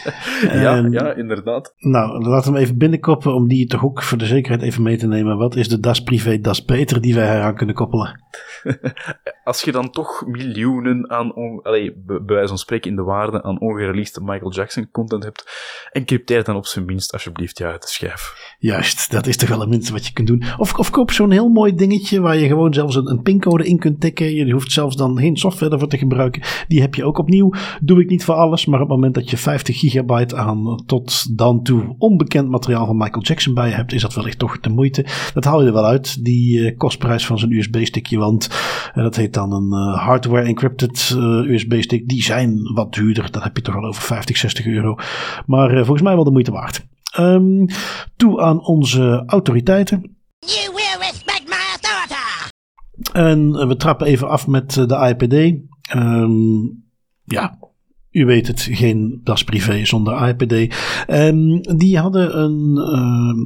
ja, 0.63 0.87
ja, 0.91 1.15
inderdaad. 1.15 1.75
Nou, 1.79 2.23
laten 2.23 2.53
we 2.53 2.57
hem 2.57 2.67
even 2.67 2.79
binnenkoppen 2.79 3.35
om 3.35 3.49
die 3.49 3.67
toch 3.67 3.85
ook 3.85 4.03
voor 4.03 4.19
de 4.19 4.27
zekerheid 4.27 4.63
even 4.63 4.83
mee 4.83 4.97
te 4.97 5.07
nemen. 5.07 5.37
Wat 5.37 5.57
is 5.57 5.69
de 5.69 5.81
Das 5.81 6.03
Privé, 6.03 6.41
Das 6.41 6.65
Peter 6.65 7.01
die 7.01 7.15
wij 7.15 7.37
eraan 7.37 7.55
kunnen 7.55 7.75
koppelen? 7.75 8.25
Als 9.45 9.63
je 9.63 9.73
dan 9.73 9.91
toch 9.91 10.27
miljoenen 10.27 11.11
aan, 11.11 11.35
on, 11.35 11.63
allee, 11.63 12.03
bij 12.07 12.21
wijze 12.27 12.49
van 12.49 12.59
spreken 12.59 12.91
in 12.91 12.97
de 12.97 13.03
waarde 13.03 13.43
aan 13.43 13.61
ongereleased 13.61 14.21
Michael 14.23 14.53
Jackson 14.53 14.89
content 14.91 15.25
hebt, 15.25 15.51
encrypteer 15.93 16.45
dan 16.45 16.57
op 16.57 16.67
zijn 16.67 16.85
minst 16.85 17.13
alsjeblieft 17.13 17.59
ja 17.59 17.71
uit 17.71 17.83
de 17.83 17.89
schijf. 17.89 18.55
Juist, 18.59 19.11
dat 19.11 19.27
is 19.27 19.37
toch 19.37 19.49
wel 19.49 19.61
het 19.61 19.69
minste 19.69 19.93
wat 19.93 20.07
je 20.07 20.13
kunt 20.13 20.29
doen. 20.29 20.43
Of, 20.57 20.75
of 20.75 20.91
koop 20.91 21.11
zo'n 21.11 21.31
heel 21.31 21.49
mooi 21.49 21.75
dingetje 21.75 22.21
waar 22.21 22.37
je 22.37 22.47
gewoon 22.47 22.75
zelfs 22.75 22.97
een, 22.97 23.11
een 23.11 23.23
pincode 23.23 23.65
in 23.65 23.79
kunt 23.79 24.01
tikken. 24.01 24.35
Je 24.35 24.53
hoeft 24.53 24.73
zelfs 24.73 24.97
dan 24.97 25.19
geen 25.19 25.37
software 25.37 25.73
ervoor 25.73 25.89
te 25.89 25.99
gebruiken. 25.99 26.43
Die 26.69 26.81
heb 26.81 26.95
je 26.95 27.05
ook 27.05 27.19
opnieuw. 27.19 27.53
Doe 27.81 28.01
ik 28.01 28.09
niet 28.09 28.25
voor 28.25 28.35
alles, 28.35 28.56
maar 28.65 28.81
op 28.81 28.89
het 28.89 28.97
moment 28.97 29.15
dat 29.15 29.31
je 29.31 29.37
50 29.37 29.79
gigabyte 29.79 30.37
aan 30.37 30.83
tot 30.87 31.37
dan 31.37 31.63
toe 31.63 31.95
onbekend 31.99 32.49
materiaal 32.49 32.87
van 32.87 32.97
Michael 32.97 33.23
Jackson 33.23 33.55
bij 33.55 33.69
je 33.69 33.75
hebt, 33.75 33.93
is 33.93 34.03
dat 34.03 34.15
wellicht 34.15 34.39
toch 34.39 34.61
de 34.61 34.69
moeite. 34.69 35.07
Dat 35.35 35.45
haal 35.45 35.61
je 35.61 35.67
er 35.67 35.73
wel 35.73 35.85
uit, 35.85 36.25
die 36.25 36.59
uh, 36.59 36.77
kostprijs 36.77 37.27
van 37.27 37.39
zo'n 37.39 37.53
USB-stickje, 37.53 38.19
want 38.19 38.49
uh, 38.95 39.03
dat 39.03 39.17
heet 39.17 39.35
dan 39.35 39.53
een 39.53 39.95
hardware 39.95 40.47
encrypted 40.47 41.15
USB-stick. 41.47 42.09
Die 42.09 42.23
zijn 42.23 42.73
wat 42.75 42.93
duurder, 42.93 43.31
dat 43.31 43.43
heb 43.43 43.57
je 43.57 43.63
toch 43.63 43.77
al 43.77 43.85
over 43.85 44.03
50, 44.03 44.37
60 44.37 44.67
euro. 44.67 44.95
Maar 45.47 45.71
volgens 45.71 46.03
mij 46.03 46.15
wel 46.15 46.25
de 46.25 46.31
moeite 46.31 46.53
waard. 46.53 46.87
Um, 47.19 47.67
toe 48.17 48.41
aan 48.41 48.65
onze 48.65 49.23
autoriteiten. 49.27 50.17
You 50.39 50.75
will 50.75 50.99
respect 50.99 51.45
my 51.45 51.55
authority. 51.73 52.05
En 53.13 53.69
we 53.69 53.77
trappen 53.77 54.07
even 54.07 54.29
af 54.29 54.47
met 54.47 54.73
de 54.75 55.17
IPD. 55.17 55.35
Um, 55.97 56.85
ja, 57.25 57.59
u 58.17 58.25
weet 58.25 58.47
het, 58.47 58.69
geen 58.71 59.21
das 59.25 59.45
privé 59.45 59.85
zonder 59.85 60.29
IPD. 60.29 60.75
Um, 61.11 61.61
die 61.77 61.99
hadden 61.99 62.39
een, 62.39 62.77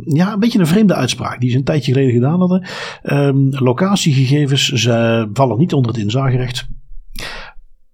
uh, 0.06 0.16
ja, 0.16 0.32
een 0.32 0.38
beetje 0.38 0.58
een 0.58 0.66
vreemde 0.66 0.94
uitspraak 0.94 1.40
die 1.40 1.50
ze 1.50 1.56
een 1.56 1.64
tijdje 1.64 1.92
geleden 1.92 2.12
gedaan 2.12 2.38
hadden. 2.38 2.66
Um, 3.02 3.48
locatiegegevens 3.50 4.68
ze 4.68 5.28
vallen 5.32 5.58
niet 5.58 5.72
onder 5.72 5.92
het 5.92 6.00
inzagerecht. 6.00 6.68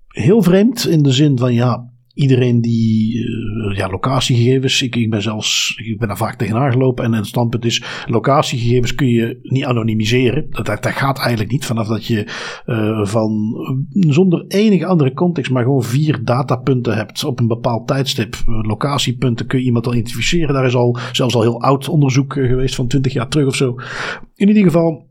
Heel 0.06 0.42
vreemd 0.42 0.86
in 0.86 1.02
de 1.02 1.12
zin 1.12 1.38
van 1.38 1.54
ja, 1.54 1.90
iedereen 2.14 2.60
die 2.60 3.16
uh, 3.16 3.55
ja, 3.74 3.88
locatiegegevens, 3.88 4.82
ik, 4.82 4.96
ik 4.96 5.10
ben 5.10 5.22
zelfs, 5.22 5.74
ik 5.84 5.98
ben 5.98 6.08
daar 6.08 6.16
vaak 6.16 6.34
tegenaan 6.34 6.72
gelopen 6.72 7.04
en 7.04 7.12
het 7.12 7.26
standpunt 7.26 7.64
is, 7.64 7.82
locatiegegevens 8.06 8.94
kun 8.94 9.08
je 9.08 9.38
niet 9.42 9.64
anonimiseren. 9.64 10.46
Dat, 10.50 10.66
dat, 10.66 10.86
gaat 10.86 11.18
eigenlijk 11.18 11.50
niet 11.50 11.64
vanaf 11.64 11.88
dat 11.88 12.06
je 12.06 12.26
uh, 12.66 13.06
van 13.06 13.54
zonder 13.90 14.44
enige 14.48 14.86
andere 14.86 15.12
context 15.12 15.50
maar 15.50 15.62
gewoon 15.62 15.82
vier 15.82 16.24
datapunten 16.24 16.96
hebt 16.96 17.24
op 17.24 17.40
een 17.40 17.46
bepaald 17.46 17.86
tijdstip. 17.86 18.36
Locatiepunten 18.46 19.46
kun 19.46 19.58
je 19.58 19.64
iemand 19.64 19.86
al 19.86 19.94
identificeren. 19.94 20.54
Daar 20.54 20.66
is 20.66 20.74
al 20.74 20.98
zelfs 21.12 21.34
al 21.34 21.42
heel 21.42 21.62
oud 21.62 21.88
onderzoek 21.88 22.32
geweest 22.32 22.74
van 22.74 22.86
20 22.86 23.12
jaar 23.12 23.28
terug 23.28 23.46
of 23.46 23.54
zo. 23.54 23.74
In 24.34 24.48
ieder 24.48 24.62
geval, 24.62 25.05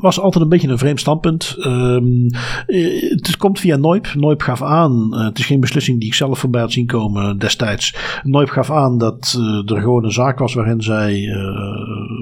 was 0.00 0.20
altijd 0.20 0.44
een 0.44 0.50
beetje 0.50 0.68
een 0.68 0.78
vreemd 0.78 1.00
standpunt. 1.00 1.56
Um, 1.58 2.26
het 2.66 3.36
komt 3.36 3.60
via 3.60 3.76
Noip. 3.76 4.14
Noip 4.14 4.42
gaf 4.42 4.62
aan, 4.62 5.08
uh, 5.12 5.24
het 5.24 5.38
is 5.38 5.46
geen 5.46 5.60
beslissing 5.60 5.98
die 5.98 6.08
ik 6.08 6.14
zelf 6.14 6.38
voorbij 6.38 6.60
had 6.60 6.72
zien 6.72 6.86
komen 6.86 7.38
destijds. 7.38 7.96
Noip 8.22 8.48
gaf 8.48 8.70
aan 8.70 8.98
dat 8.98 9.36
uh, 9.38 9.76
er 9.76 9.80
gewoon 9.80 10.04
een 10.04 10.12
zaak 10.12 10.38
was 10.38 10.54
waarin 10.54 10.82
zij 10.82 11.26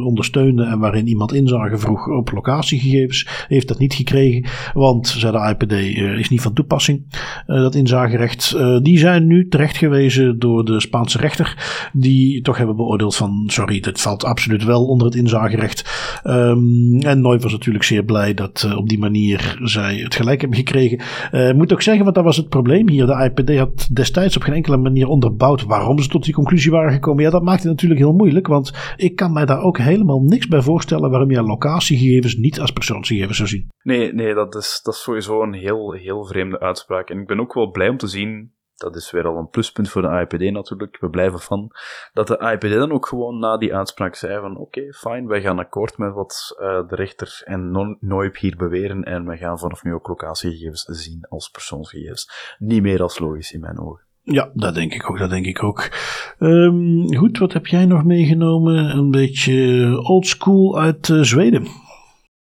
ondersteunden 0.05 0.68
en 0.68 0.79
waarin 0.79 1.09
iemand 1.09 1.33
inzage 1.33 1.79
vroeg 1.79 2.09
op 2.09 2.33
locatiegegevens. 2.33 3.29
Heeft 3.49 3.68
dat 3.68 3.79
niet 3.79 3.95
gekregen, 3.95 4.51
want, 4.74 5.09
zei 5.09 5.33
de 5.33 5.57
IPD, 5.57 5.72
is 6.18 6.29
niet 6.29 6.43
van 6.43 6.53
toepassing. 6.53 7.07
dat 7.47 7.74
inzagerecht. 7.74 8.57
die 8.83 8.99
zijn 8.99 9.27
nu 9.27 9.49
terechtgewezen 9.49 10.39
door 10.39 10.64
de 10.64 10.81
Spaanse 10.81 11.18
rechter, 11.18 11.57
die 11.93 12.43
toch 12.43 12.57
hebben 12.57 12.77
beoordeeld 12.77 13.16
van, 13.16 13.43
sorry, 13.47 13.81
dit 13.81 14.01
valt 14.01 14.24
absoluut 14.24 14.64
wel 14.64 14.87
onder 14.87 15.07
het 15.07 15.16
inzagerecht. 15.16 15.85
Um, 16.24 16.99
en 17.01 17.20
Noip 17.20 17.43
was 17.43 17.53
het 17.53 17.66
natuurlijk 17.67 17.85
zeer 17.85 18.05
blij 18.05 18.35
dat 18.35 18.64
uh, 18.67 18.77
op 18.77 18.89
die 18.89 18.99
manier 18.99 19.59
zij 19.62 19.97
het 19.97 20.14
gelijk 20.14 20.41
hebben 20.41 20.59
gekregen. 20.59 21.01
Uh, 21.33 21.53
moet 21.53 21.73
ook 21.73 21.83
zeggen, 21.83 22.03
want 22.05 22.14
dat 22.17 22.25
was 22.25 22.37
het 22.37 22.49
probleem 22.49 22.89
hier. 22.89 23.07
De 23.07 23.33
IPD 23.35 23.59
had 23.59 23.89
destijds 23.93 24.37
op 24.37 24.43
geen 24.43 24.55
enkele 24.55 24.77
manier 24.77 25.09
onderbouwd 25.09 25.64
waarom 25.64 25.99
ze 25.99 26.09
tot 26.09 26.25
die 26.25 26.35
conclusie 26.35 26.71
waren 26.71 26.93
gekomen. 26.93 27.23
Ja, 27.23 27.31
dat 27.31 27.43
maakt 27.43 27.62
het 27.62 27.71
natuurlijk 27.71 28.01
heel 28.01 28.12
moeilijk, 28.12 28.47
want 28.47 28.95
ik 28.97 29.17
kan 29.17 29.33
mij 29.33 29.45
daar 29.45 29.62
ook 29.62 29.79
helemaal 29.79 30.21
niks 30.21 30.47
bij 30.47 30.62
voorstellen 30.62 31.11
waarom 31.11 31.31
je 31.31 31.43
locatiegegevens 31.43 32.37
niet 32.37 32.61
als 32.61 32.71
persoonsgegevens 32.71 33.37
zou 33.37 33.49
zien. 33.49 33.69
Nee, 33.83 34.12
nee 34.12 34.35
dat, 34.35 34.55
is, 34.55 34.81
dat 34.83 34.95
is 34.95 35.03
sowieso 35.03 35.43
een 35.43 35.55
heel, 35.55 35.93
heel 35.93 36.25
vreemde 36.25 36.61
uitspraak. 36.61 37.11
En 37.11 37.21
ik 37.21 37.27
ben 37.27 37.41
ook 37.41 37.55
wel 37.55 37.71
blij 37.71 37.89
om 37.89 37.97
te 37.97 38.07
zien 38.07 38.55
dat 38.77 38.97
is 38.97 39.11
weer 39.11 39.27
al 39.27 39.37
een 39.37 39.49
pluspunt 39.49 39.89
voor 39.89 40.03
de 40.03 40.27
IPD 40.29 40.53
natuurlijk. 40.53 40.97
We 41.01 41.11
blijven 41.11 41.41
van 41.41 41.70
dat 42.12 42.27
de 42.27 42.39
IPD 42.53 42.72
dan 42.72 42.93
ook 42.93 43.07
gewoon 43.07 43.39
na 43.39 43.57
die 43.57 43.74
uitspraak 43.74 44.14
zei 44.14 44.41
van 44.41 44.57
oké, 44.57 44.79
okay, 44.79 44.93
fijn, 44.93 45.27
wij 45.27 45.41
gaan 45.41 45.59
akkoord 45.59 45.99
met 45.99 46.14
wat 46.14 46.57
uh, 46.61 46.89
de 46.89 46.95
rechter 46.95 47.43
en 47.45 47.70
non 47.70 47.97
Noip 48.01 48.37
hier 48.37 48.57
beweren 48.57 49.05
en 49.05 49.27
we 49.27 49.37
gaan 49.37 49.59
vanaf 49.59 49.83
nu 49.83 49.95
ook 49.95 50.09
locatiegegevens 50.09 50.83
zien 50.83 51.27
als 51.29 51.51
persoonsgegevens. 51.51 52.55
Niet 52.59 52.83
meer 52.83 53.03
als 53.03 53.18
logisch 53.18 53.53
in 53.53 53.61
mijn 53.61 53.81
ogen. 53.81 54.05
Ja, 54.22 54.51
dat 54.55 54.74
denk 54.74 54.95
ik 54.95 55.11
ook, 55.11 55.18
dat 55.18 55.31
denk 55.31 55.47
ik 55.47 55.62
ook. 55.62 55.91
Um, 56.39 57.14
goed, 57.16 57.39
wat 57.39 57.53
heb 57.53 57.66
jij 57.66 57.87
nog 57.87 58.05
meegenomen? 58.05 58.97
Een 58.97 59.11
beetje 59.11 59.99
old 60.03 60.27
school 60.27 60.79
uit 60.79 61.09
uh, 61.09 61.22
Zweden. 61.22 61.66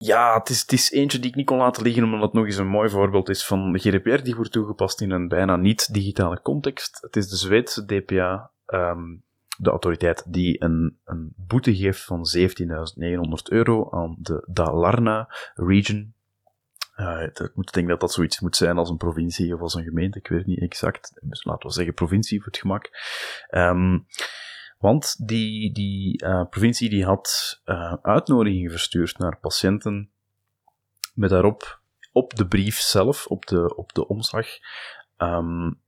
Ja, 0.02 0.38
het 0.38 0.50
is, 0.50 0.62
het 0.62 0.72
is 0.72 0.92
eentje 0.92 1.20
die 1.20 1.30
ik 1.30 1.36
niet 1.36 1.46
kon 1.46 1.58
laten 1.58 1.84
liggen, 1.84 2.04
omdat 2.04 2.22
het 2.22 2.34
nog 2.34 2.46
eens 2.46 2.58
een 2.58 2.68
mooi 2.68 2.90
voorbeeld 2.90 3.30
is 3.30 3.46
van 3.46 3.72
de 3.72 3.80
GDPR 3.80 4.24
die 4.24 4.36
wordt 4.36 4.52
toegepast 4.52 5.02
in 5.02 5.12
een 5.12 5.28
bijna 5.28 5.56
niet-digitale 5.56 6.42
context. 6.42 6.98
Het 7.02 7.16
is 7.16 7.30
de 7.30 7.36
Zweedse 7.36 7.86
DPA, 7.86 8.52
um, 8.68 9.24
de 9.58 9.70
autoriteit, 9.70 10.24
die 10.28 10.64
een, 10.64 10.98
een 11.06 11.34
boete 11.36 11.76
geeft 11.76 12.04
van 12.04 12.26
17.900 12.38 12.48
euro 13.44 13.92
aan 13.92 14.16
de 14.20 14.48
Dalarna 14.48 15.36
region. 15.54 16.14
Uh, 16.96 17.24
ik 17.24 17.52
moet 17.56 17.74
denken 17.74 17.92
dat 17.92 18.00
dat 18.00 18.12
zoiets 18.12 18.40
moet 18.40 18.56
zijn 18.56 18.78
als 18.78 18.90
een 18.90 18.98
provincie 18.98 19.54
of 19.54 19.62
als 19.62 19.74
een 19.74 19.84
gemeente, 19.84 20.18
ik 20.18 20.28
weet 20.28 20.46
niet 20.46 20.62
exact. 20.62 21.20
Dus 21.22 21.44
laten 21.44 21.68
we 21.68 21.74
zeggen 21.74 21.94
provincie 21.94 22.38
voor 22.38 22.52
het 22.52 22.62
gemak. 22.62 22.90
Um, 23.52 24.06
want 24.80 25.28
die, 25.28 25.72
die 25.74 26.24
uh, 26.24 26.44
provincie 26.50 26.90
die 26.90 27.06
had 27.06 27.60
uh, 27.66 27.94
uitnodigingen 28.02 28.72
verstuurd 28.72 29.18
naar 29.18 29.38
patiënten 29.38 30.10
met 31.14 31.30
daarop 31.30 31.82
op 32.12 32.36
de 32.36 32.48
brief 32.48 32.80
zelf, 32.80 33.28
op 33.28 33.46
de, 33.46 33.76
op 33.76 33.94
de 33.94 34.08
omslag, 34.08 34.48
um, 35.18 35.82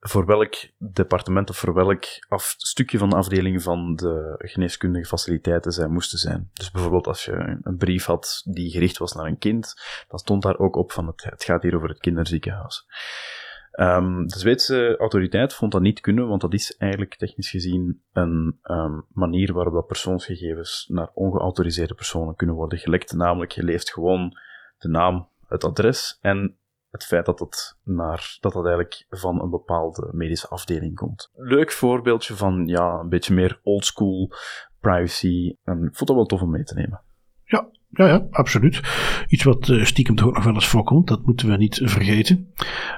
voor 0.00 0.26
welk 0.26 0.54
departement 0.78 1.50
of 1.50 1.56
voor 1.56 1.74
welk 1.74 2.04
af, 2.28 2.54
stukje 2.56 2.98
van 2.98 3.10
de 3.10 3.16
afdeling 3.16 3.62
van 3.62 3.96
de 3.96 4.34
geneeskundige 4.38 5.06
faciliteiten 5.06 5.72
zij 5.72 5.88
moesten 5.88 6.18
zijn. 6.18 6.50
Dus 6.52 6.70
bijvoorbeeld 6.70 7.06
als 7.06 7.24
je 7.24 7.58
een 7.62 7.76
brief 7.76 8.04
had 8.04 8.42
die 8.44 8.70
gericht 8.70 8.98
was 8.98 9.12
naar 9.12 9.26
een 9.26 9.38
kind, 9.38 9.74
dan 10.08 10.18
stond 10.18 10.42
daar 10.42 10.58
ook 10.58 10.76
op 10.76 10.92
van 10.92 11.06
het, 11.06 11.24
het 11.24 11.44
gaat 11.44 11.62
hier 11.62 11.76
over 11.76 11.88
het 11.88 11.98
kinderziekenhuis. 11.98 12.86
Um, 13.80 14.26
de 14.26 14.38
Zweedse 14.38 14.96
autoriteit 14.96 15.54
vond 15.54 15.72
dat 15.72 15.80
niet 15.80 16.00
kunnen, 16.00 16.28
want 16.28 16.40
dat 16.40 16.54
is 16.54 16.76
eigenlijk 16.76 17.16
technisch 17.16 17.50
gezien 17.50 18.02
een 18.12 18.58
um, 18.62 19.04
manier 19.12 19.52
waarop 19.52 19.74
dat 19.74 19.86
persoonsgegevens 19.86 20.86
naar 20.88 21.10
ongeautoriseerde 21.14 21.94
personen 21.94 22.36
kunnen 22.36 22.56
worden 22.56 22.78
gelekt. 22.78 23.12
Namelijk, 23.12 23.52
je 23.52 23.64
leeft 23.64 23.92
gewoon 23.92 24.38
de 24.78 24.88
naam, 24.88 25.28
het 25.46 25.64
adres 25.64 26.18
en 26.20 26.56
het 26.90 27.04
feit 27.04 27.26
dat 27.26 27.38
het, 27.38 27.78
naar, 27.82 28.36
dat 28.40 28.52
dat 28.52 28.64
eigenlijk 28.64 29.06
van 29.08 29.42
een 29.42 29.50
bepaalde 29.50 30.08
medische 30.12 30.48
afdeling 30.48 30.94
komt. 30.94 31.30
Leuk 31.34 31.72
voorbeeldje 31.72 32.34
van 32.34 32.66
ja, 32.66 32.98
een 32.98 33.08
beetje 33.08 33.34
meer 33.34 33.60
oldschool 33.62 34.32
privacy. 34.80 35.56
En 35.64 35.84
ik 35.84 35.96
vond 35.96 36.06
dat 36.06 36.16
wel 36.16 36.26
tof 36.26 36.42
om 36.42 36.50
mee 36.50 36.64
te 36.64 36.74
nemen. 36.74 37.02
Ja, 37.44 37.68
ja, 37.96 38.06
ja, 38.06 38.26
absoluut. 38.30 38.80
Iets 39.28 39.42
wat 39.42 39.68
uh, 39.68 39.84
stiekem 39.84 40.14
toch 40.14 40.32
nog 40.32 40.44
wel 40.44 40.54
eens 40.54 40.66
voorkomt, 40.66 41.08
dat 41.08 41.26
moeten 41.26 41.48
we 41.48 41.56
niet 41.56 41.80
vergeten. 41.84 42.52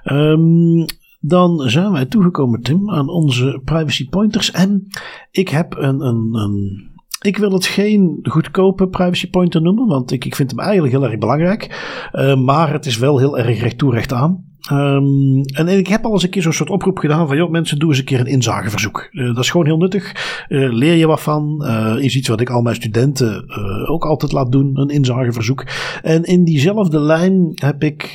Um, 0.04 0.84
dan 1.20 1.70
zijn 1.70 1.92
wij 1.92 2.06
toegekomen, 2.06 2.62
Tim, 2.62 2.90
aan 2.90 3.08
onze 3.08 3.60
privacy 3.64 4.08
pointers. 4.08 4.50
En 4.50 4.86
ik 5.30 5.48
heb 5.48 5.76
een, 5.76 6.00
een, 6.00 6.34
een 6.34 6.86
ik 7.20 7.36
wil 7.36 7.52
het 7.52 7.66
geen 7.66 8.18
goedkope 8.22 8.88
privacy 8.88 9.30
pointer 9.30 9.62
noemen, 9.62 9.86
want 9.86 10.10
ik, 10.10 10.24
ik 10.24 10.34
vind 10.34 10.50
hem 10.50 10.60
eigenlijk 10.60 10.92
heel 10.92 11.04
erg 11.04 11.18
belangrijk. 11.18 11.96
Uh, 12.12 12.36
maar 12.36 12.72
het 12.72 12.86
is 12.86 12.98
wel 12.98 13.18
heel 13.18 13.38
erg 13.38 13.60
recht 13.60 13.78
toe 13.78 13.92
recht 13.92 14.12
aan. 14.12 14.47
Um, 14.72 15.42
en 15.42 15.68
ik 15.68 15.86
heb 15.86 16.04
al 16.04 16.12
eens 16.12 16.22
een 16.22 16.30
keer 16.30 16.42
zo'n 16.42 16.52
soort 16.52 16.70
oproep 16.70 16.98
gedaan 16.98 17.26
van, 17.26 17.36
joh, 17.36 17.50
mensen, 17.50 17.78
doe 17.78 17.88
eens 17.88 17.98
een 17.98 18.04
keer 18.04 18.20
een 18.20 18.26
inzageverzoek. 18.26 19.08
Uh, 19.12 19.26
dat 19.26 19.44
is 19.44 19.50
gewoon 19.50 19.66
heel 19.66 19.76
nuttig. 19.76 20.12
Uh, 20.48 20.72
leer 20.72 20.94
je 20.94 21.06
wat 21.06 21.20
van. 21.20 21.62
Uh, 21.64 22.04
is 22.04 22.16
iets 22.16 22.28
wat 22.28 22.40
ik 22.40 22.50
al 22.50 22.62
mijn 22.62 22.74
studenten 22.74 23.50
ook 23.88 24.04
altijd 24.04 24.32
laat 24.32 24.52
doen, 24.52 24.78
een 24.80 24.88
inzageverzoek. 24.88 25.66
En 26.02 26.24
in 26.24 26.44
diezelfde 26.44 27.00
lijn 27.00 27.52
heb 27.54 27.82
ik 27.82 28.14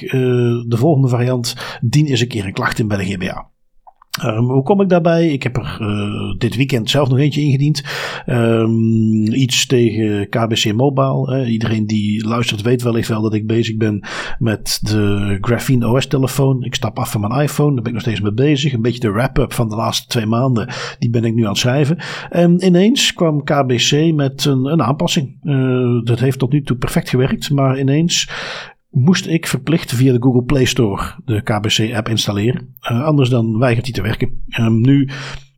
de 0.68 0.78
volgende 0.78 1.08
variant, 1.08 1.56
dien 1.82 2.06
eens 2.06 2.22
een 2.22 2.28
keer 2.28 2.46
een 2.46 2.54
klacht 2.54 2.80
in 2.80 2.88
bij 2.88 2.98
de 2.98 3.06
GBA. 3.06 3.52
Um, 4.22 4.49
hoe 4.49 4.64
kom 4.64 4.82
ik 4.82 4.89
daarbij? 4.89 5.28
Ik 5.28 5.43
heb 5.43 5.57
er 5.57 5.78
uh, 5.82 6.38
dit 6.38 6.55
weekend 6.55 6.89
zelf 6.89 7.09
nog 7.09 7.18
eentje 7.18 7.41
ingediend. 7.41 7.84
Um, 8.26 9.34
iets 9.34 9.66
tegen 9.66 10.30
KBC 10.30 10.74
Mobile. 10.74 11.45
iedereen 11.49 11.88
die 11.88 12.28
luistert 12.28 12.61
weet 12.61 12.82
wellicht 12.82 13.07
wel 13.07 13.22
dat 13.22 13.34
ik 13.34 13.47
bezig 13.47 13.78
ben 13.78 14.03
met 14.39 14.80
de 14.82 15.38
Graphene 15.41 15.88
OS 15.88 16.07
telefoon. 16.07 16.64
Ik 16.64 16.76
stap 16.76 16.99
af 16.99 17.11
van 17.11 17.22
mijn 17.22 17.41
iPhone, 17.41 17.74
daar 17.74 17.82
ben 17.82 17.86
ik 17.86 17.93
nog 17.93 18.01
steeds 18.01 18.22
mee 18.22 18.34
bezig. 18.34 18.74
Een 18.74 18.82
beetje 18.82 18.99
de 18.99 19.11
wrap-up 19.11 19.53
van 19.53 19.70
de 19.70 19.76
laatste 19.76 20.07
twee 20.07 20.26
maanden, 20.26 20.70
die 20.99 21.09
ben 21.09 21.24
ik 21.24 21.34
nu 21.34 21.43
aan 21.43 21.49
het 21.49 21.57
schrijven. 21.57 21.97
En 22.30 22.66
ineens 22.66 23.14
kwam 23.14 23.43
KBC 23.43 24.14
met 24.14 24.45
een, 24.45 24.66
een 24.66 24.84
aanpassing. 24.84 25.38
Uh, 25.43 26.03
dat 26.03 26.20
heeft 26.20 26.39
tot 26.39 26.51
nu 26.51 26.64
toe 26.64 26.78
perfect 26.78 27.09
gewerkt, 27.09 27.51
maar 27.51 27.80
ineens 27.80 28.30
moest 28.94 29.28
ik 29.28 29.48
verplicht 29.48 29.94
via 29.94 30.12
de 30.12 30.22
Google 30.22 30.44
Play 30.44 30.66
Store 30.66 31.04
de 31.26 31.41
KBC-app 31.41 32.10
installeren. 32.10 32.76
Uh, 32.91 33.04
anders 33.04 33.30
dan 33.30 33.58
weigert 33.58 33.86
die 33.86 33.94
te 33.94 34.02
werken. 34.02 34.44
Um, 34.60 34.82
nu, 34.82 35.10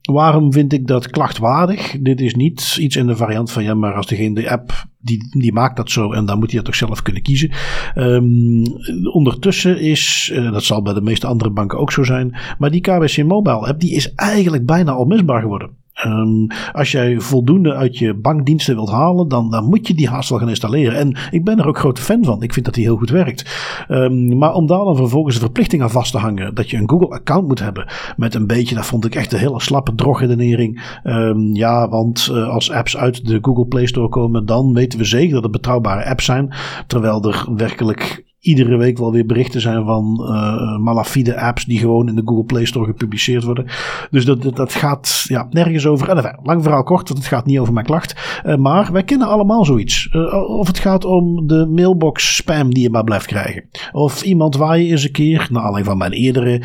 waarom 0.02 0.54
vind 0.54 0.74
ik 0.74 0.88
dat 0.88 1.10
klachtwaardig? 1.10 1.96
Dit 2.00 2.22
is 2.22 2.36
niet 2.36 2.78
iets 2.80 2.96
in 2.96 3.08
de 3.08 3.16
variant 3.16 3.52
van 3.52 3.64
ja, 3.64 3.74
maar 3.74 3.94
als 3.94 4.08
degene 4.08 4.36
de 4.36 4.50
app 4.50 4.86
die, 5.00 5.40
die 5.40 5.54
maakt 5.54 5.78
dat 5.78 5.92
zo 5.92 6.12
en 6.12 6.26
dan 6.26 6.40
moet 6.40 6.48
hij 6.48 6.56
dat 6.56 6.66
toch 6.66 6.76
zelf 6.76 7.02
kunnen 7.02 7.22
kiezen. 7.22 7.52
Um, 7.96 8.64
ondertussen 9.12 9.80
is, 9.80 10.32
uh, 10.34 10.52
dat 10.52 10.64
zal 10.64 10.82
bij 10.82 10.94
de 10.94 11.02
meeste 11.02 11.28
andere 11.28 11.50
banken 11.50 11.80
ook 11.80 11.92
zo 11.92 12.04
zijn, 12.04 12.36
maar 12.58 12.72
die 12.72 12.82
KBC 12.82 13.24
Mobile 13.24 13.68
app 13.68 13.80
die 13.80 13.96
is 13.96 14.14
eigenlijk 14.14 14.66
bijna 14.66 14.98
onmisbaar 14.98 15.42
geworden. 15.42 15.70
Um, 16.04 16.48
als 16.74 16.92
jij 16.92 17.20
voldoende 17.20 17.74
uit 17.74 17.98
je 17.98 18.14
bankdiensten 18.14 18.76
wilt 18.76 18.90
halen, 18.90 19.28
dan, 19.28 19.50
dan 19.50 19.66
moet 19.66 19.88
je 19.88 19.94
die 19.94 20.10
haast 20.10 20.34
gaan 20.34 20.50
installeren. 20.50 20.98
En 20.98 21.18
ik 21.32 21.44
ben 21.44 21.60
er 21.60 21.68
ook 21.68 21.78
grote 21.78 22.02
fan 22.02 22.24
van. 22.24 22.44
Ik 22.44 22.54
vind 22.54 22.66
dat 22.66 22.74
die 22.74 22.84
heel 22.84 22.98
goed 22.98 23.10
werkt. 23.10 23.46
Um, 23.90 24.38
maar 24.38 24.54
om 24.54 24.68
daar 24.68 24.84
dan 24.84 24.96
vervolgens 24.96 25.36
een 25.36 25.42
verplichting 25.42 25.82
aan 25.82 25.90
vast 25.90 26.12
te 26.12 26.18
hangen, 26.18 26.56
dat 26.56 26.70
je 26.70 26.78
een 26.78 26.90
Google-account 26.90 27.48
moet 27.48 27.60
hebben, 27.60 27.88
met 28.18 28.36
een 28.36 28.48
beetje, 28.48 28.76
dat 28.76 28.86
vond 28.86 29.06
ik 29.06 29.16
echt 29.16 29.34
een 29.34 29.40
hele 29.40 29.62
slappe 29.62 29.96
drogredenering. 29.96 31.00
Um, 31.04 31.56
ja, 31.56 31.90
want 31.90 32.30
uh, 32.32 32.48
als 32.50 32.72
apps 32.72 32.98
uit 32.98 33.26
de 33.26 33.38
Google 33.42 33.66
Play 33.66 33.86
Store 33.86 34.10
komen, 34.10 34.46
dan 34.46 34.74
weten 34.74 35.00
we 35.00 35.06
zeker 35.06 35.34
dat 35.34 35.44
het 35.44 35.52
betrouwbare 35.52 36.06
apps 36.06 36.26
zijn. 36.26 36.54
Terwijl 36.88 37.24
er 37.24 37.48
werkelijk 37.56 38.24
iedere 38.46 38.78
week 38.78 38.98
wel 38.98 39.12
weer 39.12 39.26
berichten 39.26 39.62
zijn 39.62 39.86
van 39.86 40.18
uh, 40.22 40.78
malafide 40.78 41.40
apps 41.40 41.66
die 41.66 41.80
gewoon 41.80 42.08
in 42.08 42.16
de 42.16 42.22
Google 42.26 42.44
Play 42.44 42.66
Store 42.66 42.86
gepubliceerd 42.86 43.44
worden. 43.44 43.66
Dus 44.12 44.26
dat, 44.26 44.56
dat, 44.56 44.74
gaat 44.74 45.26
ja, 45.28 45.48
nergens 45.50 45.88
over. 45.88 46.10
En 46.10 46.18
enfin, 46.18 46.40
lang 46.44 46.64
verhaal 46.64 46.84
kort, 46.84 47.08
want 47.08 47.20
het 47.20 47.28
gaat 47.28 47.46
niet 47.46 47.60
over 47.60 47.74
mijn 47.74 47.86
klacht. 47.86 48.42
Uh, 48.46 48.56
maar 48.56 48.92
wij 48.92 49.04
kennen 49.04 49.28
allemaal 49.28 49.66
zoiets. 49.66 50.10
Uh, 50.12 50.50
of 50.50 50.68
het 50.68 50.80
gaat 50.80 51.06
om 51.06 51.48
de 51.48 51.66
mailbox 51.66 52.36
spam 52.36 52.74
die 52.74 52.84
je 52.84 52.90
maar 52.90 53.04
blijft 53.04 53.26
krijgen. 53.26 53.64
Of 53.92 54.24
iemand 54.24 54.56
waar 54.56 54.80
je 54.80 54.92
eens 54.92 55.04
een 55.04 55.12
keer, 55.12 55.48
naar 55.52 55.64
aanleiding 55.64 55.86
van 55.86 55.98
mijn 55.98 56.12
eerdere 56.12 56.62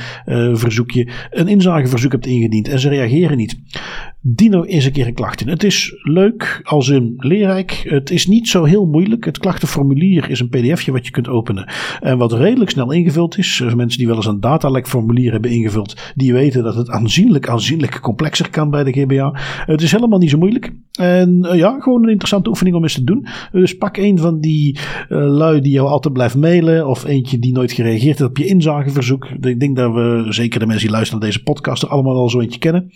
verzoekje, 0.57 1.09
een 1.31 1.49
inzageverzoek 1.49 2.13
hebt 2.13 2.27
ingediend 2.27 2.69
en 2.69 2.79
ze 2.79 2.89
reageren 2.89 3.37
niet. 3.37 3.59
Dino 4.23 4.65
eens 4.65 4.85
een 4.85 4.93
keer 4.93 5.07
een 5.07 5.15
klacht 5.15 5.41
in. 5.41 5.49
Het 5.49 5.63
is 5.63 5.95
leuk 6.03 6.61
als 6.63 6.89
een 6.89 7.15
leerrijk. 7.17 7.83
Het 7.89 8.11
is 8.11 8.27
niet 8.27 8.49
zo 8.49 8.65
heel 8.65 8.87
moeilijk. 8.87 9.25
Het 9.25 9.39
klachtenformulier 9.39 10.31
is 10.31 10.41
een 10.41 10.49
pdfje 10.49 10.93
wat 10.93 11.07
je 11.07 11.13
kunt 11.13 11.29
openen. 11.29 11.73
En 12.01 12.19
wat 12.19 12.33
redelijk 12.33 12.71
snel 12.71 12.93
ingevuld 12.93 13.39
is. 13.39 13.63
Mensen 13.75 13.99
die 13.99 14.07
wel 14.07 14.17
eens 14.17 14.27
een 14.27 14.41
datalekformulier 14.41 15.33
hebben 15.33 15.51
ingevuld. 15.51 16.13
Die 16.15 16.33
weten 16.33 16.63
dat 16.63 16.75
het 16.75 16.91
aanzienlijk, 16.91 17.49
aanzienlijk 17.49 18.01
complexer 18.01 18.51
kan 18.51 18.71
bij 18.71 18.85
de 18.85 18.93
GBA. 18.93 19.41
Het 19.67 19.83
is 19.83 19.93
helemaal 19.93 20.19
niet 20.19 20.31
zo 20.31 20.39
moeilijk. 20.39 20.73
En 20.93 21.39
uh, 21.43 21.55
ja, 21.55 21.81
gewoon 21.81 22.03
een 22.03 22.09
interessante 22.09 22.49
oefening 22.49 22.77
om 22.77 22.83
eens 22.83 22.95
te 22.95 23.05
doen. 23.05 23.27
Dus 23.53 23.77
pak 23.77 23.97
een 23.97 24.19
van 24.19 24.41
die 24.41 24.79
uh, 25.09 25.19
lui 25.19 25.61
die 25.61 25.73
jou 25.73 25.89
altijd 25.89 26.15
blijft 26.15 26.37
mailen. 26.37 26.89
Of 26.89 27.05
eentje 27.05 27.39
die 27.39 27.53
nooit 27.53 27.73
gereageerd 27.73 28.19
heeft 28.19 28.31
op 28.31 28.37
je 28.39 28.47
inzageverzoek. 28.47 29.29
Ik 29.41 29.61
denk 29.61 29.77
dat 29.77 29.93
we, 29.93 30.27
zeker 30.29 30.61
de 30.61 30.67
mensen 30.67 30.85
die 30.85 30.95
luisteren 30.95 31.21
naar 31.21 31.31
deze 31.31 31.43
podcast, 31.43 31.83
er 31.83 31.89
allemaal 31.89 32.15
wel 32.15 32.31
zo 32.31 32.41
eentje 32.41 32.59
kennen. 32.59 32.91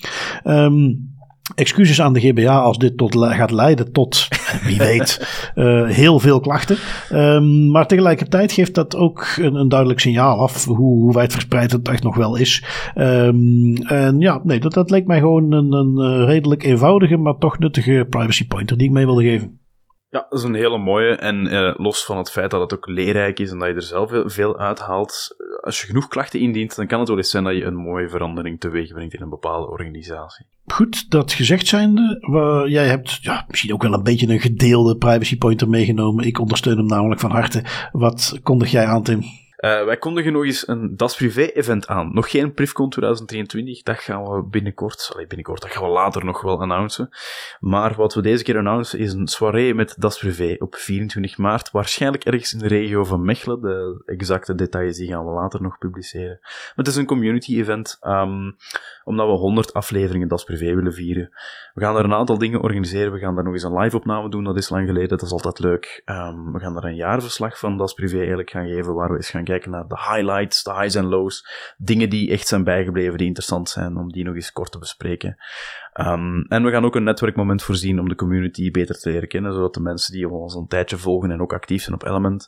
Um, 0.44 1.12
Excuses 1.54 2.00
aan 2.00 2.12
de 2.12 2.20
GBA 2.20 2.60
als 2.60 2.78
dit 2.78 2.96
tot, 2.96 3.16
gaat 3.16 3.50
leiden 3.50 3.92
tot, 3.92 4.28
wie 4.62 4.78
weet, 4.78 5.26
uh, 5.54 5.88
heel 6.02 6.18
veel 6.18 6.40
klachten. 6.40 6.76
Um, 7.12 7.70
maar 7.70 7.86
tegelijkertijd 7.86 8.52
geeft 8.52 8.74
dat 8.74 8.96
ook 8.96 9.26
een, 9.36 9.54
een 9.54 9.68
duidelijk 9.68 10.00
signaal 10.00 10.38
af 10.38 10.64
hoe, 10.64 10.76
hoe 10.76 11.12
wijdverspreid 11.12 11.72
het 11.72 11.88
echt 11.88 12.02
nog 12.02 12.16
wel 12.16 12.36
is. 12.36 12.64
Um, 12.94 13.76
en 13.76 14.20
ja, 14.20 14.40
nee, 14.42 14.60
dat, 14.60 14.72
dat 14.72 14.90
leek 14.90 15.06
mij 15.06 15.18
gewoon 15.18 15.52
een, 15.52 15.72
een 15.72 16.24
redelijk 16.26 16.62
eenvoudige, 16.62 17.16
maar 17.16 17.38
toch 17.38 17.58
nuttige 17.58 18.06
privacy 18.10 18.46
pointer 18.46 18.76
die 18.76 18.86
ik 18.86 18.92
mee 18.92 19.06
wilde 19.06 19.22
geven. 19.22 19.58
Ja, 20.14 20.26
dat 20.28 20.38
is 20.38 20.44
een 20.44 20.54
hele 20.54 20.78
mooie. 20.78 21.14
En 21.14 21.46
eh, 21.46 21.74
los 21.76 22.04
van 22.04 22.16
het 22.16 22.30
feit 22.30 22.50
dat 22.50 22.60
het 22.60 22.74
ook 22.74 22.86
leerrijk 22.86 23.38
is 23.38 23.50
en 23.50 23.58
dat 23.58 23.68
je 23.68 23.74
er 23.74 23.82
zelf 23.82 24.10
veel, 24.10 24.28
veel 24.28 24.58
uithaalt, 24.58 25.36
als 25.60 25.80
je 25.80 25.86
genoeg 25.86 26.08
klachten 26.08 26.40
indient, 26.40 26.76
dan 26.76 26.86
kan 26.86 26.98
het 26.98 27.08
wel 27.08 27.16
eens 27.16 27.30
zijn 27.30 27.44
dat 27.44 27.56
je 27.56 27.64
een 27.64 27.76
mooie 27.76 28.08
verandering 28.08 28.60
teweeg 28.60 28.92
brengt 28.92 29.14
in 29.14 29.22
een 29.22 29.28
bepaalde 29.28 29.68
organisatie. 29.68 30.46
Goed, 30.66 31.10
dat 31.10 31.32
gezegd 31.32 31.66
zijnde, 31.66 32.18
jij 32.68 32.86
hebt 32.86 33.18
ja, 33.22 33.44
misschien 33.48 33.72
ook 33.72 33.82
wel 33.82 33.92
een 33.92 34.02
beetje 34.02 34.28
een 34.28 34.40
gedeelde 34.40 34.96
privacy 34.96 35.38
pointer 35.38 35.68
meegenomen. 35.68 36.24
Ik 36.24 36.38
ondersteun 36.38 36.76
hem 36.76 36.86
namelijk 36.86 37.20
van 37.20 37.30
harte. 37.30 37.64
Wat 37.92 38.38
kondig 38.42 38.70
jij 38.70 38.86
aan, 38.86 39.02
Tim? 39.02 39.22
Uh, 39.64 39.84
wij 39.84 39.96
kondigen 39.96 40.32
nog 40.32 40.44
eens 40.44 40.68
een 40.68 40.96
Das 40.96 41.16
Privé-event 41.16 41.86
aan. 41.86 42.14
Nog 42.14 42.30
geen 42.30 42.52
Privcon 42.52 42.90
2023, 42.90 43.82
dat 43.82 43.98
gaan 43.98 44.24
we 44.24 44.42
binnenkort, 44.42 45.10
allee, 45.12 45.26
binnenkort, 45.26 45.62
dat 45.62 45.70
gaan 45.70 45.82
we 45.82 45.88
later 45.88 46.24
nog 46.24 46.42
wel 46.42 46.60
announcen. 46.60 47.08
Maar 47.60 47.94
wat 47.94 48.14
we 48.14 48.22
deze 48.22 48.44
keer 48.44 48.58
announcen 48.58 48.98
is 48.98 49.12
een 49.12 49.26
soirée 49.26 49.74
met 49.74 49.94
Das 49.98 50.18
Privé 50.18 50.56
op 50.58 50.74
24 50.74 51.38
maart, 51.38 51.70
waarschijnlijk 51.70 52.24
ergens 52.24 52.52
in 52.52 52.58
de 52.58 52.68
regio 52.68 53.04
van 53.04 53.24
Mechelen. 53.24 53.60
De 53.60 54.02
exacte 54.06 54.54
details 54.54 54.96
die 54.96 55.08
gaan 55.08 55.24
we 55.24 55.30
later 55.30 55.62
nog 55.62 55.78
publiceren. 55.78 56.38
Maar 56.40 56.72
het 56.74 56.86
is 56.86 56.96
een 56.96 57.06
community-event, 57.06 57.98
um, 58.02 58.56
omdat 59.04 59.26
we 59.26 59.32
100 59.32 59.72
afleveringen 59.72 60.28
Das 60.28 60.44
Privé 60.44 60.74
willen 60.74 60.92
vieren. 60.92 61.28
We 61.74 61.80
gaan 61.80 61.96
er 61.96 62.04
een 62.04 62.14
aantal 62.14 62.38
dingen 62.38 62.60
organiseren. 62.60 63.12
We 63.12 63.18
gaan 63.18 63.34
daar 63.34 63.44
nog 63.44 63.52
eens 63.52 63.62
een 63.62 63.78
live-opname 63.78 64.30
doen, 64.30 64.44
dat 64.44 64.56
is 64.56 64.68
lang 64.68 64.86
geleden, 64.86 65.08
dat 65.08 65.22
is 65.22 65.32
altijd 65.32 65.58
leuk. 65.58 66.02
Um, 66.04 66.52
we 66.52 66.58
gaan 66.58 66.74
daar 66.74 66.84
een 66.84 66.94
jaarverslag 66.94 67.58
van 67.58 67.76
Das 67.76 67.94
Privé 67.94 68.16
eigenlijk 68.16 68.50
gaan 68.50 68.68
geven, 68.68 68.94
waar 68.94 69.08
we 69.08 69.16
eens 69.16 69.30
gaan 69.30 69.44
kijken 69.44 69.70
naar 69.70 69.88
de 69.88 69.98
highlights, 70.10 70.62
de 70.62 70.72
highs 70.72 70.94
en 70.94 71.06
lows, 71.06 71.46
dingen 71.76 72.10
die 72.10 72.30
echt 72.30 72.48
zijn 72.48 72.64
bijgebleven, 72.64 73.18
die 73.18 73.26
interessant 73.26 73.68
zijn, 73.68 73.96
om 73.96 74.12
die 74.12 74.24
nog 74.24 74.34
eens 74.34 74.52
kort 74.52 74.72
te 74.72 74.78
bespreken. 74.78 75.36
Um, 76.00 76.44
en 76.48 76.64
we 76.64 76.70
gaan 76.70 76.84
ook 76.84 76.94
een 76.94 77.04
netwerkmoment 77.04 77.62
voorzien 77.62 78.00
om 78.00 78.08
de 78.08 78.14
community 78.14 78.70
beter 78.70 78.98
te 78.98 79.10
leren 79.10 79.28
kennen, 79.28 79.52
zodat 79.52 79.74
de 79.74 79.80
mensen 79.80 80.12
die 80.12 80.28
ons 80.28 80.54
een 80.54 80.66
tijdje 80.66 80.96
volgen 80.96 81.30
en 81.30 81.40
ook 81.40 81.52
actief 81.52 81.82
zijn 81.82 81.94
op 81.94 82.04
Element, 82.04 82.46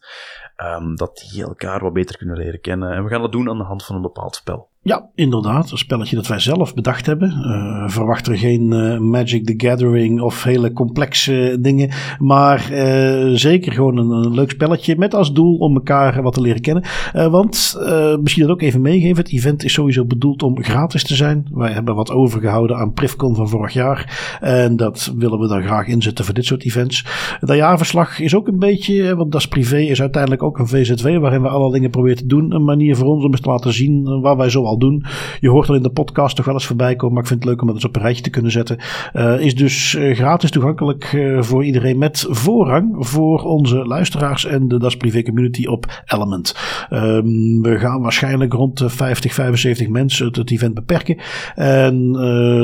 um, 0.57 0.97
dat 0.97 1.17
die 1.17 1.43
elkaar 1.43 1.81
wat 1.83 1.93
beter 1.93 2.17
kunnen 2.17 2.37
leren 2.37 2.61
kennen. 2.61 2.93
En 2.93 3.05
we 3.05 3.11
gaan 3.11 3.21
dat 3.21 3.33
doen 3.33 3.49
aan 3.49 3.59
de 3.59 3.65
hand 3.65 3.85
van 3.85 3.97
een 3.97 4.03
bepaald 4.03 4.35
spel. 4.37 4.69
Ja, 4.87 5.09
inderdaad. 5.15 5.71
Een 5.71 5.79
spelletje 5.79 6.17
dat 6.17 6.27
wij 6.27 6.39
zelf 6.39 6.75
bedacht 6.75 7.07
hebben. 7.07 7.29
Uh, 7.31 7.89
verwacht 7.89 8.27
er 8.27 8.39
geen 8.39 8.71
uh, 8.73 8.99
Magic 8.99 9.47
the 9.47 9.67
Gathering 9.67 10.21
of 10.21 10.43
hele 10.43 10.73
complexe 10.73 11.57
dingen. 11.61 11.91
Maar 12.19 12.69
uh, 12.73 13.35
zeker 13.35 13.73
gewoon 13.73 13.97
een, 13.97 14.11
een, 14.11 14.35
leuk 14.35 14.51
spelletje 14.51 14.97
met 14.99 15.15
als 15.15 15.33
doel 15.33 15.57
om 15.57 15.75
elkaar 15.75 16.23
wat 16.23 16.35
te 16.35 16.41
leren 16.41 16.61
kennen. 16.61 16.85
want 17.13 17.79
misschien 18.21 18.43
dat 18.43 18.51
ook 18.51 18.63
even 18.63 18.81
meegeven. 18.81 19.17
Het 19.17 19.33
event 19.33 19.65
is 19.65 19.73
sowieso 19.73 20.05
bedoeld 20.05 20.43
om 20.43 20.63
gratis 20.63 21.05
te 21.05 21.15
zijn. 21.15 21.47
Wij 21.53 21.73
hebben 21.73 21.95
wat 21.95 22.11
overgehouden 22.11 22.77
aan 22.77 22.93
Privcon 22.93 23.35
van 23.35 23.49
vorig 23.49 23.73
jaar. 23.73 24.39
En 24.41 24.77
dat 24.77 25.13
willen 25.17 25.39
we 25.39 25.49
dan 25.49 25.63
graag 25.63 25.87
inzetten 25.87 26.25
voor 26.25 26.35
dit 26.35 26.45
soort 26.45 26.65
events. 26.65 27.07
Dat 27.41 27.57
jaarverslag 27.57 28.21
is 28.21 28.35
ook 28.35 28.49
een 28.49 28.59
beetje, 28.59 29.17
want 29.17 29.33
dat 29.33 29.41
is 29.41 29.49
privé, 29.49 29.79
is 29.79 30.01
uiteindelijk 30.01 30.43
ook 30.43 30.59
een 30.59 30.69
VZW 30.69 31.19
waarin 31.19 31.43
we 31.43 31.49
alle 31.49 31.73
dingen 31.73 31.91
proberen 31.91 32.17
te 32.17 32.27
doen. 32.27 32.55
Een 32.55 32.65
manier 32.65 32.97
voor 32.97 33.07
ons 33.07 33.25
om 33.25 33.31
eens 33.31 33.41
te 33.41 33.49
laten 33.49 33.73
zien 33.73 34.21
waar 34.21 34.37
wij 34.37 34.49
zo 34.49 34.75
doen. 34.79 35.05
Je 35.41 35.49
hoort 35.49 35.69
al 35.69 35.75
in 35.75 35.83
de 35.83 35.91
podcast 35.91 36.37
toch 36.37 36.45
wel 36.45 36.55
eens 36.55 36.67
voorbij 36.67 36.97
komen, 36.97 37.15
maar 37.15 37.23
ik 37.23 37.29
vind 37.29 37.41
het 37.41 37.49
leuk 37.49 37.61
om 37.61 37.67
het 37.67 37.77
eens 37.77 37.87
op 37.87 37.97
een 37.97 38.03
rijtje 38.03 38.23
te 38.23 38.31
kunnen 38.31 38.51
zetten. 38.51 38.79
Uh, 39.15 39.41
is 39.41 39.55
dus 39.55 39.95
uh, 39.95 40.15
gratis 40.15 40.51
toegankelijk 40.51 41.13
uh, 41.13 41.43
voor 41.43 41.65
iedereen 41.65 41.99
met 41.99 42.27
voorrang 42.29 42.95
voor 42.99 43.43
onze 43.43 43.77
luisteraars 43.77 44.45
en 44.45 44.69
de 44.69 44.79
Das 44.79 44.97
Privé 44.97 45.23
Community 45.23 45.67
op 45.67 46.03
Element. 46.05 46.57
Um, 46.91 47.63
we 47.63 47.79
gaan 47.79 48.03
waarschijnlijk 48.03 48.53
rond 48.53 48.79
de 48.79 48.89
50, 48.89 49.35
75 49.35 49.89
mensen 49.89 50.27
het, 50.27 50.51
event 50.51 50.75
beperken. 50.75 51.17
En 51.55 52.13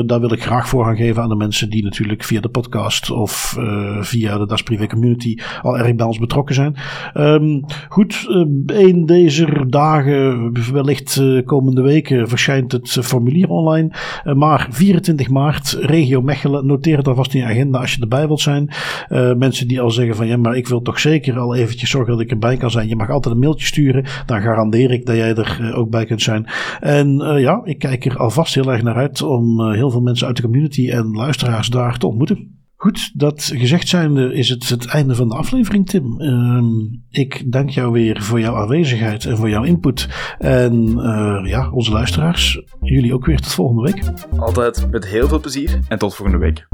daar 0.05 0.19
wil 0.19 0.31
ik 0.31 0.43
graag 0.43 0.67
voorrang 0.67 0.97
geven 0.97 1.23
aan 1.23 1.29
de 1.29 1.35
mensen 1.35 1.69
die 1.69 1.83
natuurlijk 1.83 2.23
via 2.23 2.41
de 2.41 2.49
podcast 2.49 3.11
of 3.11 3.57
via 3.99 4.37
de 4.37 4.45
Das 4.45 4.63
Privé 4.63 4.87
Community 4.87 5.37
al 5.61 5.77
erg 5.77 5.95
bij 5.95 6.05
ons 6.05 6.19
betrokken 6.19 6.55
zijn. 6.55 6.75
Um, 7.13 7.65
goed, 7.89 8.25
een 8.65 9.05
deze 9.05 9.65
dagen, 9.67 10.51
wellicht 10.73 11.21
komende 11.45 11.81
verschijnt 12.07 12.71
het 12.71 12.89
formulier 12.89 13.49
online. 13.49 13.91
Uh, 14.25 14.33
maar 14.33 14.67
24 14.69 15.29
maart, 15.29 15.77
regio 15.79 16.21
Mechelen, 16.21 16.65
noteer 16.65 16.97
het 16.97 17.07
alvast 17.07 17.33
in 17.33 17.39
je 17.39 17.45
agenda 17.45 17.79
als 17.79 17.93
je 17.93 18.01
erbij 18.01 18.27
wilt 18.27 18.41
zijn. 18.41 18.69
Uh, 19.09 19.33
mensen 19.33 19.67
die 19.67 19.81
al 19.81 19.91
zeggen 19.91 20.15
van 20.15 20.27
ja, 20.27 20.37
maar 20.37 20.55
ik 20.55 20.67
wil 20.67 20.81
toch 20.81 20.99
zeker 20.99 21.39
al 21.39 21.55
eventjes 21.55 21.89
zorgen 21.89 22.11
dat 22.11 22.21
ik 22.21 22.31
erbij 22.31 22.57
kan 22.57 22.71
zijn. 22.71 22.87
Je 22.87 22.95
mag 22.95 23.09
altijd 23.09 23.35
een 23.35 23.41
mailtje 23.41 23.65
sturen, 23.65 24.05
dan 24.25 24.41
garandeer 24.41 24.91
ik 24.91 25.05
dat 25.05 25.15
jij 25.15 25.35
er 25.35 25.73
ook 25.75 25.89
bij 25.89 26.05
kunt 26.05 26.21
zijn. 26.21 26.47
En 26.79 27.17
ja, 27.39 27.61
ik 27.63 27.79
kijk 27.79 28.05
er 28.05 28.17
alvast 28.17 28.55
heel 28.55 28.71
erg 28.71 28.83
naar 28.83 28.95
uit 28.95 29.21
om 29.21 29.71
heel 29.71 29.89
veel 29.89 30.01
mensen 30.01 30.27
uit 30.27 30.35
de 30.35 30.41
community 30.41 30.89
en 30.89 31.11
luisteraars 31.11 31.67
daar 31.67 31.97
te 31.97 32.07
ontmoeten. 32.07 32.62
Goed, 32.83 33.11
dat 33.13 33.51
gezegd 33.55 33.87
zijnde 33.87 34.33
is 34.33 34.49
het 34.49 34.69
het 34.69 34.85
einde 34.85 35.15
van 35.15 35.29
de 35.29 35.35
aflevering, 35.35 35.89
Tim. 35.89 36.21
Uh, 36.21 36.63
ik 37.09 37.51
dank 37.51 37.69
jou 37.69 37.91
weer 37.91 38.21
voor 38.21 38.39
jouw 38.39 38.55
aanwezigheid 38.55 39.25
en 39.25 39.37
voor 39.37 39.49
jouw 39.49 39.63
input. 39.63 40.07
En 40.39 40.87
uh, 40.87 41.41
ja, 41.43 41.69
onze 41.71 41.91
luisteraars, 41.91 42.61
jullie 42.81 43.13
ook 43.13 43.25
weer 43.25 43.39
tot 43.39 43.53
volgende 43.53 43.81
week. 43.81 44.03
Altijd 44.37 44.91
met 44.91 45.07
heel 45.07 45.27
veel 45.27 45.39
plezier 45.39 45.79
en 45.87 45.97
tot 45.97 46.15
volgende 46.15 46.39
week. 46.39 46.67